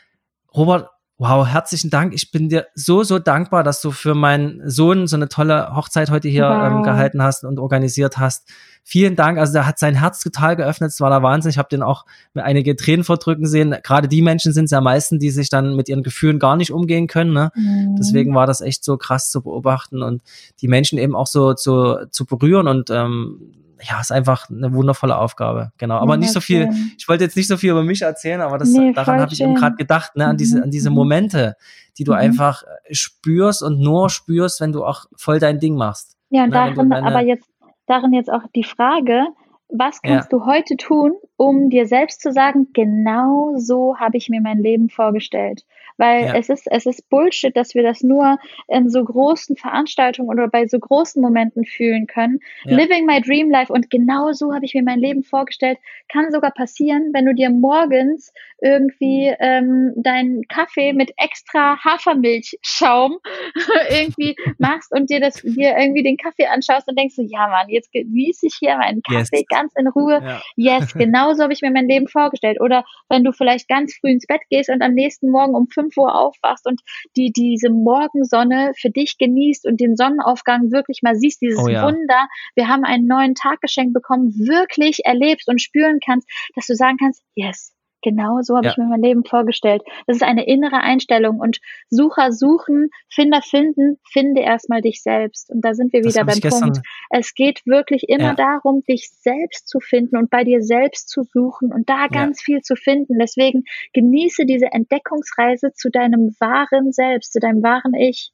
Robert, 0.55 0.91
Wow, 1.19 1.47
herzlichen 1.47 1.89
Dank. 1.89 2.13
Ich 2.13 2.31
bin 2.31 2.51
dir 2.51 2.67
so, 2.75 3.03
so 3.03 3.19
dankbar, 3.19 3.63
dass 3.65 3.81
du 3.81 3.91
für 3.91 4.15
meinen 4.15 4.69
Sohn 4.69 5.07
so 5.07 5.17
eine 5.17 5.31
tolle 5.31 5.75
Hochzeit 5.75 6.11
heute 6.11 6.29
hier 6.29 6.45
wow. 6.45 6.71
ähm, 6.71 6.83
gehalten 6.83 7.23
hast 7.23 7.43
und 7.45 7.59
organisiert 7.59 8.19
hast. 8.19 8.47
Vielen 8.85 9.17
Dank. 9.17 9.39
Also 9.39 9.55
der 9.55 9.67
hat 9.67 9.79
sein 9.79 9.95
Herz 9.95 10.21
total 10.21 10.57
geöffnet. 10.57 10.91
Es 10.91 11.01
war 11.01 11.09
der 11.09 11.23
Wahnsinn. 11.23 11.49
Ich 11.49 11.57
habe 11.57 11.71
den 11.71 11.83
auch 11.83 12.05
mit 12.35 12.45
einige 12.45 12.77
Tränen 12.77 13.03
verdrücken 13.03 13.47
sehen. 13.47 13.75
Gerade 13.83 14.09
die 14.09 14.21
Menschen 14.21 14.53
sind 14.53 14.67
es 14.67 14.73
ja 14.73 14.83
meisten, 14.83 15.19
die 15.19 15.31
sich 15.31 15.49
dann 15.49 15.75
mit 15.75 15.89
ihren 15.89 16.03
Gefühlen 16.03 16.39
gar 16.39 16.55
nicht 16.55 16.71
umgehen 16.71 17.07
können. 17.07 17.33
Ne? 17.33 17.51
Mhm. 17.55 17.97
Deswegen 17.99 18.35
war 18.35 18.47
das 18.47 18.61
echt 18.61 18.85
so 18.85 18.99
krass 18.99 19.31
zu 19.31 19.41
beobachten 19.41 20.03
und 20.03 20.21
die 20.61 20.69
Menschen 20.69 20.99
eben 20.99 21.17
auch 21.17 21.27
so 21.27 21.55
zu, 21.55 22.07
zu 22.11 22.27
berühren 22.27 22.69
und 22.69 22.91
ähm, 22.91 23.55
ja, 23.83 24.01
ist 24.01 24.13
einfach 24.13 24.49
eine 24.49 24.73
wundervolle 24.73 25.17
Aufgabe. 25.17 25.73
Genau. 25.79 25.97
Aber 25.97 26.17
nicht 26.17 26.33
so 26.33 26.41
viel, 26.41 26.71
ich 26.97 27.09
wollte 27.09 27.25
jetzt 27.25 27.37
nicht 27.37 27.49
so 27.49 27.57
viel 27.57 27.71
über 27.71 27.83
mich 27.83 28.03
erzählen, 28.03 28.41
aber 28.41 28.59
das, 28.59 28.71
nee, 28.71 28.93
daran 28.93 29.21
habe 29.21 29.33
ich 29.33 29.41
eben 29.41 29.55
gerade 29.55 29.77
gedacht, 29.77 30.17
ne, 30.17 30.27
an 30.27 30.37
diese, 30.37 30.63
an 30.63 30.71
diese 30.71 30.91
mhm. 30.91 30.97
Momente, 30.97 31.57
die 31.99 32.05
du 32.05 32.13
mhm. 32.13 32.19
einfach 32.19 32.63
spürst 32.91 33.63
und 33.63 33.81
nur 33.81 34.11
spürst, 34.11 34.61
wenn 34.61 34.73
du 34.73 34.85
auch 34.85 35.07
voll 35.17 35.39
dein 35.39 35.61
Ding 35.61 35.77
machst. 35.77 36.17
Ja, 36.31 36.45
und 36.45 36.51
ne, 36.51 36.55
darin, 36.55 36.93
aber 36.93 37.21
jetzt, 37.21 37.49
darin 37.87 38.13
jetzt 38.13 38.31
auch 38.31 38.43
die 38.55 38.65
Frage, 38.65 39.27
was 39.69 40.01
kannst 40.01 40.33
ja. 40.33 40.39
du 40.39 40.47
heute 40.47 40.77
tun, 40.77 41.15
um 41.37 41.71
dir 41.71 41.87
selbst 41.87 42.23
zu 42.23 42.33
sagen, 42.33 42.69
genau 42.73 43.55
so 43.57 43.97
habe 43.99 44.17
ich 44.17 44.29
mir 44.29 44.41
mein 44.41 44.59
Leben 44.59 44.89
vorgestellt? 44.89 45.65
Weil 45.97 46.27
ja. 46.27 46.35
es 46.35 46.49
ist, 46.49 46.67
es 46.71 46.87
ist 46.87 47.09
Bullshit, 47.09 47.57
dass 47.57 47.75
wir 47.75 47.83
das 47.83 48.03
nur 48.03 48.39
in 48.69 48.91
so 48.91 49.03
großen 49.05 49.57
Veranstaltungen 49.57 50.29
oder 50.29 50.49
bei 50.49 50.67
so 50.67 50.79
großen 50.79 51.23
Momenten 51.23 51.65
fühlen 51.65 52.07
können. 52.07 52.41
Ja. 52.65 52.77
Living 52.77 53.07
my 53.07 53.21
dream 53.21 53.51
life 53.51 53.73
und 53.73 53.91
genau 53.91 54.33
so 54.33 54.55
habe 54.55 54.65
ich 54.65 54.75
mir 54.75 54.83
mein 54.83 54.99
Leben 54.99 55.23
vorgestellt, 55.23 55.79
kann 56.09 56.31
sogar 56.31 56.51
passieren, 56.51 57.11
wenn 57.13 57.27
du 57.27 57.35
dir 57.35 57.51
morgens 57.51 58.33
irgendwie 58.61 59.35
ähm, 59.39 59.93
deinen 59.97 60.47
Kaffee 60.49 60.93
mit 60.93 61.13
extra 61.17 61.79
Hafermilchschaum 61.85 63.19
irgendwie 63.91 64.35
machst 64.59 64.93
und 64.93 65.11
dir 65.11 65.21
das, 65.21 65.43
dir 65.43 65.77
irgendwie 65.79 66.03
den 66.03 66.17
Kaffee 66.17 66.47
anschaust 66.47 66.89
und 66.89 66.99
denkst 66.99 67.17
so, 67.17 67.23
ja 67.23 67.49
Mann, 67.49 67.69
jetzt 67.69 67.93
genieße 67.93 68.47
ich 68.47 68.57
hier 68.59 68.77
meinen 68.77 69.03
Kaffee 69.03 69.39
yes. 69.39 69.47
ganz 69.49 69.73
in 69.77 69.89
Ruhe. 69.89 70.23
Ja. 70.23 70.43
Yes, 70.57 70.95
genau 70.99 71.35
so 71.35 71.43
habe 71.43 71.53
ich 71.53 71.63
mir 71.63 71.71
mein 71.71 71.89
Leben 71.89 72.09
vorgestellt. 72.09 72.61
Oder 72.61 72.85
wenn 73.09 73.25
du 73.25 73.33
vielleicht 73.33 73.69
ganz 73.69 73.95
früh 73.95 74.11
ins 74.11 74.27
Bett 74.27 74.43
gehst 74.51 74.71
und 74.71 74.83
am 74.83 74.95
nächsten 74.95 75.31
Morgen 75.31 75.55
um 75.55 75.69
5 75.87 75.97
Uhr 75.97 76.15
aufwachst 76.15 76.67
und 76.67 76.81
die, 77.17 77.33
diese 77.33 77.71
Morgensonne 77.71 78.73
für 78.79 78.91
dich 78.91 79.19
genießt 79.19 79.67
und 79.67 79.81
den 79.81 79.97
Sonnenaufgang 79.97 80.73
wirklich 80.73 81.01
mal 81.03 81.17
siehst, 81.17 81.41
dieses 81.41 81.63
oh 81.63 81.69
ja. 81.69 81.85
Wunder, 81.85 82.29
wir 82.55 82.69
haben 82.69 82.85
einen 82.85 83.07
neuen 83.07 83.35
Tag 83.35 83.61
geschenkt 83.61 83.95
bekommen, 83.95 84.33
wirklich 84.39 85.01
erlebst 85.05 85.49
und 85.49 85.61
spüren 85.61 85.99
kannst, 86.05 86.29
dass 86.55 86.67
du 86.67 86.75
sagen 86.75 86.97
kannst, 86.99 87.23
yes, 87.35 87.76
Genau 88.07 88.41
so 88.41 88.55
habe 88.55 88.67
ja. 88.67 88.71
ich 88.71 88.79
mir 88.79 88.85
mein 88.85 89.03
Leben 89.03 89.25
vorgestellt. 89.25 89.83
Das 90.07 90.19
ist 90.19 90.23
eine 90.23 90.47
innere 90.47 90.77
Einstellung 90.77 91.41
und 91.41 91.59
Sucher 91.91 92.31
suchen, 92.31 92.91
Finder 93.09 93.43
finden, 93.43 93.99
finde 94.13 94.43
erstmal 94.43 94.81
dich 94.81 95.03
selbst. 95.03 95.51
Und 95.51 95.65
da 95.65 95.75
sind 95.75 95.93
wir 95.93 96.05
wieder 96.05 96.25
beim 96.25 96.39
Punkt. 96.39 96.83
Es 97.11 97.35
geht 97.35 97.67
wirklich 97.67 98.09
immer 98.09 98.23
ja. 98.23 98.35
darum, 98.35 98.85
dich 98.89 99.11
selbst 99.11 99.67
zu 99.67 99.81
finden 99.81 100.17
und 100.17 100.31
bei 100.31 100.45
dir 100.45 100.63
selbst 100.63 101.09
zu 101.09 101.25
suchen 101.25 101.73
und 101.73 101.91
da 101.91 102.07
ganz 102.07 102.43
ja. 102.43 102.45
viel 102.45 102.61
zu 102.61 102.77
finden. 102.77 103.19
Deswegen 103.19 103.65
genieße 103.93 104.47
diese 104.47 104.67
Entdeckungsreise 104.67 105.73
zu 105.75 105.91
deinem 105.91 106.37
wahren 106.39 106.93
Selbst, 106.93 107.33
zu 107.33 107.41
deinem 107.41 107.65
wahren 107.65 107.95
Ich. 107.95 108.31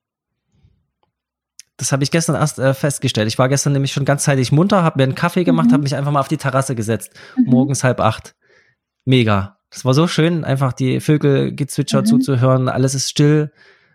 Das 1.79 1.93
habe 1.93 2.05
ich 2.05 2.11
gestern 2.11 2.37
erst 2.37 2.59
äh, 2.59 2.75
festgestellt. 2.75 3.29
Ich 3.29 3.39
war 3.39 3.49
gestern 3.49 3.73
nämlich 3.73 3.93
schon 3.93 4.05
ganzzeitig 4.05 4.53
munter, 4.53 4.83
habe 4.83 4.99
mir 4.99 5.05
einen 5.05 5.15
Kaffee 5.15 5.45
gemacht, 5.45 5.69
mhm. 5.69 5.73
habe 5.73 5.83
mich 5.85 5.97
einfach 5.97 6.13
mal 6.13 6.21
auf 6.21 6.29
die 6.29 6.37
Terrasse 6.37 6.75
gesetzt. 6.75 7.19
Mhm. 7.39 7.45
Morgens 7.47 7.85
halb 7.85 8.01
acht 8.01 8.35
mega. 9.07 9.62
Das 9.73 9.85
war 9.85 9.95
so 9.95 10.07
schön, 10.07 10.45
einfach 10.45 10.73
die 10.73 11.01
Vögel 11.01 11.55
gezwitscher 11.55 12.01
mhm. 12.01 12.07
zuzuhören, 12.07 12.69
alles 12.69 12.95
ist 12.95 13.09
still 13.09 13.51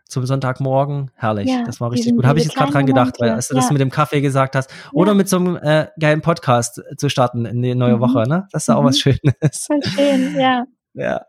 zum 0.10 0.26
Sonntagmorgen. 0.26 1.12
Herrlich, 1.16 1.50
ja, 1.50 1.64
das 1.66 1.82
war 1.82 1.92
richtig 1.92 2.16
gut. 2.16 2.26
Habe 2.26 2.40
ich 2.40 2.46
jetzt 2.46 2.56
gerade 2.56 2.72
dran 2.72 2.86
gedacht, 2.86 3.16
weil 3.20 3.32
als 3.32 3.50
du 3.50 3.56
ja. 3.56 3.62
das 3.62 3.72
mit 3.72 3.82
dem 3.82 3.92
Kaffee 3.92 4.22
gesagt 4.22 4.56
hast. 4.56 4.74
Oder 4.94 5.14
mit 5.14 5.30
so 5.30 5.38
einem 5.38 5.58
äh, 5.58 5.88
geilen 6.00 6.22
Podcast 6.22 6.82
zu 6.98 7.10
starten 7.10 7.46
in 7.46 7.62
die 7.62 7.76
neue 7.76 7.98
mhm. 7.98 8.02
Woche, 8.02 8.24
ne? 8.28 8.48
Das 8.52 8.64
ist 8.64 8.70
auch 8.70 8.82
mhm. 8.82 8.88
was 8.88 9.00
Schönes. 9.00 9.20
Voll 9.68 9.84
schön, 9.84 10.40
ja. 10.40 10.66
Ja. 10.98 11.26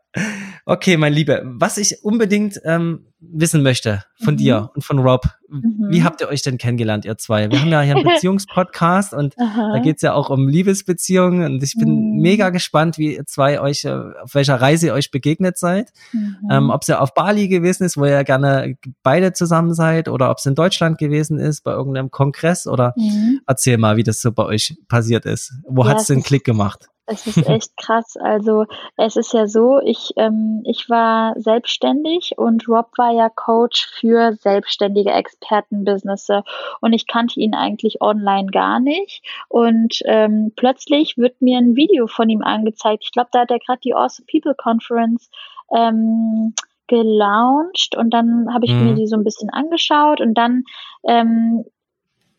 Okay, 0.65 0.97
mein 0.97 1.13
Liebe, 1.13 1.43
was 1.45 1.77
ich 1.77 2.03
unbedingt 2.03 2.61
ähm, 2.65 3.07
wissen 3.21 3.63
möchte 3.63 4.05
von 4.23 4.35
mhm. 4.35 4.39
dir 4.39 4.71
und 4.75 4.83
von 4.83 4.99
Rob, 4.99 5.27
mhm. 5.49 5.89
wie 5.91 6.03
habt 6.03 6.23
ihr 6.23 6.29
euch 6.29 6.41
denn 6.41 6.57
kennengelernt, 6.57 7.05
ihr 7.05 7.19
zwei? 7.19 7.51
Wir 7.51 7.61
haben 7.61 7.69
ja 7.69 7.83
hier 7.83 7.95
einen 7.95 8.05
Beziehungspodcast 8.15 9.13
und 9.13 9.35
da 9.39 9.79
geht's 9.83 10.01
ja 10.01 10.15
auch 10.15 10.31
um 10.31 10.49
Liebesbeziehungen 10.49 11.45
und 11.45 11.63
ich 11.63 11.75
bin 11.79 12.15
mhm. 12.15 12.23
mega 12.23 12.49
gespannt, 12.49 12.97
wie 12.97 13.17
ihr 13.17 13.27
zwei 13.27 13.61
euch, 13.61 13.85
äh, 13.85 13.91
auf 13.91 14.35
welcher 14.35 14.61
Reise 14.61 14.87
ihr 14.87 14.95
euch 14.95 15.11
begegnet 15.11 15.59
seid. 15.59 15.91
Mhm. 16.13 16.37
Ähm, 16.51 16.71
ob 16.71 16.83
es 16.83 16.89
ja 16.89 17.01
auf 17.01 17.13
Bali 17.13 17.49
gewesen 17.49 17.85
ist, 17.85 17.99
wo 17.99 18.07
ihr 18.07 18.25
gerne 18.25 18.77
beide 19.03 19.35
zusammen 19.35 19.75
seid 19.75 20.09
oder 20.09 20.31
ob 20.31 20.39
es 20.39 20.47
in 20.47 20.55
Deutschland 20.55 20.97
gewesen 20.97 21.39
ist, 21.39 21.63
bei 21.63 21.73
irgendeinem 21.73 22.11
Kongress 22.11 22.67
oder 22.67 22.95
mhm. 22.97 23.41
erzähl 23.47 23.77
mal, 23.77 23.99
wie 23.99 24.05
das 24.05 24.23
so 24.23 24.33
bei 24.33 24.45
euch 24.45 24.75
passiert 24.89 25.27
ist. 25.27 25.53
Wo 25.69 25.85
ja, 25.85 25.91
hat's 25.91 26.07
den 26.07 26.23
Klick 26.23 26.45
gemacht? 26.45 26.89
Es 27.11 27.27
ist 27.27 27.49
echt 27.49 27.77
krass. 27.79 28.17
Also 28.19 28.67
es 28.97 29.17
ist 29.17 29.33
ja 29.33 29.47
so, 29.47 29.81
ich, 29.81 30.13
ähm, 30.17 30.63
ich 30.65 30.91
war 30.91 31.33
selbstständig 31.41 32.37
und 32.37 32.69
Rob 32.69 32.91
war 32.99 33.13
ja 33.13 33.31
Coach 33.31 33.87
für 33.99 34.35
selbstständige 34.35 35.11
Expertenbusinesse 35.11 36.45
und 36.83 36.93
ich 36.93 37.07
kannte 37.07 37.41
ihn 37.41 37.55
eigentlich 37.55 38.03
online 38.03 38.51
gar 38.51 38.79
nicht. 38.79 39.23
Und 39.49 40.01
ähm, 40.05 40.53
plötzlich 40.55 41.17
wird 41.17 41.41
mir 41.41 41.57
ein 41.57 41.77
Video 41.77 42.07
von 42.09 42.29
ihm 42.29 42.43
angezeigt. 42.43 43.05
Ich 43.05 43.13
glaube, 43.13 43.31
da 43.33 43.41
hat 43.41 43.51
er 43.51 43.59
gerade 43.59 43.81
die 43.81 43.95
Awesome 43.95 44.27
People 44.31 44.55
Conference 44.55 45.31
ähm, 45.75 46.55
gelauncht 46.89 47.97
und 47.97 48.11
dann 48.11 48.53
habe 48.53 48.67
ich 48.67 48.73
mhm. 48.73 48.85
mir 48.85 48.95
die 48.95 49.07
so 49.07 49.17
ein 49.17 49.25
bisschen 49.25 49.51
angeschaut 49.51 50.21
und 50.21 50.35
dann 50.35 50.65
ähm, 51.07 51.65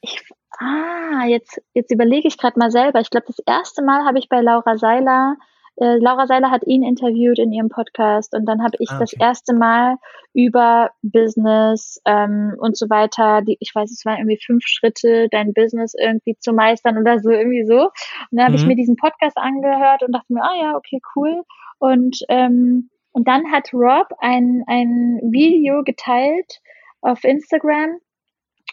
ich 0.02 0.22
Ah, 0.60 1.26
jetzt, 1.26 1.62
jetzt 1.74 1.92
überlege 1.92 2.28
ich 2.28 2.38
gerade 2.38 2.60
mal 2.60 2.72
selber. 2.72 3.00
Ich 3.00 3.10
glaube, 3.10 3.28
das 3.28 3.40
erste 3.46 3.84
Mal 3.84 4.06
habe 4.06 4.20
ich 4.20 4.30
bei 4.30 4.42
Laura 4.42 4.78
Seiler, 4.78 5.38
äh, 5.80 5.98
Laura 5.98 6.28
Seiler 6.28 6.52
hat 6.52 6.68
ihn 6.68 6.84
interviewt 6.84 7.40
in 7.40 7.54
ihrem 7.54 7.70
Podcast 7.70 8.36
und 8.36 8.46
dann 8.46 8.62
habe 8.62 8.76
ich 8.80 8.90
ah, 8.90 8.96
okay. 8.96 9.04
das 9.04 9.14
erste 9.14 9.54
Mal 9.54 9.96
über 10.34 10.92
Business 11.02 12.02
ähm, 12.06 12.54
und 12.60 12.78
so 12.78 12.90
weiter, 12.90 13.42
die, 13.42 13.56
ich 13.62 13.72
weiß, 13.74 13.90
es 13.90 14.06
waren 14.06 14.18
irgendwie 14.18 14.42
fünf 14.46 14.66
Schritte, 14.66 15.30
dein 15.32 15.54
Business 15.54 15.94
irgendwie 15.98 16.36
zu 16.40 16.52
meistern 16.52 16.98
oder 16.98 17.20
so, 17.20 17.30
irgendwie 17.30 17.66
so. 17.66 17.84
Und 17.84 17.92
dann 18.32 18.46
habe 18.46 18.54
mhm. 18.54 18.60
ich 18.60 18.66
mir 18.66 18.76
diesen 18.76 18.98
Podcast 18.98 19.38
angehört 19.38 20.04
und 20.04 20.12
dachte 20.12 20.34
mir, 20.34 20.44
ah 20.44 20.62
ja, 20.62 20.76
okay, 20.76 21.00
cool. 21.16 21.44
Und, 21.78 22.20
ähm, 22.28 22.90
und 23.14 23.28
dann 23.30 23.50
hat 23.50 23.74
Rob 23.74 24.08
ein, 24.20 24.64
ein 24.68 25.22
Video 25.32 25.84
geteilt 25.84 26.60
auf 27.02 27.24
Instagram, 27.24 28.00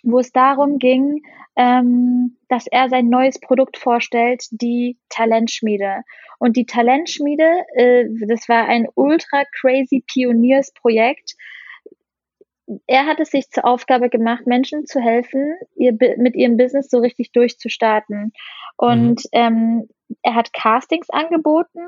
wo 0.06 0.20
es 0.20 0.32
darum 0.32 0.78
ging, 0.78 1.22
ähm, 1.56 2.36
dass 2.48 2.66
er 2.66 2.88
sein 2.88 3.08
neues 3.08 3.40
Produkt 3.40 3.76
vorstellt, 3.76 4.46
die 4.50 4.98
Talentschmiede. 5.08 6.02
Und 6.38 6.56
die 6.56 6.66
Talentschmiede, 6.66 7.64
äh, 7.74 8.04
das 8.28 8.48
war 8.48 8.66
ein 8.66 8.86
ultra 8.94 9.44
crazy 9.60 10.04
Pioniersprojekt. 10.06 11.34
Er 12.86 13.06
hat 13.06 13.20
es 13.20 13.30
sich 13.30 13.50
zur 13.50 13.64
Aufgabe 13.64 14.08
gemacht, 14.08 14.46
Menschen 14.46 14.86
zu 14.86 15.00
helfen, 15.00 15.56
ihr, 15.74 15.96
mit 16.18 16.34
ihrem 16.34 16.56
Business 16.56 16.88
so 16.88 16.98
richtig 16.98 17.32
durchzustarten. 17.32 18.32
Und 18.76 19.24
mhm. 19.24 19.28
ähm, 19.32 19.88
er 20.22 20.34
hat 20.34 20.52
Castings 20.52 21.10
angeboten. 21.10 21.80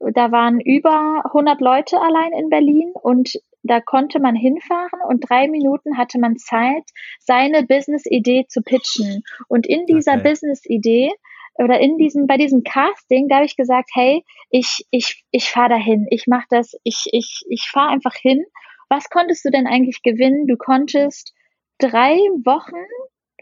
Da 0.00 0.32
waren 0.32 0.60
über 0.60 1.22
100 1.26 1.60
Leute 1.60 2.00
allein 2.00 2.32
in 2.32 2.48
Berlin 2.48 2.92
und 2.94 3.34
da 3.62 3.80
konnte 3.80 4.20
man 4.20 4.34
hinfahren 4.34 5.00
und 5.06 5.28
drei 5.28 5.48
Minuten 5.48 5.98
hatte 5.98 6.18
man 6.18 6.36
Zeit, 6.38 6.84
seine 7.18 7.66
Business-Idee 7.66 8.46
zu 8.48 8.62
pitchen. 8.62 9.22
Und 9.48 9.66
in 9.66 9.84
dieser 9.84 10.14
okay. 10.14 10.30
Business-Idee 10.30 11.10
oder 11.56 11.78
in 11.78 11.98
diesem, 11.98 12.26
bei 12.26 12.38
diesem 12.38 12.62
Casting, 12.62 13.28
da 13.28 13.36
habe 13.36 13.44
ich 13.44 13.56
gesagt, 13.56 13.90
hey, 13.92 14.24
ich, 14.50 14.86
ich, 14.90 15.24
ich 15.30 15.50
fahre 15.50 15.70
dahin, 15.70 16.06
ich 16.10 16.26
mache 16.26 16.46
das, 16.48 16.72
ich, 16.84 17.04
ich, 17.12 17.44
ich 17.50 17.68
fahre 17.68 17.90
einfach 17.90 18.14
hin. 18.14 18.44
Was 18.88 19.10
konntest 19.10 19.44
du 19.44 19.50
denn 19.50 19.66
eigentlich 19.66 20.02
gewinnen? 20.02 20.46
Du 20.46 20.56
konntest 20.56 21.34
drei 21.78 22.16
Wochen 22.44 22.86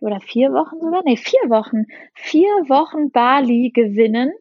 oder 0.00 0.20
vier 0.20 0.52
Wochen 0.52 0.80
sogar, 0.80 1.02
nee, 1.04 1.16
vier 1.16 1.48
Wochen, 1.48 1.86
vier 2.14 2.48
Wochen 2.68 3.11
Bali 3.12 3.70
gewinnen 3.72 4.32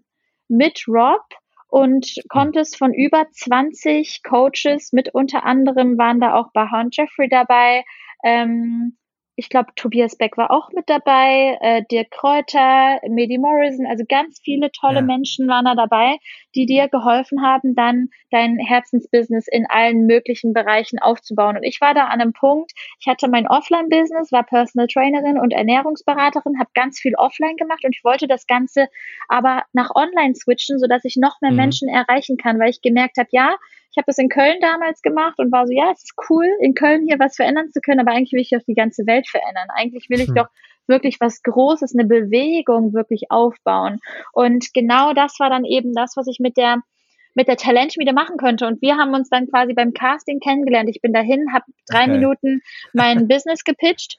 mit 0.48 0.86
Rob 0.88 1.24
und 1.68 2.16
konntest 2.30 2.78
von 2.78 2.94
über 2.94 3.28
20 3.32 4.22
Coaches, 4.24 4.94
mit 4.94 5.14
unter 5.14 5.44
anderem 5.44 5.98
waren 5.98 6.20
da 6.20 6.34
auch 6.34 6.52
Baha 6.54 6.82
und 6.82 6.96
Jeffrey 6.96 7.30
dabei, 7.30 7.84
ähm, 8.24 8.98
ich 9.40 9.50
glaube, 9.50 9.70
Tobias 9.76 10.18
Beck 10.18 10.36
war 10.36 10.50
auch 10.50 10.72
mit 10.74 10.90
dabei, 10.90 11.60
äh, 11.62 11.84
Dirk 11.92 12.10
Kräuter, 12.10 13.00
Medi 13.08 13.38
Morrison, 13.38 13.86
also 13.86 14.04
ganz 14.10 14.42
viele 14.44 14.72
tolle 14.72 14.96
ja. 14.96 15.02
Menschen 15.04 15.48
waren 15.48 15.66
da 15.66 15.76
dabei, 15.76 16.18
die 16.56 16.66
dir 16.66 16.88
geholfen 16.88 17.44
haben, 17.44 17.76
dann 17.76 18.10
dein 18.32 18.58
Herzensbusiness 18.58 19.48
in 19.48 19.68
allen 19.70 20.08
möglichen 20.08 20.54
Bereichen 20.54 20.98
aufzubauen. 20.98 21.56
Und 21.56 21.64
ich 21.64 21.80
war 21.80 21.94
da 21.94 22.06
an 22.06 22.20
einem 22.20 22.34
Punkt, 22.34 22.72
ich 23.00 23.08
hatte 23.08 23.28
mein 23.30 23.48
Offline-Business, 23.48 24.32
war 24.32 24.44
Personal 24.44 24.88
Trainerin 24.88 25.40
und 25.40 25.54
Ernährungsberaterin, 25.54 26.58
habe 26.60 26.72
ganz 26.74 27.00
viel 27.00 27.14
offline 27.16 27.58
gemacht 27.58 27.86
und 27.86 27.96
ich 27.96 28.04
wollte 28.04 28.28
das 28.28 28.48
Ganze 28.48 28.88
aber 29.28 29.64
nach 29.72 29.92
online 29.94 30.34
switchen, 30.34 30.80
sodass 30.80 31.06
ich 31.06 31.16
noch 31.16 31.40
mehr 31.42 31.52
mhm. 31.52 31.58
Menschen 31.58 31.90
erreichen 31.90 32.38
kann, 32.38 32.60
weil 32.60 32.72
ich 32.72 32.82
gemerkt 32.82 33.18
habe, 33.18 33.30
ja, 33.32 33.56
ich 33.92 33.98
habe 33.98 34.06
das 34.06 34.18
in 34.18 34.30
Köln 34.30 34.58
damals 34.62 35.02
gemacht 35.02 35.40
und 35.40 35.52
war 35.52 35.66
so, 35.66 35.74
ja, 35.74 35.92
es 35.92 36.04
ist 36.04 36.14
cool, 36.30 36.48
in 36.60 36.74
Köln 36.74 37.06
hier 37.08 37.20
was 37.20 37.36
verändern 37.36 37.72
zu 37.72 37.80
können, 37.82 38.00
aber 38.00 38.12
eigentlich 38.12 38.34
will 38.34 38.42
ich 38.42 38.50
doch 38.50 38.66
die 38.68 38.74
ganze 38.74 39.06
Welt 39.08 39.28
verändern. 39.28 39.68
Eigentlich 39.76 40.10
will 40.10 40.20
ich 40.20 40.28
hm. 40.28 40.36
doch 40.36 40.48
wirklich 40.88 41.20
was 41.20 41.42
Großes, 41.44 41.94
eine 41.96 42.08
Bewegung 42.08 42.94
wirklich 42.94 43.30
aufbauen. 43.30 44.00
Und 44.34 44.74
genau 44.74 45.14
das 45.14 45.40
war 45.40 45.50
dann 45.50 45.66
eben 45.66 45.94
das, 45.94 46.14
was 46.16 46.28
ich 46.28 46.40
mit 46.40 46.58
der 46.58 46.82
mit 47.34 47.48
der 47.48 47.58
Talentschmiede 47.58 48.14
machen 48.14 48.38
könnte. 48.38 48.66
Und 48.66 48.82
wir 48.82 48.98
haben 48.98 49.14
uns 49.14 49.30
dann 49.30 49.48
quasi 49.48 49.74
beim 49.74 49.94
Casting 49.94 50.40
kennengelernt. 50.40 50.90
Ich 50.90 51.02
bin 51.02 51.14
dahin, 51.14 51.54
habe 51.54 51.66
drei 51.88 52.04
okay. 52.04 52.12
Minuten 52.12 52.62
mein 52.94 53.28
Business 53.28 53.64
gepitcht 53.64 54.18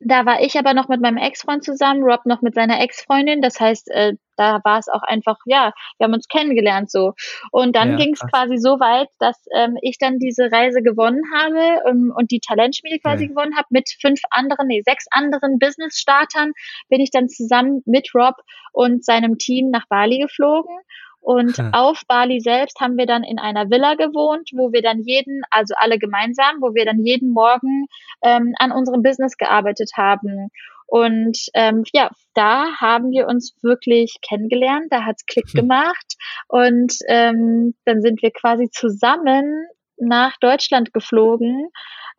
Da 0.00 0.26
war 0.26 0.42
ich 0.42 0.58
aber 0.58 0.74
noch 0.74 0.88
mit 0.88 1.00
meinem 1.00 1.16
Ex-Freund 1.16 1.64
zusammen, 1.64 2.02
Rob 2.02 2.26
noch 2.26 2.42
mit 2.42 2.54
seiner 2.54 2.80
Ex-Freundin. 2.80 3.40
Das 3.40 3.58
heißt, 3.60 3.90
äh, 3.90 4.14
da 4.36 4.60
war 4.64 4.78
es 4.78 4.88
auch 4.88 5.02
einfach, 5.02 5.38
ja, 5.46 5.72
wir 5.98 6.04
haben 6.04 6.14
uns 6.14 6.28
kennengelernt 6.28 6.90
so. 6.90 7.12
Und 7.52 7.76
dann 7.76 7.92
ja, 7.92 7.96
ging 7.96 8.14
es 8.14 8.20
quasi 8.20 8.58
so 8.58 8.80
weit, 8.80 9.08
dass 9.18 9.36
ähm, 9.56 9.76
ich 9.82 9.98
dann 9.98 10.18
diese 10.18 10.50
Reise 10.50 10.82
gewonnen 10.82 11.22
habe 11.34 11.80
ähm, 11.88 12.12
und 12.14 12.30
die 12.32 12.40
Talentschmiede 12.40 12.98
quasi 12.98 13.24
okay. 13.24 13.34
gewonnen 13.34 13.56
habe 13.56 13.68
mit 13.70 13.88
fünf 14.00 14.20
anderen, 14.30 14.66
nee, 14.66 14.82
sechs 14.84 15.06
anderen 15.10 15.58
Business-Startern 15.58 16.52
bin 16.88 17.00
ich 17.00 17.10
dann 17.10 17.28
zusammen 17.28 17.82
mit 17.86 18.10
Rob 18.14 18.34
und 18.72 19.04
seinem 19.04 19.38
Team 19.38 19.70
nach 19.70 19.86
Bali 19.88 20.18
geflogen. 20.18 20.76
Und 21.24 21.56
hm. 21.56 21.72
auf 21.72 22.02
Bali 22.06 22.40
selbst 22.40 22.80
haben 22.80 22.98
wir 22.98 23.06
dann 23.06 23.24
in 23.24 23.38
einer 23.38 23.70
Villa 23.70 23.94
gewohnt, 23.94 24.50
wo 24.52 24.72
wir 24.72 24.82
dann 24.82 25.00
jeden, 25.00 25.40
also 25.50 25.74
alle 25.78 25.98
gemeinsam, 25.98 26.60
wo 26.60 26.74
wir 26.74 26.84
dann 26.84 27.02
jeden 27.02 27.32
Morgen 27.32 27.86
ähm, 28.22 28.54
an 28.58 28.72
unserem 28.72 29.02
Business 29.02 29.38
gearbeitet 29.38 29.92
haben. 29.96 30.50
Und 30.86 31.38
ähm, 31.54 31.82
ja, 31.94 32.10
da 32.34 32.74
haben 32.78 33.10
wir 33.10 33.26
uns 33.26 33.56
wirklich 33.62 34.18
kennengelernt, 34.20 34.88
da 34.90 35.06
hat's 35.06 35.24
Klick 35.24 35.48
hm. 35.48 35.60
gemacht 35.62 36.14
und 36.48 36.92
ähm, 37.08 37.74
dann 37.86 38.02
sind 38.02 38.20
wir 38.20 38.30
quasi 38.30 38.68
zusammen 38.70 39.66
nach 39.96 40.36
Deutschland 40.40 40.92
geflogen 40.92 41.70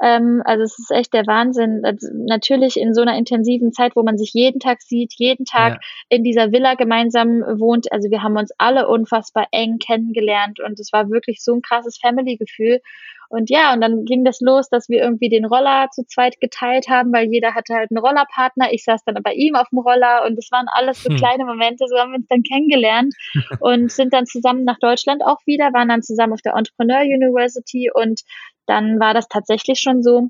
ähm, 0.01 0.41
also 0.45 0.63
es 0.63 0.77
ist 0.77 0.91
echt 0.91 1.13
der 1.13 1.25
Wahnsinn. 1.25 1.81
Also 1.83 2.07
natürlich 2.13 2.77
in 2.77 2.93
so 2.93 3.01
einer 3.01 3.17
intensiven 3.17 3.71
Zeit, 3.71 3.95
wo 3.95 4.03
man 4.03 4.17
sich 4.17 4.31
jeden 4.33 4.59
Tag 4.59 4.81
sieht, 4.81 5.13
jeden 5.17 5.45
Tag 5.45 5.73
ja. 5.73 5.79
in 6.09 6.23
dieser 6.23 6.51
Villa 6.51 6.75
gemeinsam 6.75 7.41
wohnt. 7.41 7.91
Also 7.91 8.09
wir 8.09 8.21
haben 8.21 8.37
uns 8.37 8.51
alle 8.57 8.87
unfassbar 8.87 9.47
eng 9.51 9.77
kennengelernt 9.79 10.59
und 10.59 10.79
es 10.79 10.91
war 10.91 11.09
wirklich 11.09 11.41
so 11.41 11.53
ein 11.53 11.61
krasses 11.61 11.97
Family-Gefühl. 11.97 12.81
Und 13.29 13.49
ja, 13.49 13.73
und 13.73 13.81
dann 13.81 14.05
ging 14.05 14.23
das 14.23 14.39
los, 14.39 14.69
dass 14.69 14.87
wir 14.87 15.01
irgendwie 15.01 15.29
den 15.29 15.45
Roller 15.45 15.87
zu 15.91 16.05
zweit 16.05 16.39
geteilt 16.39 16.87
haben, 16.89 17.11
weil 17.11 17.27
jeder 17.27 17.55
hatte 17.55 17.73
halt 17.73 17.89
einen 17.89 17.97
Rollerpartner. 17.97 18.71
Ich 18.71 18.83
saß 18.83 19.03
dann 19.03 19.21
bei 19.23 19.33
ihm 19.33 19.55
auf 19.55 19.69
dem 19.69 19.79
Roller 19.79 20.25
und 20.25 20.37
es 20.37 20.51
waren 20.51 20.67
alles 20.71 21.01
so 21.01 21.09
hm. 21.09 21.17
kleine 21.17 21.45
Momente, 21.45 21.85
so 21.87 21.97
haben 21.97 22.11
wir 22.11 22.17
uns 22.17 22.27
dann 22.27 22.43
kennengelernt 22.43 23.13
und 23.59 23.91
sind 23.91 24.13
dann 24.13 24.25
zusammen 24.25 24.63
nach 24.63 24.79
Deutschland 24.79 25.23
auch 25.25 25.39
wieder, 25.45 25.73
waren 25.73 25.89
dann 25.89 26.03
zusammen 26.03 26.33
auf 26.33 26.41
der 26.41 26.53
Entrepreneur 26.53 27.01
University 27.01 27.89
und 27.91 28.21
dann 28.65 28.99
war 28.99 29.13
das 29.13 29.27
tatsächlich 29.27 29.79
schon 29.79 30.03
so. 30.03 30.29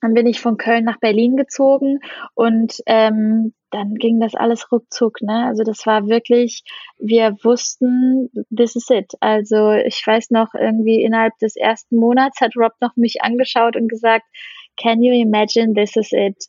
Dann 0.00 0.14
bin 0.14 0.26
ich 0.26 0.40
von 0.40 0.56
Köln 0.56 0.84
nach 0.84 0.98
Berlin 0.98 1.36
gezogen 1.36 1.98
und 2.34 2.80
ähm, 2.86 3.52
dann 3.70 3.94
ging 3.94 4.20
das 4.20 4.34
alles 4.34 4.70
ruckzuck. 4.72 5.20
Ne? 5.20 5.46
Also 5.46 5.62
das 5.62 5.84
war 5.86 6.08
wirklich, 6.08 6.62
wir 6.98 7.36
wussten, 7.42 8.30
this 8.56 8.76
is 8.76 8.88
it. 8.90 9.12
Also 9.20 9.72
ich 9.72 10.02
weiß 10.04 10.30
noch, 10.30 10.54
irgendwie 10.54 11.02
innerhalb 11.02 11.36
des 11.38 11.56
ersten 11.56 11.96
Monats 11.96 12.40
hat 12.40 12.56
Rob 12.56 12.72
noch 12.80 12.96
mich 12.96 13.22
angeschaut 13.22 13.76
und 13.76 13.88
gesagt, 13.88 14.24
can 14.76 15.02
you 15.02 15.12
imagine, 15.12 15.74
this 15.74 15.96
is 15.96 16.12
it. 16.12 16.46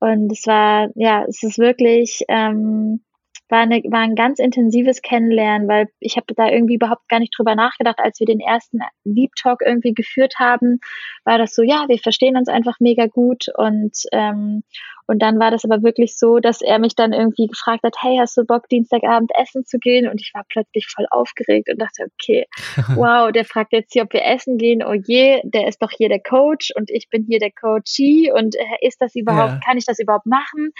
Und 0.00 0.30
es 0.30 0.46
war, 0.46 0.88
ja, 0.94 1.24
es 1.28 1.42
ist 1.42 1.58
wirklich, 1.58 2.22
ähm, 2.28 3.04
war, 3.48 3.60
eine, 3.60 3.82
war 3.84 4.00
ein 4.00 4.14
ganz 4.14 4.38
intensives 4.38 5.02
Kennenlernen, 5.02 5.68
weil 5.68 5.88
ich 6.00 6.16
habe 6.16 6.34
da 6.34 6.48
irgendwie 6.48 6.74
überhaupt 6.74 7.08
gar 7.08 7.18
nicht 7.20 7.34
drüber 7.36 7.54
nachgedacht, 7.54 7.98
als 7.98 8.20
wir 8.20 8.26
den 8.26 8.40
ersten 8.40 8.80
Deep 9.04 9.32
Talk 9.40 9.60
irgendwie 9.64 9.94
geführt 9.94 10.34
haben, 10.38 10.80
war 11.24 11.38
das 11.38 11.54
so, 11.54 11.62
ja, 11.62 11.86
wir 11.88 11.98
verstehen 11.98 12.36
uns 12.36 12.48
einfach 12.48 12.76
mega 12.80 13.06
gut 13.06 13.46
und 13.56 13.96
ähm, 14.12 14.62
und 15.08 15.20
dann 15.20 15.40
war 15.40 15.50
das 15.50 15.64
aber 15.64 15.82
wirklich 15.82 16.18
so, 16.18 16.38
dass 16.38 16.60
er 16.60 16.78
mich 16.78 16.94
dann 16.94 17.14
irgendwie 17.14 17.46
gefragt 17.46 17.82
hat, 17.82 17.96
hey, 17.98 18.18
hast 18.20 18.36
du 18.36 18.44
Bock, 18.44 18.68
Dienstagabend 18.68 19.30
essen 19.40 19.64
zu 19.64 19.78
gehen? 19.78 20.06
Und 20.06 20.20
ich 20.20 20.32
war 20.34 20.44
plötzlich 20.46 20.86
voll 20.86 21.06
aufgeregt 21.10 21.70
und 21.70 21.80
dachte, 21.80 22.08
okay, 22.12 22.46
wow, 22.94 23.32
der 23.32 23.46
fragt 23.46 23.72
jetzt 23.72 23.94
hier, 23.94 24.02
ob 24.02 24.12
wir 24.12 24.22
essen 24.22 24.58
gehen. 24.58 24.84
Oh 24.84 24.92
je, 24.92 25.40
der 25.44 25.66
ist 25.66 25.80
doch 25.80 25.90
hier 25.90 26.10
der 26.10 26.20
Coach 26.20 26.72
und 26.76 26.90
ich 26.90 27.08
bin 27.08 27.24
hier 27.24 27.38
der 27.38 27.52
Coachee 27.52 28.30
und 28.32 28.54
äh, 28.54 28.86
ist 28.86 29.00
das 29.00 29.14
überhaupt, 29.14 29.52
ja. 29.52 29.60
kann 29.64 29.78
ich 29.78 29.86
das 29.86 29.98
überhaupt 29.98 30.26
machen? 30.26 30.72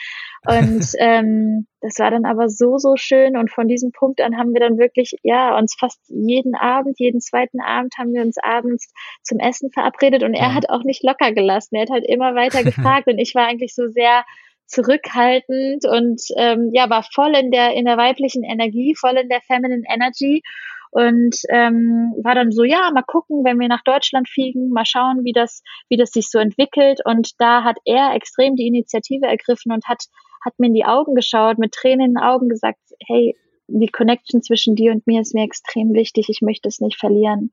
Und 0.46 0.86
ähm, 0.98 1.66
das 1.80 1.98
war 1.98 2.10
dann 2.10 2.26
aber 2.26 2.48
so, 2.48 2.76
so 2.76 2.96
schön. 2.96 3.36
Und 3.36 3.50
von 3.50 3.68
diesem 3.68 3.92
Punkt 3.92 4.20
an 4.20 4.36
haben 4.36 4.52
wir 4.52 4.60
dann 4.60 4.78
wirklich, 4.78 5.14
ja, 5.22 5.56
uns 5.56 5.74
fast 5.78 6.00
jeden 6.08 6.54
Abend, 6.54 6.98
jeden 6.98 7.20
zweiten 7.20 7.60
Abend 7.60 7.94
haben 7.98 8.12
wir 8.12 8.22
uns 8.22 8.36
abends 8.42 8.92
zum 9.22 9.38
Essen 9.38 9.70
verabredet 9.70 10.22
und 10.22 10.34
er 10.34 10.48
ja. 10.48 10.54
hat 10.54 10.68
auch 10.68 10.82
nicht 10.84 11.02
locker 11.04 11.32
gelassen. 11.32 11.76
Er 11.76 11.82
hat 11.82 11.90
halt 11.90 12.04
immer 12.06 12.34
weiter 12.34 12.62
gefragt 12.64 13.06
und 13.06 13.18
ich 13.18 13.34
war 13.34 13.46
eigentlich 13.46 13.74
so 13.74 13.88
sehr 13.88 14.17
zurückhaltend 14.66 15.86
und 15.86 16.20
ähm, 16.36 16.70
ja, 16.72 16.90
war 16.90 17.02
voll 17.02 17.34
in 17.34 17.50
der, 17.50 17.72
in 17.74 17.86
der 17.86 17.96
weiblichen 17.96 18.44
Energie, 18.44 18.94
voll 18.94 19.16
in 19.16 19.28
der 19.28 19.40
feminine 19.40 19.84
Energy 19.92 20.42
und 20.90 21.36
ähm, 21.50 22.14
war 22.22 22.34
dann 22.34 22.50
so, 22.50 22.64
ja, 22.64 22.90
mal 22.92 23.02
gucken, 23.02 23.44
wenn 23.44 23.58
wir 23.58 23.68
nach 23.68 23.82
Deutschland 23.82 24.28
fliegen, 24.28 24.70
mal 24.70 24.86
schauen, 24.86 25.24
wie 25.24 25.32
das, 25.32 25.62
wie 25.88 25.96
das 25.96 26.10
sich 26.10 26.30
so 26.30 26.38
entwickelt. 26.38 27.00
Und 27.04 27.32
da 27.38 27.62
hat 27.62 27.76
er 27.84 28.14
extrem 28.14 28.56
die 28.56 28.66
Initiative 28.66 29.26
ergriffen 29.26 29.72
und 29.72 29.86
hat, 29.86 30.04
hat 30.44 30.58
mir 30.58 30.68
in 30.68 30.74
die 30.74 30.86
Augen 30.86 31.14
geschaut, 31.14 31.58
mit 31.58 31.72
Tränen 31.72 32.06
in 32.06 32.14
den 32.14 32.22
Augen 32.22 32.48
gesagt, 32.48 32.80
hey, 33.06 33.36
die 33.68 33.88
Connection 33.88 34.42
zwischen 34.42 34.76
dir 34.76 34.92
und 34.92 35.06
mir 35.06 35.20
ist 35.20 35.34
mir 35.34 35.44
extrem 35.44 35.92
wichtig, 35.92 36.28
ich 36.30 36.40
möchte 36.40 36.68
es 36.68 36.80
nicht 36.80 36.98
verlieren. 36.98 37.52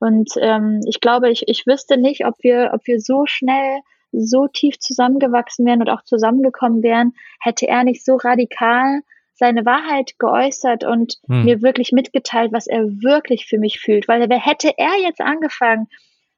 Und 0.00 0.30
ähm, 0.38 0.80
ich 0.86 1.00
glaube, 1.00 1.30
ich, 1.30 1.48
ich 1.48 1.66
wüsste 1.66 1.96
nicht, 1.96 2.26
ob 2.26 2.34
wir, 2.40 2.72
ob 2.74 2.86
wir 2.86 3.00
so 3.00 3.24
schnell 3.24 3.80
so 4.18 4.48
tief 4.48 4.78
zusammengewachsen 4.78 5.66
wären 5.66 5.80
und 5.80 5.90
auch 5.90 6.02
zusammengekommen 6.02 6.82
wären, 6.82 7.12
hätte 7.40 7.68
er 7.68 7.84
nicht 7.84 8.04
so 8.04 8.16
radikal 8.16 9.02
seine 9.34 9.66
Wahrheit 9.66 10.14
geäußert 10.18 10.84
und 10.84 11.16
hm. 11.26 11.44
mir 11.44 11.62
wirklich 11.62 11.92
mitgeteilt, 11.92 12.52
was 12.52 12.66
er 12.66 12.84
wirklich 13.02 13.46
für 13.46 13.58
mich 13.58 13.80
fühlt. 13.80 14.08
Weil 14.08 14.26
hätte 14.40 14.72
er 14.78 14.98
jetzt 15.02 15.20
angefangen, 15.20 15.88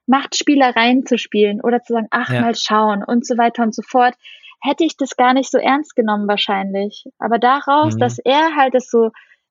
Machtspielereien 0.07 1.07
zu 1.07 1.19
spielen 1.19 1.61
oder 1.61 1.83
zu 1.83 1.93
sagen, 1.93 2.09
ach 2.11 2.33
ja. 2.33 2.41
mal 2.41 2.55
schauen 2.55 3.05
und 3.05 3.27
so 3.27 3.37
weiter 3.37 3.63
und 3.63 3.75
so 3.75 3.83
fort, 3.83 4.15
hätte 4.61 4.85
ich 4.85 4.97
das 4.97 5.17
gar 5.17 5.35
nicht 5.35 5.51
so 5.51 5.59
ernst 5.59 5.95
genommen 5.95 6.27
wahrscheinlich. 6.27 7.05
Aber 7.19 7.39
daraus, 7.39 7.95
mhm. 7.95 7.99
dass 8.01 8.19
er 8.19 8.57
halt 8.57 8.75
das 8.75 8.91
so 8.91 9.11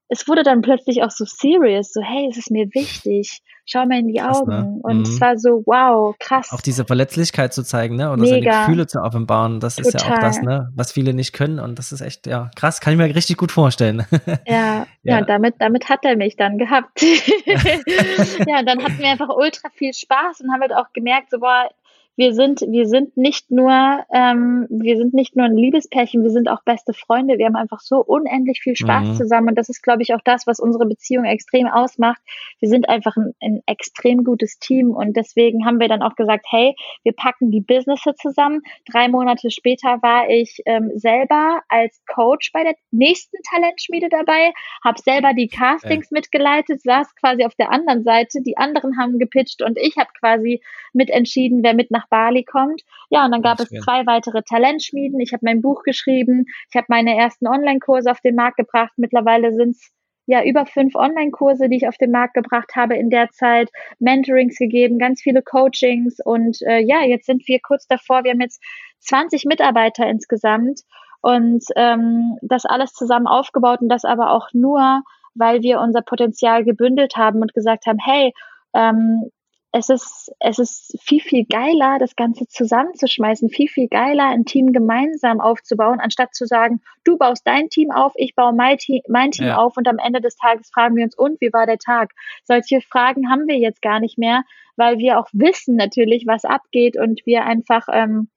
es 0.10 0.28
wurde 0.28 0.44
dann 0.44 0.62
plötzlich 0.62 1.04
auch 1.04 1.12
so 1.12 1.26
serious, 1.26 1.92
so 1.92 2.02
hey, 2.02 2.28
es 2.30 2.38
ist 2.38 2.52
mir 2.52 2.68
wichtig, 2.74 3.42
schau 3.66 3.86
mir 3.86 4.00
in 4.00 4.08
die 4.08 4.16
krass, 4.16 4.42
ne? 4.46 4.60
Augen. 4.60 4.74
Ne? 4.76 4.80
Und 4.84 4.98
mhm. 5.00 5.04
es 5.04 5.22
war 5.22 5.38
so, 5.38 5.64
wow, 5.66 6.16
krass. 6.20 6.52
Auch 6.52 6.62
diese 6.62 6.86
Verletzlichkeit 6.86 7.54
zu 7.54 7.64
zeigen, 7.64 7.98
ne? 7.98 8.16
Mega. 8.18 8.26
seine 8.26 8.42
Gefühle 8.42 8.88
zu 8.88 9.02
offenbaren, 9.02 9.60
das 9.60 9.76
Total. 9.76 9.90
ist 9.90 10.06
ja 10.06 10.14
auch 10.14 10.20
das, 10.20 10.42
ne? 10.42 10.72
Was 10.76 10.94
viele 10.94 11.14
nicht 11.14 11.34
können. 11.34 11.60
Und 11.60 11.78
das 11.78 11.92
ist 11.92 12.02
echt, 12.02 12.26
ja, 12.26 12.50
krass, 12.56 12.80
kann 12.80 12.94
ich 12.94 12.98
mir 12.98 13.14
richtig 13.14 13.38
gut 13.38 13.52
vorstellen. 13.52 14.06
Ja, 14.46 14.86
ja, 15.04 15.20
ja 15.20 15.22
damit, 15.22 15.56
damit 15.60 15.90
hat 15.90 16.06
er 16.06 16.16
mich 16.16 16.36
dann 16.36 16.58
gehabt. 16.58 17.02
ja, 18.48 18.64
dann 18.64 18.84
hatten 18.84 19.00
wir 19.00 19.10
einfach 19.10 19.30
ultra 19.30 19.70
viel 19.74 19.94
Spaß 19.94 20.42
und 20.42 20.52
haben 20.52 20.62
halt 20.62 20.74
auch 20.74 20.92
gemerkt, 20.94 21.32
so, 21.32 21.40
boah, 21.40 21.70
wir 22.18 22.34
sind, 22.34 22.62
wir 22.62 22.88
sind 22.88 23.16
nicht 23.16 23.52
nur, 23.52 23.72
ähm, 24.12 24.66
wir 24.70 24.98
sind 24.98 25.14
nicht 25.14 25.36
nur 25.36 25.46
ein 25.46 25.56
Liebespärchen, 25.56 26.24
wir 26.24 26.32
sind 26.32 26.50
auch 26.50 26.64
beste 26.64 26.94
Freunde. 26.94 27.38
Wir 27.38 27.46
haben 27.46 27.56
einfach 27.56 27.80
so 27.80 27.98
unendlich 28.04 28.60
viel 28.60 28.76
Spaß 28.76 29.10
mhm. 29.10 29.16
zusammen. 29.16 29.50
Und 29.50 29.56
das 29.56 29.70
ist, 29.70 29.84
glaube 29.84 30.02
ich, 30.02 30.16
auch 30.16 30.22
das, 30.26 30.48
was 30.48 30.60
unsere 30.60 30.88
Beziehung 30.88 31.26
extrem 31.26 31.68
ausmacht. 31.68 32.20
Wir 32.60 32.70
sind 32.70 32.90
einfach 32.90 33.16
ein, 33.18 33.34
ein 33.40 33.62
extrem 33.68 34.24
gutes 34.24 34.58
Team. 34.58 34.96
Und 34.96 35.16
deswegen 35.16 35.64
haben 35.64 35.80
wir 35.80 35.90
dann 35.90 36.02
auch 36.02 36.16
gesagt, 36.16 36.48
hey, 36.50 36.76
wir 37.04 37.14
packen 37.14 37.52
die 37.52 37.62
Businesses 37.62 38.16
zusammen. 38.16 38.62
Drei 38.92 39.10
Monate 39.10 39.52
später 39.52 40.02
war 40.02 40.28
ich 40.28 40.64
ähm, 40.66 40.90
selber 40.96 41.62
als 41.70 42.02
Coach 42.08 42.52
bei 42.52 42.64
der 42.64 42.74
nächsten 42.90 43.38
Talentschmiede 43.48 44.10
dabei, 44.10 44.54
habe 44.84 45.00
selber 45.00 45.34
die 45.36 45.50
Castings 45.50 46.08
okay. 46.08 46.20
mitgeleitet, 46.20 46.82
saß 46.82 47.16
quasi 47.16 47.46
auf 47.46 47.54
der 47.54 47.72
anderen 47.72 48.04
Seite. 48.04 48.42
Die 48.42 48.58
anderen 48.58 48.98
haben 48.98 49.20
gepitcht 49.20 49.62
und 49.62 49.78
ich 49.78 49.98
habe 49.98 50.10
quasi 50.20 50.62
mitentschieden, 50.94 51.62
wer 51.62 51.76
mit 51.76 51.92
nach 51.92 52.07
Bali 52.10 52.44
kommt. 52.44 52.82
Ja, 53.10 53.26
und 53.26 53.32
dann 53.32 53.42
gab 53.42 53.60
es 53.60 53.70
zwei 53.70 54.06
weitere 54.06 54.42
Talentschmieden. 54.44 55.20
Ich 55.20 55.34
habe 55.34 55.46
mein 55.46 55.62
Buch 55.62 55.84
geschrieben. 55.84 56.46
Ich 56.70 56.76
habe 56.76 56.88
meine 56.90 57.18
ersten 57.18 57.48
Online-Kurse 57.48 58.12
auf 58.12 58.22
den 58.22 58.36
Markt 58.36 58.58
gebracht. 58.58 58.94
Mittlerweile 58.98 59.54
sind 59.54 59.72
es 59.72 59.92
ja 60.28 60.44
über 60.44 60.66
fünf 60.66 60.94
Online-Kurse, 60.96 61.70
die 61.70 61.78
ich 61.78 61.88
auf 61.88 61.98
den 61.98 62.12
Markt 62.12 62.34
gebracht 62.34 62.76
habe 62.76 62.96
in 62.96 63.10
der 63.10 63.30
Zeit, 63.30 63.70
Mentorings 64.00 64.58
gegeben, 64.58 65.00
ganz 65.00 65.22
viele 65.22 65.42
Coachings 65.42 66.20
und 66.24 66.62
äh, 66.64 66.80
ja, 66.80 67.02
jetzt 67.02 67.26
sind 67.26 67.48
wir 67.48 67.60
kurz 67.62 67.88
davor. 67.88 68.24
Wir 68.24 68.32
haben 68.32 68.42
jetzt 68.42 68.62
20 69.00 69.46
Mitarbeiter 69.46 70.06
insgesamt 70.06 70.82
und 71.22 71.64
ähm, 71.76 72.38
das 72.42 72.66
alles 72.66 72.92
zusammen 72.94 73.28
aufgebaut 73.28 73.82
und 73.82 73.90
das 73.90 74.04
aber 74.04 74.32
auch 74.32 74.50
nur, 74.54 75.02
weil 75.34 75.62
wir 75.62 75.80
unser 75.80 76.02
Potenzial 76.02 76.64
gebündelt 76.66 77.16
haben 77.16 77.42
und 77.42 77.54
gesagt 77.54 77.86
haben, 77.86 78.00
hey, 78.04 78.34
ähm, 78.74 79.32
es 79.72 79.90
ist, 79.90 80.32
es 80.40 80.60
ist 80.60 80.98
viel, 81.02 81.20
viel 81.20 81.46
geiler, 81.46 82.00
das 82.00 82.16
Ganze 82.16 82.48
zusammenzuschmeißen, 82.48 83.50
viel, 83.50 83.68
viel 83.68 83.88
geiler, 83.88 84.28
ein 84.28 84.46
Team 84.46 84.72
gemeinsam 84.72 85.42
aufzubauen, 85.42 86.00
anstatt 86.00 86.34
zu 86.34 86.46
sagen, 86.46 86.82
du 87.04 87.18
baust 87.18 87.46
dein 87.46 87.70
Team 87.70 87.92
auf, 87.92 88.14
ich 88.16 88.34
baue 88.34 88.54
mein 88.54 88.78
Team, 88.78 89.02
mein 89.10 89.32
Team 89.32 89.48
ja. 89.48 89.58
auf 89.58 89.76
und 89.78 89.88
am 89.88 90.00
Ende 90.00 90.22
des 90.22 90.38
Tages 90.38 90.70
fragen 90.74 90.96
wir 90.96 91.04
uns, 91.04 91.18
und 91.18 91.42
wie 91.42 91.52
war 91.52 91.66
der 91.66 91.78
Tag? 91.78 92.12
Solche 92.46 92.82
Fragen 92.82 93.30
haben 93.30 93.48
wir 93.48 93.58
jetzt 93.58 93.82
gar 93.82 94.00
nicht 94.00 94.18
mehr, 94.18 94.44
weil 94.78 95.00
wir 95.00 95.20
auch 95.20 95.28
wissen 95.34 95.76
natürlich, 95.76 96.26
was 96.28 96.46
abgeht 96.46 96.98
und 96.98 97.22
wir 97.26 97.46
einfach 97.46 97.88
ähm, 97.92 98.30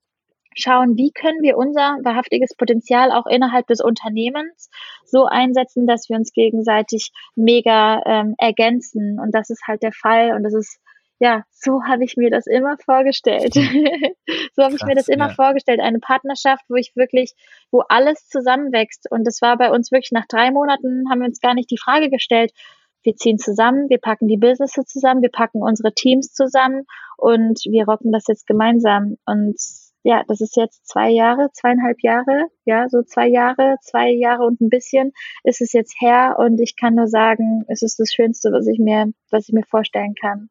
schauen, 0.56 0.96
wie 0.96 1.12
können 1.12 1.42
wir 1.42 1.56
unser 1.56 1.98
wahrhaftiges 2.02 2.56
Potenzial 2.56 3.12
auch 3.12 3.26
innerhalb 3.26 3.66
des 3.68 3.80
Unternehmens 3.80 4.68
so 5.04 5.26
einsetzen, 5.26 5.86
dass 5.86 6.08
wir 6.08 6.16
uns 6.16 6.32
gegenseitig 6.32 7.12
mega 7.36 8.02
ähm, 8.04 8.34
ergänzen. 8.38 9.20
Und 9.20 9.32
das 9.32 9.50
ist 9.50 9.62
halt 9.68 9.82
der 9.82 9.92
Fall 9.92 10.34
und 10.34 10.42
das 10.42 10.54
ist 10.54 10.80
ja, 11.20 11.44
so 11.50 11.82
habe 11.84 12.02
ich 12.02 12.16
mir 12.16 12.30
das 12.30 12.46
immer 12.46 12.76
vorgestellt. 12.78 13.52
so 14.56 14.62
habe 14.62 14.74
ich 14.74 14.82
mir 14.84 14.94
das 14.94 15.06
immer 15.06 15.28
ja. 15.28 15.34
vorgestellt. 15.34 15.78
Eine 15.78 15.98
Partnerschaft, 15.98 16.64
wo 16.70 16.76
ich 16.76 16.92
wirklich, 16.96 17.34
wo 17.70 17.80
alles 17.88 18.26
zusammenwächst. 18.26 19.06
Und 19.10 19.26
das 19.26 19.42
war 19.42 19.58
bei 19.58 19.70
uns 19.70 19.92
wirklich 19.92 20.12
nach 20.12 20.26
drei 20.26 20.50
Monaten, 20.50 21.10
haben 21.10 21.20
wir 21.20 21.26
uns 21.26 21.40
gar 21.40 21.52
nicht 21.52 21.70
die 21.70 21.78
Frage 21.78 22.08
gestellt, 22.08 22.52
wir 23.02 23.16
ziehen 23.16 23.38
zusammen, 23.38 23.88
wir 23.88 23.98
packen 23.98 24.28
die 24.28 24.36
Businesses 24.36 24.86
zusammen, 24.86 25.22
wir 25.22 25.30
packen 25.30 25.62
unsere 25.62 25.92
Teams 25.92 26.32
zusammen 26.32 26.84
und 27.16 27.60
wir 27.64 27.84
rocken 27.84 28.12
das 28.12 28.24
jetzt 28.26 28.46
gemeinsam. 28.46 29.16
Und 29.26 29.56
ja, 30.02 30.22
das 30.26 30.40
ist 30.40 30.56
jetzt 30.56 30.86
zwei 30.86 31.10
Jahre, 31.10 31.50
zweieinhalb 31.52 32.02
Jahre, 32.02 32.48
ja, 32.64 32.88
so 32.88 33.02
zwei 33.02 33.28
Jahre, 33.28 33.76
zwei 33.82 34.10
Jahre 34.10 34.44
und 34.44 34.60
ein 34.60 34.70
bisschen 34.70 35.12
ist 35.44 35.60
es 35.60 35.74
jetzt 35.74 35.94
her 36.00 36.36
und 36.38 36.60
ich 36.60 36.76
kann 36.76 36.94
nur 36.94 37.08
sagen, 37.08 37.64
es 37.68 37.82
ist 37.82 37.98
das 37.98 38.10
Schönste, 38.10 38.50
was 38.52 38.66
ich 38.66 38.78
mir, 38.78 39.12
was 39.30 39.48
ich 39.48 39.54
mir 39.54 39.64
vorstellen 39.64 40.14
kann. 40.14 40.48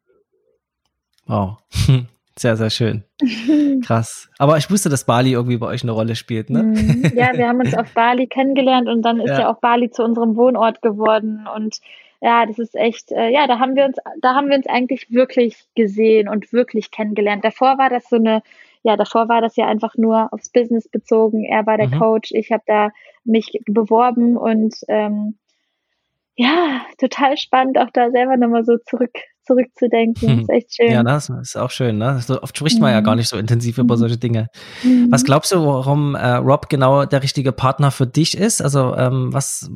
Wow. 1.30 1.57
Sehr, 2.38 2.55
sehr 2.55 2.69
schön. 2.69 3.03
Krass. 3.86 4.30
Aber 4.38 4.55
ich 4.55 4.71
wusste, 4.71 4.88
dass 4.88 5.03
Bali 5.03 5.34
irgendwie 5.34 5.57
bei 5.57 5.67
euch 5.67 5.84
eine 5.84 5.91
Rolle 5.91 6.15
spielt, 6.15 6.49
ne? 6.49 6.63
Mhm. 6.63 7.11
Ja, 7.13 7.34
wir 7.34 7.49
haben 7.49 7.59
uns 7.59 7.73
auf 7.77 7.93
Bali 7.93 8.27
kennengelernt 8.27 8.88
und 8.88 9.01
dann 9.01 9.19
ist 9.19 9.32
ja, 9.32 9.39
ja 9.41 9.51
auch 9.51 9.59
Bali 9.59 9.91
zu 9.91 10.05
unserem 10.05 10.38
Wohnort 10.38 10.82
geworden 10.82 11.45
und 11.53 11.80
ja, 12.21 12.45
das 12.45 12.57
ist 12.57 12.75
echt, 12.75 13.11
äh, 13.11 13.27
ja, 13.30 13.45
da 13.45 13.59
haben 13.59 13.75
wir 13.75 13.84
uns, 13.84 13.97
da 14.21 14.36
haben 14.36 14.47
wir 14.47 14.55
uns 14.55 14.67
eigentlich 14.67 15.11
wirklich 15.11 15.65
gesehen 15.75 16.30
und 16.30 16.53
wirklich 16.53 16.91
kennengelernt. 16.91 17.43
Davor 17.43 17.77
war 17.77 17.89
das 17.89 18.07
so 18.07 18.15
eine, 18.15 18.41
ja, 18.84 18.95
davor 18.95 19.27
war 19.27 19.41
das 19.41 19.57
ja 19.57 19.67
einfach 19.67 19.95
nur 19.97 20.32
aufs 20.32 20.49
Business 20.49 20.88
bezogen. 20.88 21.43
Er 21.43 21.65
war 21.65 21.75
der 21.75 21.88
mhm. 21.88 21.99
Coach, 21.99 22.32
ich 22.32 22.53
habe 22.53 22.63
da 22.65 22.91
mich 23.25 23.59
beworben 23.65 24.38
und 24.38 24.75
ähm, 24.88 25.38
ja, 26.38 26.86
total 26.97 27.36
spannend, 27.36 27.77
auch 27.77 27.89
da 27.91 28.11
selber 28.11 28.38
nochmal 28.38 28.63
so 28.63 28.77
zurück 28.77 29.11
zurückzudenken. 29.50 30.28
Das 30.28 30.41
ist 30.41 30.50
echt 30.50 30.76
schön. 30.76 30.91
Ja, 30.91 31.04
das 31.04 31.30
ist 31.30 31.56
auch 31.58 31.72
schön. 31.72 31.97
Ne? 31.97 32.20
So 32.26 32.41
oft 32.41 32.56
spricht 32.56 32.80
man 32.80 32.91
mhm. 32.91 32.95
ja 32.95 33.02
gar 33.02 33.16
nicht 33.16 33.30
so 33.30 33.38
intensiv 33.38 33.78
über 33.78 33.95
mhm. 33.95 34.00
solche 34.00 34.18
Dinge. 34.18 34.47
Mhm. 34.84 35.08
Was 35.10 35.24
glaubst 35.24 35.52
du, 35.52 35.66
warum 35.66 36.16
äh, 36.16 36.36
Rob 36.36 36.70
genau 36.70 37.06
der 37.06 37.24
richtige 37.24 37.52
Partner 37.52 37.91
für 37.91 38.06
dich 38.06 38.38
ist? 38.38 38.62
Also 38.62 38.95
ähm, 38.95 39.34
was, 39.34 39.70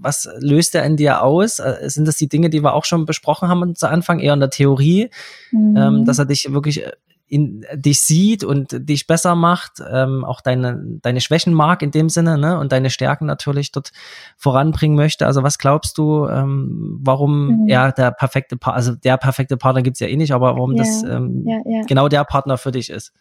was 0.00 0.28
löst 0.38 0.74
er 0.74 0.84
in 0.84 0.96
dir 0.96 1.22
aus? 1.22 1.58
Äh, 1.58 1.76
sind 1.88 2.06
das 2.06 2.16
die 2.16 2.28
Dinge, 2.28 2.48
die 2.48 2.62
wir 2.62 2.74
auch 2.74 2.84
schon 2.84 3.06
besprochen 3.06 3.48
haben 3.48 3.74
zu 3.74 3.88
Anfang, 3.88 4.20
eher 4.20 4.34
in 4.34 4.40
der 4.40 4.50
Theorie, 4.50 5.10
ähm, 5.52 5.72
mhm. 5.72 6.04
dass 6.04 6.18
er 6.18 6.26
dich 6.26 6.52
wirklich 6.52 6.84
in, 7.28 7.64
dich 7.74 8.00
sieht 8.00 8.44
und 8.44 8.88
dich 8.88 9.06
besser 9.06 9.34
macht, 9.34 9.82
ähm, 9.90 10.24
auch 10.24 10.40
deine, 10.40 10.82
deine 11.02 11.20
Schwächen 11.20 11.52
mag 11.54 11.82
in 11.82 11.90
dem 11.90 12.08
Sinne, 12.08 12.38
ne, 12.38 12.58
und 12.58 12.72
deine 12.72 12.90
Stärken 12.90 13.26
natürlich 13.26 13.70
dort 13.72 13.92
voranbringen 14.36 14.96
möchte. 14.96 15.26
Also 15.26 15.42
was 15.42 15.58
glaubst 15.58 15.98
du, 15.98 16.26
ähm, 16.26 16.98
warum 17.02 17.62
mhm. 17.62 17.68
er 17.68 17.92
der 17.92 18.10
perfekte 18.10 18.56
Partner, 18.56 18.76
also 18.76 18.94
der 18.94 19.16
perfekte 19.16 19.56
Partner 19.56 19.82
gibt's 19.82 20.00
ja 20.00 20.08
eh 20.08 20.16
nicht, 20.16 20.32
aber 20.32 20.54
warum 20.56 20.72
ja, 20.72 20.78
das 20.78 21.02
ähm, 21.02 21.44
ja, 21.46 21.60
ja. 21.64 21.82
genau 21.86 22.08
der 22.08 22.24
Partner 22.24 22.58
für 22.58 22.72
dich 22.72 22.90
ist? 22.90 23.12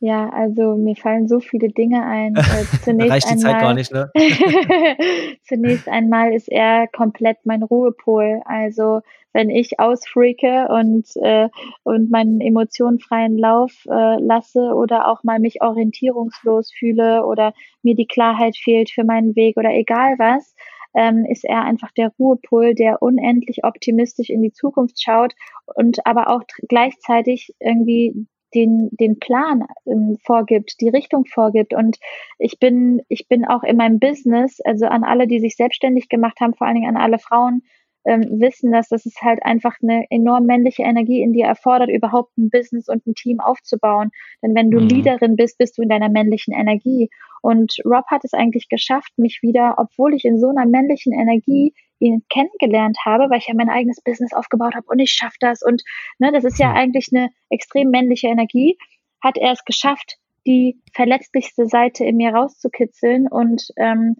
Ja, 0.00 0.28
also 0.30 0.76
mir 0.76 0.96
fallen 0.96 1.28
so 1.28 1.40
viele 1.40 1.68
Dinge 1.68 2.04
ein. 2.04 2.34
Äh, 2.44 2.64
zunächst 2.82 3.10
Reicht 3.10 3.30
die 3.30 3.32
einmal, 3.32 3.52
Zeit 3.52 3.60
gar 3.60 3.74
nicht, 3.74 3.92
ne? 3.92 4.10
zunächst 5.48 5.88
einmal 5.88 6.34
ist 6.34 6.50
er 6.50 6.86
komplett 6.88 7.38
mein 7.44 7.62
Ruhepol. 7.62 8.42
Also 8.44 9.00
wenn 9.34 9.50
ich 9.50 9.78
ausfreake 9.78 10.68
und, 10.68 11.06
äh, 11.16 11.50
und 11.82 12.10
meinen 12.10 12.40
Emotionen 12.40 13.00
freien 13.00 13.36
Lauf 13.36 13.84
äh, 13.86 14.18
lasse 14.20 14.72
oder 14.74 15.08
auch 15.10 15.22
mal 15.24 15.40
mich 15.40 15.60
orientierungslos 15.60 16.72
fühle 16.72 17.26
oder 17.26 17.52
mir 17.82 17.94
die 17.94 18.06
Klarheit 18.06 18.56
fehlt 18.56 18.90
für 18.90 19.04
meinen 19.04 19.36
Weg 19.36 19.56
oder 19.58 19.70
egal 19.70 20.14
was, 20.18 20.54
ähm, 20.94 21.26
ist 21.28 21.44
er 21.44 21.64
einfach 21.64 21.90
der 21.92 22.12
Ruhepol, 22.18 22.74
der 22.74 23.02
unendlich 23.02 23.64
optimistisch 23.64 24.30
in 24.30 24.40
die 24.40 24.52
Zukunft 24.52 25.02
schaut 25.02 25.34
und 25.74 26.06
aber 26.06 26.28
auch 26.30 26.42
gleichzeitig 26.68 27.52
irgendwie 27.58 28.26
den, 28.54 28.88
den 28.92 29.18
Plan 29.18 29.64
ähm, 29.84 30.16
vorgibt, 30.22 30.80
die 30.80 30.88
Richtung 30.88 31.24
vorgibt. 31.26 31.74
Und 31.74 31.98
ich 32.38 32.60
bin, 32.60 33.02
ich 33.08 33.26
bin 33.26 33.44
auch 33.44 33.64
in 33.64 33.76
meinem 33.76 33.98
Business, 33.98 34.60
also 34.60 34.86
an 34.86 35.02
alle, 35.02 35.26
die 35.26 35.40
sich 35.40 35.56
selbstständig 35.56 36.08
gemacht 36.08 36.38
haben, 36.40 36.54
vor 36.54 36.68
allen 36.68 36.76
Dingen 36.76 36.96
an 36.96 37.02
alle 37.02 37.18
Frauen, 37.18 37.62
ähm, 38.04 38.40
wissen, 38.40 38.72
dass 38.72 38.88
das 38.88 39.06
ist 39.06 39.22
halt 39.22 39.42
einfach 39.44 39.76
eine 39.82 40.04
enorm 40.10 40.46
männliche 40.46 40.82
Energie 40.82 41.22
in 41.22 41.32
dir 41.32 41.46
erfordert, 41.46 41.90
überhaupt 41.90 42.36
ein 42.36 42.50
Business 42.50 42.88
und 42.88 43.06
ein 43.06 43.14
Team 43.14 43.40
aufzubauen. 43.40 44.10
Denn 44.42 44.54
wenn 44.54 44.70
du 44.70 44.80
mhm. 44.80 44.88
Leaderin 44.88 45.36
bist, 45.36 45.58
bist 45.58 45.78
du 45.78 45.82
in 45.82 45.88
deiner 45.88 46.08
männlichen 46.08 46.54
Energie. 46.54 47.08
Und 47.42 47.76
Rob 47.84 48.06
hat 48.06 48.24
es 48.24 48.32
eigentlich 48.32 48.68
geschafft, 48.68 49.12
mich 49.16 49.40
wieder, 49.42 49.74
obwohl 49.78 50.14
ich 50.14 50.24
in 50.24 50.38
so 50.38 50.48
einer 50.48 50.66
männlichen 50.66 51.12
Energie 51.12 51.74
ihn 51.98 52.22
kennengelernt 52.28 52.98
habe, 53.04 53.30
weil 53.30 53.38
ich 53.38 53.48
ja 53.48 53.54
mein 53.54 53.68
eigenes 53.68 54.00
Business 54.00 54.32
aufgebaut 54.32 54.74
habe 54.74 54.86
und 54.88 54.98
ich 54.98 55.10
schaffe 55.10 55.36
das 55.40 55.62
und 55.62 55.82
ne, 56.18 56.32
das 56.32 56.44
ist 56.44 56.58
ja 56.58 56.72
eigentlich 56.72 57.08
eine 57.12 57.30
extrem 57.50 57.90
männliche 57.90 58.28
Energie, 58.28 58.76
hat 59.22 59.38
er 59.38 59.52
es 59.52 59.64
geschafft, 59.64 60.16
die 60.46 60.80
verletzlichste 60.92 61.66
Seite 61.66 62.04
in 62.04 62.16
mir 62.16 62.34
rauszukitzeln 62.34 63.28
und 63.28 63.68
ähm, 63.76 64.16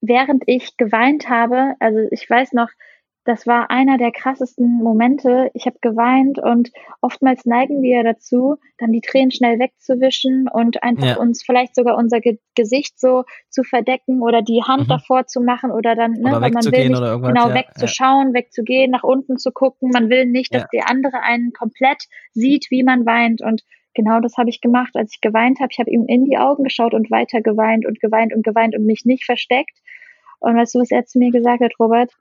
während 0.00 0.44
ich 0.46 0.76
geweint 0.76 1.28
habe, 1.28 1.74
also 1.80 1.98
ich 2.10 2.28
weiß 2.28 2.52
noch, 2.52 2.68
das 3.26 3.46
war 3.46 3.70
einer 3.70 3.98
der 3.98 4.12
krassesten 4.12 4.78
Momente. 4.82 5.50
Ich 5.52 5.66
habe 5.66 5.76
geweint 5.80 6.38
und 6.38 6.70
oftmals 7.00 7.44
neigen 7.44 7.82
wir 7.82 8.04
dazu, 8.04 8.56
dann 8.78 8.92
die 8.92 9.00
Tränen 9.00 9.32
schnell 9.32 9.58
wegzuwischen 9.58 10.48
und 10.48 10.82
einfach 10.84 11.06
ja. 11.06 11.16
uns 11.16 11.42
vielleicht 11.44 11.74
sogar 11.74 11.96
unser 11.98 12.20
Ge 12.20 12.38
Gesicht 12.54 12.98
so 12.98 13.24
zu 13.50 13.64
verdecken 13.64 14.22
oder 14.22 14.40
die 14.40 14.62
Hand 14.62 14.84
mhm. 14.84 14.88
davor 14.88 15.26
zu 15.26 15.40
machen 15.40 15.70
oder 15.72 15.94
dann, 15.94 16.12
ne, 16.12 16.30
oder 16.30 16.40
weil 16.40 16.52
man 16.52 16.64
will 16.64 16.88
nicht 16.88 17.00
genau 17.00 17.48
ja, 17.48 17.54
wegzuschauen, 17.54 18.28
ja. 18.28 18.34
wegzugehen, 18.34 18.92
nach 18.92 19.02
unten 19.02 19.36
zu 19.36 19.50
gucken. 19.50 19.90
Man 19.92 20.08
will 20.08 20.24
nicht, 20.26 20.54
dass 20.54 20.66
der 20.72 20.88
andere 20.88 21.20
einen 21.22 21.52
komplett 21.52 22.04
sieht, 22.32 22.68
wie 22.70 22.82
man 22.82 23.04
weint 23.06 23.42
und 23.42 23.62
Genau 23.94 24.20
das 24.20 24.36
habe 24.36 24.50
ich 24.50 24.60
gemacht, 24.60 24.94
als 24.94 25.14
ich 25.14 25.22
geweint 25.22 25.58
habe. 25.58 25.70
Ich 25.72 25.78
habe 25.78 25.90
ihm 25.90 26.04
in 26.06 26.26
die 26.26 26.36
Augen 26.36 26.64
geschaut 26.64 26.92
und 26.92 27.10
weiter 27.10 27.40
geweint 27.40 27.86
und 27.86 27.98
geweint 27.98 28.34
und 28.34 28.44
geweint 28.44 28.76
und 28.76 28.84
mich 28.84 29.06
nicht 29.06 29.24
versteckt. 29.24 29.74
Und 30.38 30.54
weißt 30.54 30.74
du, 30.74 30.80
was 30.80 30.90
er 30.90 31.06
zu 31.06 31.18
mir 31.18 31.30
gesagt 31.30 31.62
hat, 31.62 31.72
Robert? 31.80 32.12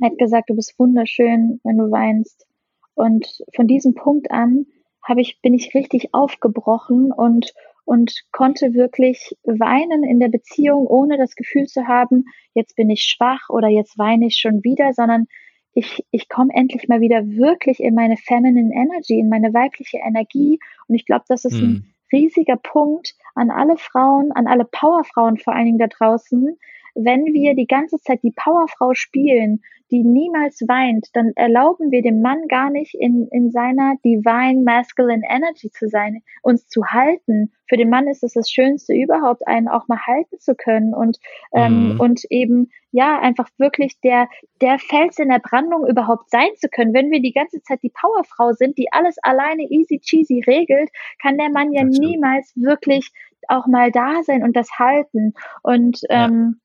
Er 0.00 0.10
hat 0.10 0.18
gesagt, 0.18 0.50
du 0.50 0.54
bist 0.54 0.78
wunderschön, 0.78 1.60
wenn 1.64 1.78
du 1.78 1.90
weinst. 1.90 2.46
Und 2.94 3.26
von 3.54 3.66
diesem 3.66 3.94
Punkt 3.94 4.30
an 4.30 4.66
habe 5.02 5.20
ich, 5.20 5.40
bin 5.40 5.54
ich 5.54 5.74
richtig 5.74 6.12
aufgebrochen 6.12 7.12
und, 7.12 7.52
und 7.84 8.24
konnte 8.32 8.74
wirklich 8.74 9.36
weinen 9.44 10.02
in 10.02 10.18
der 10.18 10.28
Beziehung, 10.28 10.86
ohne 10.86 11.16
das 11.16 11.34
Gefühl 11.34 11.66
zu 11.66 11.86
haben, 11.86 12.24
jetzt 12.54 12.74
bin 12.76 12.90
ich 12.90 13.02
schwach 13.02 13.48
oder 13.48 13.68
jetzt 13.68 13.98
weine 13.98 14.26
ich 14.26 14.36
schon 14.36 14.64
wieder, 14.64 14.92
sondern 14.92 15.26
ich, 15.74 16.04
ich 16.10 16.28
komme 16.28 16.52
endlich 16.54 16.88
mal 16.88 17.00
wieder 17.00 17.26
wirklich 17.26 17.80
in 17.80 17.94
meine 17.94 18.16
feminine 18.16 18.74
Energy, 18.74 19.18
in 19.18 19.28
meine 19.28 19.52
weibliche 19.52 19.98
Energie. 19.98 20.58
Und 20.88 20.94
ich 20.94 21.04
glaube, 21.04 21.24
das 21.28 21.44
ist 21.44 21.58
hm. 21.58 21.64
ein 21.64 21.94
riesiger 22.12 22.56
Punkt 22.56 23.14
an 23.34 23.50
alle 23.50 23.76
Frauen, 23.76 24.32
an 24.32 24.46
alle 24.46 24.64
Powerfrauen 24.64 25.36
vor 25.36 25.54
allen 25.54 25.66
Dingen 25.66 25.78
da 25.78 25.86
draußen, 25.86 26.56
wenn 26.96 27.26
wir 27.26 27.54
die 27.54 27.66
ganze 27.66 27.98
Zeit 27.98 28.22
die 28.22 28.32
Powerfrau 28.32 28.94
spielen, 28.94 29.62
die 29.90 30.02
niemals 30.02 30.62
weint, 30.66 31.08
dann 31.12 31.32
erlauben 31.36 31.92
wir 31.92 32.02
dem 32.02 32.20
Mann 32.20 32.48
gar 32.48 32.70
nicht 32.70 32.94
in, 32.94 33.28
in 33.30 33.50
seiner 33.50 33.94
divine 34.04 34.62
masculine 34.62 35.22
energy 35.28 35.70
zu 35.70 35.88
sein, 35.88 36.22
uns 36.42 36.66
zu 36.66 36.86
halten. 36.86 37.52
Für 37.68 37.76
den 37.76 37.90
Mann 37.90 38.08
ist 38.08 38.24
es 38.24 38.32
das 38.32 38.50
Schönste 38.50 38.94
überhaupt, 38.94 39.46
einen 39.46 39.68
auch 39.68 39.86
mal 39.86 40.00
halten 40.04 40.40
zu 40.40 40.56
können 40.56 40.92
und, 40.92 41.18
ähm, 41.54 41.94
mhm. 41.94 42.00
und 42.00 42.24
eben, 42.30 42.70
ja, 42.90 43.20
einfach 43.20 43.48
wirklich 43.58 44.00
der, 44.00 44.28
der 44.60 44.78
Fels 44.78 45.18
in 45.18 45.28
der 45.28 45.38
Brandung 45.38 45.86
überhaupt 45.86 46.30
sein 46.30 46.48
zu 46.56 46.68
können. 46.68 46.94
Wenn 46.94 47.10
wir 47.10 47.20
die 47.20 47.32
ganze 47.32 47.62
Zeit 47.62 47.82
die 47.82 47.92
Powerfrau 47.94 48.52
sind, 48.54 48.78
die 48.78 48.92
alles 48.92 49.16
alleine 49.22 49.62
easy 49.70 50.00
cheesy 50.00 50.42
regelt, 50.46 50.90
kann 51.22 51.38
der 51.38 51.50
Mann 51.50 51.72
ja 51.72 51.84
niemals 51.84 52.52
wirklich 52.56 53.12
auch 53.48 53.66
mal 53.68 53.92
da 53.92 54.22
sein 54.24 54.42
und 54.42 54.56
das 54.56 54.68
halten. 54.78 55.34
Und, 55.62 56.00
ähm, 56.08 56.60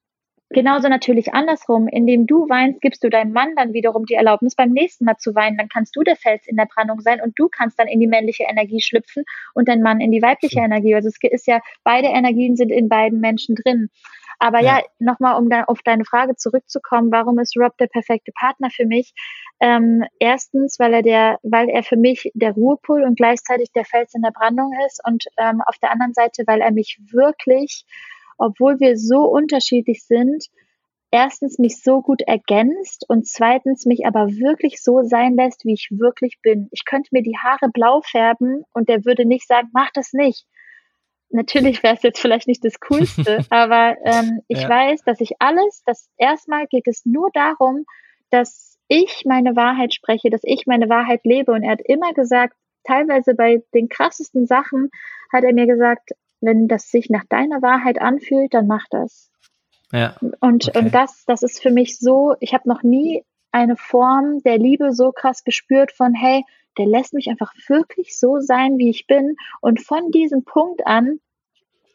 Genauso 0.54 0.90
natürlich 0.90 1.34
andersrum, 1.34 1.88
indem 1.88 2.28
du 2.28 2.50
weinst, 2.50 2.82
gibst 2.82 3.04
du 3.04 3.10
deinem 3.10 3.32
Mann 3.32 3.56
dann 3.56 3.74
wiederum 3.74 4.06
die 4.06 4.16
Erlaubnis, 4.16 4.56
beim 4.56 4.72
nächsten 4.72 5.06
Mal 5.06 5.18
zu 5.18 5.34
weinen. 5.34 5.58
Dann 5.58 5.70
kannst 5.70 5.96
du 5.96 6.04
der 6.04 6.16
Fels 6.16 6.46
in 6.48 6.58
der 6.58 6.66
Brandung 6.66 7.00
sein 7.00 7.22
und 7.22 7.38
du 7.38 7.48
kannst 7.48 7.80
dann 7.80 7.88
in 7.88 8.00
die 8.00 8.08
männliche 8.08 8.44
Energie 8.44 8.82
schlüpfen 8.82 9.24
und 9.54 9.68
dein 9.68 9.82
Mann 9.82 10.02
in 10.02 10.12
die 10.12 10.22
weibliche 10.22 10.60
Energie. 10.60 10.94
Also 10.94 11.08
es 11.10 11.18
ist 11.22 11.48
ja, 11.48 11.62
beide 11.84 12.08
Energien 12.08 12.56
sind 12.56 12.70
in 12.70 12.90
beiden 12.90 13.20
Menschen 13.20 13.56
drin. 13.56 13.90
Aber 14.40 14.60
ja, 14.60 14.80
ja 14.80 14.84
nochmal, 14.98 15.38
um 15.40 15.50
da 15.50 15.66
auf 15.66 15.84
deine 15.84 16.04
Frage 16.04 16.36
zurückzukommen, 16.36 17.12
warum 17.12 17.38
ist 17.38 17.56
Rob 17.58 17.78
der 17.78 17.88
perfekte 17.88 18.32
Partner 18.32 18.70
für 18.72 18.88
mich? 18.88 19.14
Ähm, 19.60 20.04
erstens, 20.20 20.80
weil 20.80 20.96
er 20.96 21.04
der, 21.04 21.40
weil 21.44 21.70
er 21.70 21.84
für 21.84 21.96
mich 21.96 22.32
der 22.34 22.54
Ruhepol 22.54 23.04
und 23.04 23.16
gleichzeitig 23.16 23.72
der 23.72 23.86
Fels 23.86 24.16
in 24.16 24.24
der 24.24 24.32
Brandung 24.32 24.74
ist 24.88 25.00
und 25.08 25.26
ähm, 25.38 25.62
auf 25.66 25.78
der 25.78 25.92
anderen 25.92 26.14
Seite, 26.14 26.44
weil 26.48 26.62
er 26.62 26.72
mich 26.72 27.00
wirklich 27.12 27.86
obwohl 28.42 28.80
wir 28.80 28.98
so 28.98 29.20
unterschiedlich 29.20 30.04
sind, 30.06 30.46
erstens 31.12 31.60
mich 31.60 31.82
so 31.84 32.02
gut 32.02 32.22
ergänzt 32.22 33.06
und 33.08 33.28
zweitens 33.28 33.86
mich 33.86 34.06
aber 34.06 34.28
wirklich 34.28 34.82
so 34.82 35.04
sein 35.04 35.36
lässt, 35.36 35.66
wie 35.66 35.74
ich 35.74 35.90
wirklich 35.92 36.40
bin. 36.42 36.70
Ich 36.72 36.86
könnte 36.86 37.10
mir 37.12 37.22
die 37.22 37.38
Haare 37.38 37.70
blau 37.72 38.02
färben 38.02 38.64
und 38.74 38.90
der 38.90 39.06
würde 39.06 39.26
nicht 39.26 39.48
sagen, 39.48 39.70
mach 39.74 39.92
das 39.94 40.14
nicht. 40.14 40.46
Natürlich 41.30 41.84
wäre 41.84 41.96
es 41.96 42.04
jetzt 42.04 42.20
vielleicht 42.20 42.48
nicht 42.48 42.64
das 42.64 42.80
Coolste, 42.80 43.46
aber 43.50 43.98
ähm, 44.04 44.42
ich 44.48 44.62
ja. 44.62 44.70
weiß, 44.70 45.04
dass 45.04 45.22
ich 45.22 45.34
alles, 45.40 45.84
dass 45.86 46.10
erstmal 46.18 46.68
geht 46.68 46.88
es 46.88 47.06
nur 47.06 47.30
darum, 47.34 47.86
dass 48.30 48.78
ich 48.88 49.24
meine 49.26 49.56
Wahrheit 49.56 49.94
spreche, 49.94 50.30
dass 50.30 50.42
ich 50.44 50.66
meine 50.66 50.90
Wahrheit 50.90 51.22
lebe. 51.24 51.52
Und 51.52 51.64
er 51.64 51.72
hat 51.72 51.82
immer 51.86 52.14
gesagt, 52.14 52.56
teilweise 52.84 53.36
bei 53.36 53.64
den 53.74 53.88
krassesten 53.88 54.48
Sachen 54.48 54.90
hat 55.32 55.44
er 55.44 55.54
mir 55.54 55.68
gesagt, 55.68 56.12
wenn 56.42 56.68
das 56.68 56.90
sich 56.90 57.10
nach 57.10 57.26
deiner 57.26 57.62
Wahrheit 57.62 58.02
anfühlt, 58.02 58.54
dann 58.54 58.68
mach 58.68 58.86
das. 58.90 59.32
Ja. 59.92 60.16
Und, 60.40 60.70
okay. 60.70 60.80
und 60.80 60.94
das, 60.94 61.24
das 61.26 61.44
ist 61.44 61.62
für 61.62 61.72
mich 61.72 61.98
so, 61.98 62.36
ich 62.40 62.54
habe 62.54 62.68
noch 62.68 62.84
nie 62.84 63.24
eine 63.52 63.76
Form 63.76 64.42
der 64.44 64.58
Liebe 64.58 64.94
so 64.94 65.12
krass 65.12 65.44
gespürt 65.44 65.92
von, 65.92 66.14
hey, 66.14 66.44
der 66.78 66.86
lässt 66.86 67.14
mich 67.14 67.28
einfach 67.28 67.54
wirklich 67.68 68.18
so 68.18 68.40
sein, 68.40 68.78
wie 68.78 68.90
ich 68.90 69.08
bin. 69.08 69.36
Und 69.60 69.82
von 69.82 70.12
diesem 70.12 70.44
Punkt 70.44 70.86
an 70.88 71.20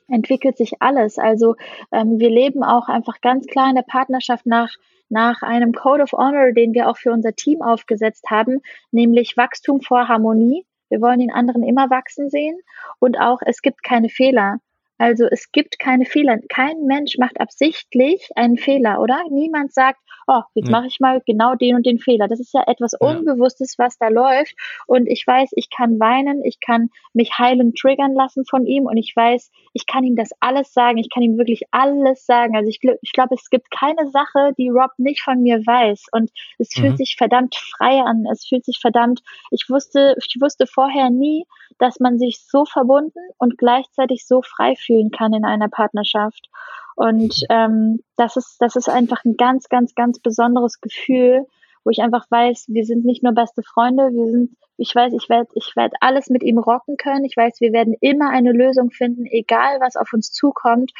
entwickelt 0.08 0.56
sich 0.56 0.80
alles. 0.80 1.18
Also 1.18 1.56
ähm, 1.90 2.18
wir 2.18 2.30
leben 2.30 2.62
auch 2.62 2.88
einfach 2.88 3.20
ganz 3.20 3.46
klar 3.46 3.68
in 3.70 3.74
der 3.74 3.82
Partnerschaft 3.82 4.46
nach 4.46 4.70
nach 5.08 5.42
einem 5.42 5.72
Code 5.72 6.02
of 6.02 6.12
Honor, 6.12 6.52
den 6.52 6.74
wir 6.74 6.88
auch 6.88 6.96
für 6.96 7.12
unser 7.12 7.34
Team 7.34 7.62
aufgesetzt 7.62 8.24
haben, 8.30 8.60
nämlich 8.90 9.36
Wachstum 9.36 9.80
vor 9.80 10.08
Harmonie. 10.08 10.66
Wir 10.88 11.00
wollen 11.00 11.20
den 11.20 11.32
anderen 11.32 11.62
immer 11.62 11.90
wachsen 11.90 12.30
sehen 12.30 12.58
und 12.98 13.18
auch 13.18 13.40
es 13.44 13.62
gibt 13.62 13.82
keine 13.82 14.08
Fehler. 14.08 14.58
Also 14.98 15.26
es 15.30 15.50
gibt 15.52 15.78
keine 15.78 16.04
Fehler. 16.04 16.38
Kein 16.48 16.84
Mensch 16.86 17.18
macht 17.18 17.40
absichtlich 17.40 18.30
einen 18.34 18.56
Fehler, 18.56 19.00
oder? 19.00 19.22
Niemand 19.30 19.72
sagt, 19.72 20.00
oh, 20.26 20.42
jetzt 20.54 20.68
ja. 20.68 20.72
mache 20.72 20.86
ich 20.86 20.98
mal 21.00 21.22
genau 21.26 21.54
den 21.54 21.76
und 21.76 21.86
den 21.86 21.98
Fehler. 21.98 22.28
Das 22.28 22.40
ist 22.40 22.52
ja 22.54 22.64
etwas 22.66 22.92
Unbewusstes, 22.98 23.74
was 23.78 23.98
da 23.98 24.08
läuft. 24.08 24.54
Und 24.86 25.06
ich 25.06 25.26
weiß, 25.26 25.50
ich 25.52 25.68
kann 25.70 26.00
weinen, 26.00 26.44
ich 26.44 26.58
kann 26.60 26.90
mich 27.12 27.38
heilen 27.38 27.74
triggern 27.74 28.14
lassen 28.14 28.44
von 28.48 28.66
ihm 28.66 28.86
und 28.86 28.96
ich 28.96 29.12
weiß, 29.14 29.50
ich 29.72 29.86
kann 29.86 30.04
ihm 30.04 30.16
das 30.16 30.30
alles 30.40 30.72
sagen. 30.72 30.98
Ich 30.98 31.10
kann 31.12 31.22
ihm 31.22 31.38
wirklich 31.38 31.62
alles 31.70 32.24
sagen. 32.24 32.56
Also 32.56 32.68
ich, 32.68 32.80
ich 33.02 33.12
glaube, 33.12 33.34
es 33.34 33.50
gibt 33.50 33.70
keine 33.70 34.10
Sache, 34.10 34.52
die 34.58 34.68
Rob 34.68 34.90
nicht 34.98 35.20
von 35.20 35.42
mir 35.42 35.58
weiß. 35.58 36.06
Und 36.12 36.30
es 36.58 36.72
fühlt 36.72 36.92
mhm. 36.92 36.96
sich 36.96 37.16
verdammt 37.16 37.54
frei 37.54 38.00
an. 38.00 38.24
Es 38.32 38.46
fühlt 38.46 38.64
sich 38.64 38.78
verdammt, 38.80 39.20
ich 39.50 39.66
wusste, 39.68 40.14
ich 40.18 40.36
wusste 40.40 40.66
vorher 40.66 41.10
nie, 41.10 41.44
dass 41.78 42.00
man 42.00 42.18
sich 42.18 42.42
so 42.46 42.64
verbunden 42.64 43.20
und 43.38 43.58
gleichzeitig 43.58 44.26
so 44.26 44.42
frei 44.42 44.74
fühlen 44.76 45.10
kann 45.10 45.32
in 45.32 45.44
einer 45.44 45.68
Partnerschaft. 45.68 46.48
Und 46.96 47.44
ähm, 47.50 48.00
das 48.16 48.36
ist, 48.36 48.56
das 48.60 48.76
ist 48.76 48.88
einfach 48.88 49.24
ein 49.24 49.36
ganz, 49.36 49.68
ganz, 49.68 49.94
ganz 49.94 50.18
besonderes 50.18 50.80
Gefühl, 50.80 51.46
wo 51.84 51.90
ich 51.90 52.00
einfach 52.02 52.26
weiß, 52.30 52.66
wir 52.68 52.84
sind 52.84 53.04
nicht 53.04 53.22
nur 53.22 53.32
beste 53.32 53.62
Freunde, 53.62 54.10
wir 54.12 54.30
sind, 54.30 54.56
ich 54.76 54.94
weiß, 54.94 55.12
ich 55.12 55.28
werde, 55.28 55.48
ich 55.54 55.72
werde 55.76 55.96
alles 56.00 56.28
mit 56.30 56.42
ihm 56.42 56.58
rocken 56.58 56.96
können. 56.96 57.24
Ich 57.24 57.36
weiß, 57.36 57.60
wir 57.60 57.72
werden 57.72 57.94
immer 58.00 58.30
eine 58.30 58.52
Lösung 58.52 58.90
finden, 58.90 59.24
egal 59.24 59.78
was 59.80 59.96
auf 59.96 60.12
uns 60.12 60.32
zukommt. 60.32 60.90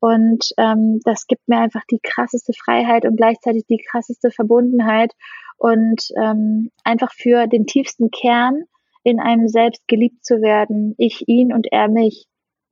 Und 0.00 0.48
ähm, 0.58 1.00
das 1.04 1.26
gibt 1.28 1.48
mir 1.48 1.58
einfach 1.58 1.82
die 1.90 2.00
krasseste 2.02 2.52
Freiheit 2.52 3.04
und 3.04 3.16
gleichzeitig 3.16 3.64
die 3.68 3.82
krasseste 3.88 4.30
Verbundenheit 4.30 5.12
und 5.58 6.08
ähm, 6.20 6.72
einfach 6.82 7.12
für 7.12 7.46
den 7.46 7.66
tiefsten 7.66 8.10
Kern 8.10 8.64
in 9.04 9.20
einem 9.20 9.48
selbst 9.48 9.86
geliebt 9.88 10.24
zu 10.24 10.40
werden, 10.42 10.94
ich 10.98 11.28
ihn 11.28 11.52
und 11.52 11.66
er 11.70 11.88
mich. 11.88 12.26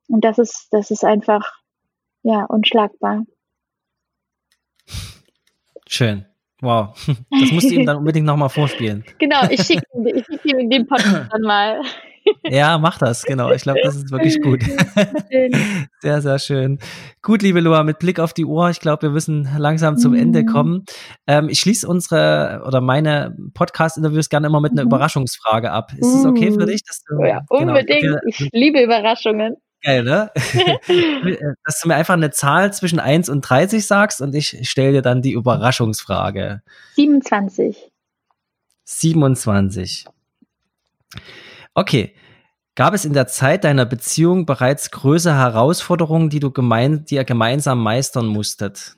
Und 0.07 0.23
das 0.23 0.37
ist, 0.39 0.67
das 0.71 0.91
ist 0.91 1.03
einfach, 1.03 1.43
ja, 2.23 2.45
unschlagbar. 2.45 3.23
Schön. 5.87 6.25
Wow. 6.61 6.95
Das 7.31 7.51
musst 7.51 7.69
du 7.69 7.75
ihm 7.75 7.85
dann 7.85 7.97
unbedingt 7.97 8.25
nochmal 8.25 8.49
vorspielen. 8.49 9.03
Genau, 9.17 9.43
ich 9.49 9.63
schicke 9.63 9.83
ich 10.05 10.25
schick 10.25 10.45
ihm 10.45 10.69
den 10.69 10.87
Podcast 10.87 11.31
dann 11.31 11.41
mal. 11.41 11.81
Ja, 12.43 12.77
mach 12.77 12.97
das, 12.97 13.23
genau. 13.23 13.51
Ich 13.51 13.63
glaube, 13.63 13.79
das 13.83 13.95
ist 13.95 14.11
wirklich 14.11 14.41
gut. 14.41 14.63
Sehr, 16.01 16.21
sehr 16.21 16.39
schön. 16.39 16.79
Gut, 17.21 17.43
liebe 17.43 17.59
Loa, 17.59 17.83
mit 17.83 17.99
Blick 17.99 18.19
auf 18.19 18.33
die 18.33 18.45
Uhr, 18.45 18.69
ich 18.71 18.79
glaube, 18.79 19.03
wir 19.03 19.09
müssen 19.11 19.47
langsam 19.57 19.97
zum 19.97 20.15
Ende 20.15 20.41
mhm. 20.41 20.45
kommen. 20.47 20.85
Ähm, 21.27 21.47
ich 21.47 21.59
schließe 21.59 21.87
unsere 21.87 22.63
oder 22.65 22.81
meine 22.81 23.35
Podcast-Interviews 23.53 24.29
gerne 24.29 24.47
immer 24.47 24.61
mit 24.61 24.71
einer 24.71 24.81
mhm. 24.81 24.87
Überraschungsfrage 24.87 25.71
ab. 25.71 25.91
Ist 25.95 26.13
es 26.13 26.25
okay 26.25 26.51
für 26.51 26.63
uh. 26.63 26.65
dich? 26.65 26.83
Dass 26.83 27.03
du, 27.03 27.23
ja, 27.23 27.41
genau, 27.49 27.61
unbedingt. 27.61 28.01
Genau, 28.01 28.17
ich 28.25 28.49
liebe 28.51 28.81
Überraschungen. 28.81 29.57
Geil, 29.83 30.03
ne? 30.03 30.31
dass 31.65 31.79
du 31.81 31.87
mir 31.87 31.95
einfach 31.95 32.13
eine 32.13 32.31
Zahl 32.31 32.71
zwischen 32.73 32.99
1 32.99 33.29
und 33.29 33.41
30 33.41 33.85
sagst 33.85 34.21
und 34.21 34.35
ich 34.35 34.67
stelle 34.69 34.91
dir 34.93 35.01
dann 35.01 35.21
die 35.21 35.33
Überraschungsfrage. 35.33 36.61
27. 36.95 37.91
27. 38.83 40.05
Okay. 41.81 42.13
Gab 42.75 42.93
es 42.93 43.05
in 43.05 43.13
der 43.13 43.25
Zeit 43.25 43.63
deiner 43.63 43.85
Beziehung 43.85 44.45
bereits 44.45 44.91
größere 44.91 45.35
Herausforderungen, 45.35 46.29
die 46.29 46.39
du 46.39 46.51
gemein, 46.51 47.05
die 47.05 47.15
ihr 47.15 47.23
gemeinsam 47.23 47.81
meistern 47.81 48.27
musstet? 48.27 48.95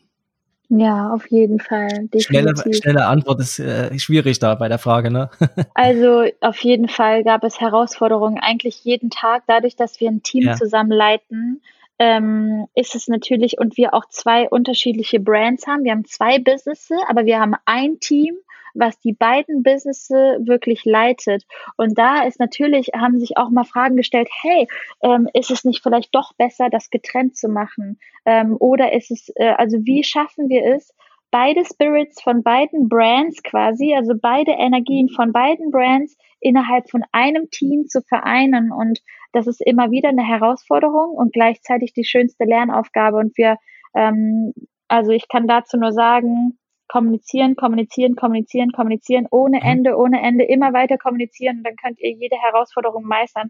Ja, 0.67 1.13
auf 1.13 1.31
jeden 1.31 1.61
Fall. 1.61 2.09
Schnelle, 2.17 2.53
schnelle 2.73 3.05
Antwort 3.05 3.39
ist 3.39 3.59
äh, 3.59 3.97
schwierig 3.97 4.39
da 4.39 4.55
bei 4.55 4.67
der 4.67 4.79
Frage, 4.79 5.11
ne? 5.11 5.29
also 5.75 6.25
auf 6.41 6.57
jeden 6.59 6.89
Fall 6.89 7.23
gab 7.23 7.45
es 7.45 7.61
Herausforderungen 7.61 8.39
eigentlich 8.39 8.83
jeden 8.83 9.09
Tag. 9.09 9.43
Dadurch, 9.47 9.77
dass 9.77 10.01
wir 10.01 10.09
ein 10.09 10.23
Team 10.23 10.43
ja. 10.43 10.55
zusammen 10.55 10.91
leiten, 10.91 11.61
ähm, 11.99 12.67
ist 12.75 12.95
es 12.95 13.07
natürlich 13.07 13.59
und 13.59 13.77
wir 13.77 13.93
auch 13.93 14.09
zwei 14.09 14.49
unterschiedliche 14.49 15.21
Brands 15.21 15.67
haben. 15.67 15.85
Wir 15.85 15.91
haben 15.91 16.05
zwei 16.05 16.37
Businesses, 16.37 16.97
aber 17.07 17.25
wir 17.25 17.39
haben 17.39 17.55
ein 17.65 17.99
Team 18.01 18.35
was 18.73 18.99
die 18.99 19.13
beiden 19.13 19.63
Businesses 19.63 20.09
wirklich 20.45 20.85
leitet. 20.85 21.45
Und 21.77 21.97
da 21.97 22.23
ist 22.23 22.39
natürlich, 22.39 22.91
haben 22.95 23.19
sich 23.19 23.37
auch 23.37 23.49
mal 23.49 23.63
Fragen 23.63 23.95
gestellt, 23.95 24.29
hey, 24.41 24.67
ähm, 25.01 25.27
ist 25.33 25.51
es 25.51 25.63
nicht 25.63 25.81
vielleicht 25.83 26.13
doch 26.15 26.33
besser, 26.33 26.69
das 26.69 26.89
getrennt 26.89 27.37
zu 27.37 27.49
machen? 27.49 27.99
Ähm, 28.25 28.55
oder 28.59 28.93
ist 28.93 29.11
es, 29.11 29.29
äh, 29.35 29.53
also 29.57 29.77
wie 29.83 30.03
schaffen 30.03 30.49
wir 30.49 30.65
es, 30.75 30.93
beide 31.33 31.65
Spirits 31.65 32.21
von 32.21 32.43
beiden 32.43 32.89
Brands 32.89 33.41
quasi, 33.41 33.95
also 33.95 34.13
beide 34.15 34.51
Energien 34.51 35.09
von 35.09 35.33
beiden 35.33 35.71
Brands 35.71 36.15
innerhalb 36.39 36.91
von 36.91 37.03
einem 37.11 37.49
Team 37.49 37.87
zu 37.87 38.01
vereinen. 38.01 38.71
Und 38.71 38.99
das 39.31 39.47
ist 39.47 39.59
immer 39.59 39.89
wieder 39.89 40.09
eine 40.09 40.25
Herausforderung 40.25 41.15
und 41.15 41.33
gleichzeitig 41.33 41.93
die 41.93 42.05
schönste 42.05 42.43
Lernaufgabe. 42.43 43.17
Und 43.17 43.35
wir, 43.35 43.57
ähm, 43.95 44.53
also 44.87 45.11
ich 45.11 45.27
kann 45.27 45.47
dazu 45.47 45.77
nur 45.77 45.91
sagen, 45.91 46.59
kommunizieren, 46.93 47.55
kommunizieren, 47.55 48.15
kommunizieren, 48.15 48.71
kommunizieren, 48.71 49.27
ohne 49.31 49.57
mhm. 49.57 49.67
Ende, 49.67 49.97
ohne 49.97 50.21
Ende, 50.21 50.43
immer 50.43 50.73
weiter 50.73 50.99
kommunizieren, 50.99 51.63
dann 51.63 51.75
könnt 51.75 51.99
ihr 51.99 52.11
jede 52.11 52.35
Herausforderung 52.35 53.03
meistern. 53.05 53.49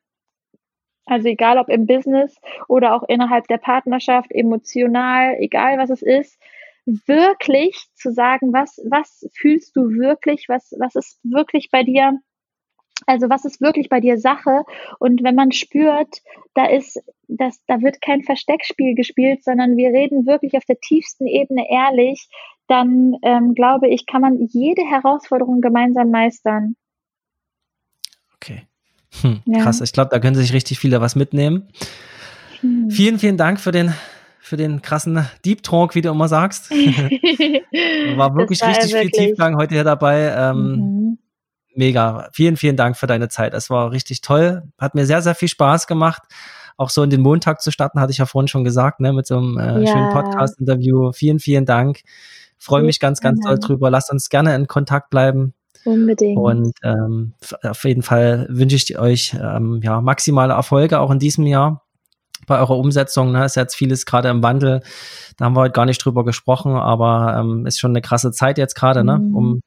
Also 1.05 1.27
egal 1.27 1.57
ob 1.57 1.67
im 1.67 1.85
Business 1.85 2.39
oder 2.69 2.95
auch 2.95 3.03
innerhalb 3.09 3.45
der 3.49 3.57
Partnerschaft, 3.57 4.31
emotional, 4.31 5.35
egal 5.39 5.77
was 5.77 5.89
es 5.89 6.01
ist, 6.01 6.39
wirklich 6.85 7.75
zu 7.95 8.13
sagen, 8.13 8.53
was, 8.53 8.77
was 8.89 9.29
fühlst 9.33 9.75
du 9.75 9.89
wirklich, 9.89 10.45
was, 10.47 10.73
was 10.79 10.95
ist 10.95 11.19
wirklich 11.23 11.67
bei 11.69 11.83
dir, 11.83 12.17
also 13.07 13.29
was 13.29 13.43
ist 13.43 13.59
wirklich 13.59 13.89
bei 13.89 13.99
dir 13.99 14.17
Sache? 14.17 14.63
Und 14.99 15.21
wenn 15.21 15.35
man 15.35 15.51
spürt, 15.51 16.21
da 16.53 16.65
ist, 16.65 17.03
das, 17.27 17.61
da 17.67 17.81
wird 17.81 17.99
kein 17.99 18.23
Versteckspiel 18.23 18.95
gespielt, 18.95 19.43
sondern 19.43 19.75
wir 19.75 19.89
reden 19.89 20.25
wirklich 20.25 20.55
auf 20.55 20.63
der 20.63 20.79
tiefsten 20.79 21.27
Ebene 21.27 21.69
ehrlich, 21.69 22.29
dann 22.67 23.15
ähm, 23.23 23.53
glaube 23.53 23.87
ich, 23.89 24.05
kann 24.05 24.21
man 24.21 24.37
jede 24.51 24.81
Herausforderung 24.81 25.61
gemeinsam 25.61 26.09
meistern. 26.09 26.75
Okay. 28.35 28.67
Hm, 29.21 29.41
ja. 29.45 29.63
Krass, 29.63 29.81
ich 29.81 29.93
glaube, 29.93 30.09
da 30.11 30.19
können 30.19 30.35
sich 30.35 30.53
richtig 30.53 30.79
viele 30.79 31.01
was 31.01 31.15
mitnehmen. 31.15 31.69
Hm. 32.61 32.89
Vielen, 32.89 33.19
vielen 33.19 33.37
Dank 33.37 33.59
für 33.59 33.71
den, 33.71 33.93
für 34.39 34.57
den 34.57 34.81
krassen 34.81 35.25
Deep 35.45 35.63
Talk, 35.63 35.95
wie 35.95 36.01
du 36.01 36.09
immer 36.09 36.27
sagst. 36.27 36.71
war 36.71 38.35
wirklich 38.35 38.61
war 38.61 38.69
richtig 38.69 38.93
wirklich. 38.93 39.15
viel 39.15 39.27
Tiefgang 39.27 39.57
heute 39.57 39.75
hier 39.75 39.83
dabei. 39.83 40.33
Ähm, 40.35 40.57
mhm. 40.57 41.17
Mega. 41.75 42.29
Vielen, 42.33 42.57
vielen 42.57 42.77
Dank 42.77 42.97
für 42.97 43.07
deine 43.07 43.29
Zeit. 43.29 43.53
Es 43.53 43.69
war 43.69 43.91
richtig 43.91 44.21
toll. 44.21 44.63
Hat 44.77 44.95
mir 44.95 45.05
sehr, 45.05 45.21
sehr 45.21 45.35
viel 45.35 45.47
Spaß 45.47 45.87
gemacht 45.87 46.23
auch 46.77 46.89
so 46.89 47.03
in 47.03 47.09
den 47.09 47.21
Montag 47.21 47.61
zu 47.61 47.71
starten, 47.71 47.99
hatte 47.99 48.11
ich 48.11 48.17
ja 48.17 48.25
vorhin 48.25 48.47
schon 48.47 48.63
gesagt, 48.63 48.99
ne, 48.99 49.13
mit 49.13 49.27
so 49.27 49.37
einem 49.37 49.57
äh, 49.57 49.83
ja. 49.83 49.91
schönen 49.91 50.09
Podcast-Interview. 50.11 51.11
Vielen, 51.11 51.39
vielen 51.39 51.65
Dank. 51.65 52.01
Freue 52.63 52.83
mich 52.83 53.01
ganz, 53.01 53.19
ganz 53.19 53.41
doll 53.41 53.59
drüber. 53.59 53.89
Lasst 53.89 54.09
uns 54.09 54.29
gerne 54.29 54.55
in 54.55 54.67
Kontakt 54.67 55.09
bleiben. 55.09 55.53
Unbedingt. 55.83 56.37
Und 56.37 56.71
ähm, 56.81 57.33
auf 57.61 57.83
jeden 57.83 58.03
Fall 58.03 58.47
wünsche 58.49 58.77
ich 58.77 58.97
euch 58.97 59.35
ähm, 59.37 59.81
ja, 59.83 59.99
maximale 59.99 60.53
Erfolge 60.53 61.01
auch 61.01 61.11
in 61.11 61.19
diesem 61.19 61.45
Jahr 61.45 61.83
bei 62.47 62.57
eurer 62.57 62.77
Umsetzung. 62.77 63.33
Ne, 63.33 63.43
ist 63.43 63.55
jetzt 63.55 63.75
vieles 63.75 64.05
gerade 64.05 64.29
im 64.29 64.41
Wandel. 64.43 64.81
Da 65.37 65.45
haben 65.45 65.57
wir 65.57 65.61
heute 65.61 65.73
gar 65.73 65.85
nicht 65.85 65.97
drüber 65.97 66.23
gesprochen, 66.23 66.75
aber 66.75 67.35
ähm, 67.37 67.65
ist 67.65 67.79
schon 67.79 67.91
eine 67.91 68.01
krasse 68.01 68.31
Zeit 68.31 68.57
jetzt 68.57 68.75
gerade, 68.75 69.03
ne, 69.03 69.19
mhm. 69.19 69.35
um 69.35 69.59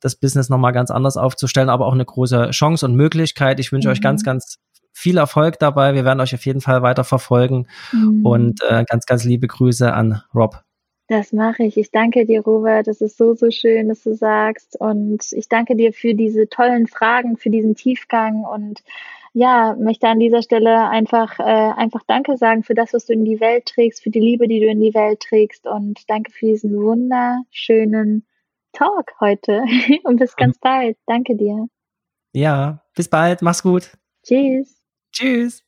das 0.00 0.16
Business 0.16 0.48
nochmal 0.48 0.72
ganz 0.72 0.90
anders 0.90 1.18
aufzustellen, 1.18 1.68
aber 1.68 1.84
auch 1.84 1.92
eine 1.92 2.04
große 2.06 2.50
Chance 2.50 2.86
und 2.86 2.94
Möglichkeit. 2.94 3.60
Ich 3.60 3.72
wünsche 3.72 3.88
mhm. 3.88 3.92
euch 3.92 4.00
ganz, 4.00 4.22
ganz 4.22 4.56
viel 4.94 5.18
Erfolg 5.18 5.58
dabei. 5.58 5.94
Wir 5.94 6.06
werden 6.06 6.20
euch 6.20 6.34
auf 6.34 6.46
jeden 6.46 6.62
Fall 6.62 6.80
weiter 6.80 7.04
verfolgen. 7.04 7.66
Mhm. 7.92 8.24
Und 8.24 8.60
äh, 8.68 8.84
ganz, 8.88 9.04
ganz 9.04 9.24
liebe 9.24 9.48
Grüße 9.48 9.92
an 9.92 10.22
Rob. 10.34 10.62
Das 11.08 11.32
mache 11.32 11.64
ich. 11.64 11.78
Ich 11.78 11.90
danke 11.90 12.26
dir, 12.26 12.42
Robert. 12.42 12.86
Das 12.86 13.00
ist 13.00 13.16
so, 13.16 13.34
so 13.34 13.50
schön, 13.50 13.88
dass 13.88 14.02
du 14.02 14.14
sagst. 14.14 14.78
Und 14.78 15.32
ich 15.32 15.48
danke 15.48 15.74
dir 15.74 15.94
für 15.94 16.14
diese 16.14 16.48
tollen 16.48 16.86
Fragen, 16.86 17.38
für 17.38 17.48
diesen 17.48 17.74
Tiefgang 17.74 18.44
und 18.44 18.82
ja, 19.32 19.74
möchte 19.78 20.08
an 20.08 20.18
dieser 20.18 20.42
Stelle 20.42 20.88
einfach, 20.88 21.38
äh, 21.38 21.42
einfach 21.42 22.02
Danke 22.06 22.36
sagen 22.36 22.62
für 22.62 22.74
das, 22.74 22.92
was 22.92 23.06
du 23.06 23.14
in 23.14 23.24
die 23.24 23.40
Welt 23.40 23.66
trägst, 23.66 24.02
für 24.02 24.10
die 24.10 24.20
Liebe, 24.20 24.48
die 24.48 24.60
du 24.60 24.66
in 24.66 24.80
die 24.80 24.94
Welt 24.94 25.20
trägst 25.20 25.66
und 25.66 26.08
danke 26.08 26.30
für 26.30 26.46
diesen 26.46 26.76
wunderschönen 26.76 28.26
Talk 28.72 29.12
heute 29.20 29.64
und 30.04 30.16
bis 30.16 30.36
ganz 30.36 30.58
bald. 30.58 30.96
Danke 31.06 31.36
dir. 31.36 31.68
Ja, 32.32 32.82
bis 32.94 33.08
bald. 33.08 33.40
Mach's 33.40 33.62
gut. 33.62 33.96
Tschüss. 34.24 34.82
Tschüss. 35.12 35.64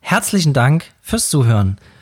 Herzlichen 0.00 0.52
Dank 0.52 0.84
fürs 1.00 1.30
Zuhören. 1.30 1.78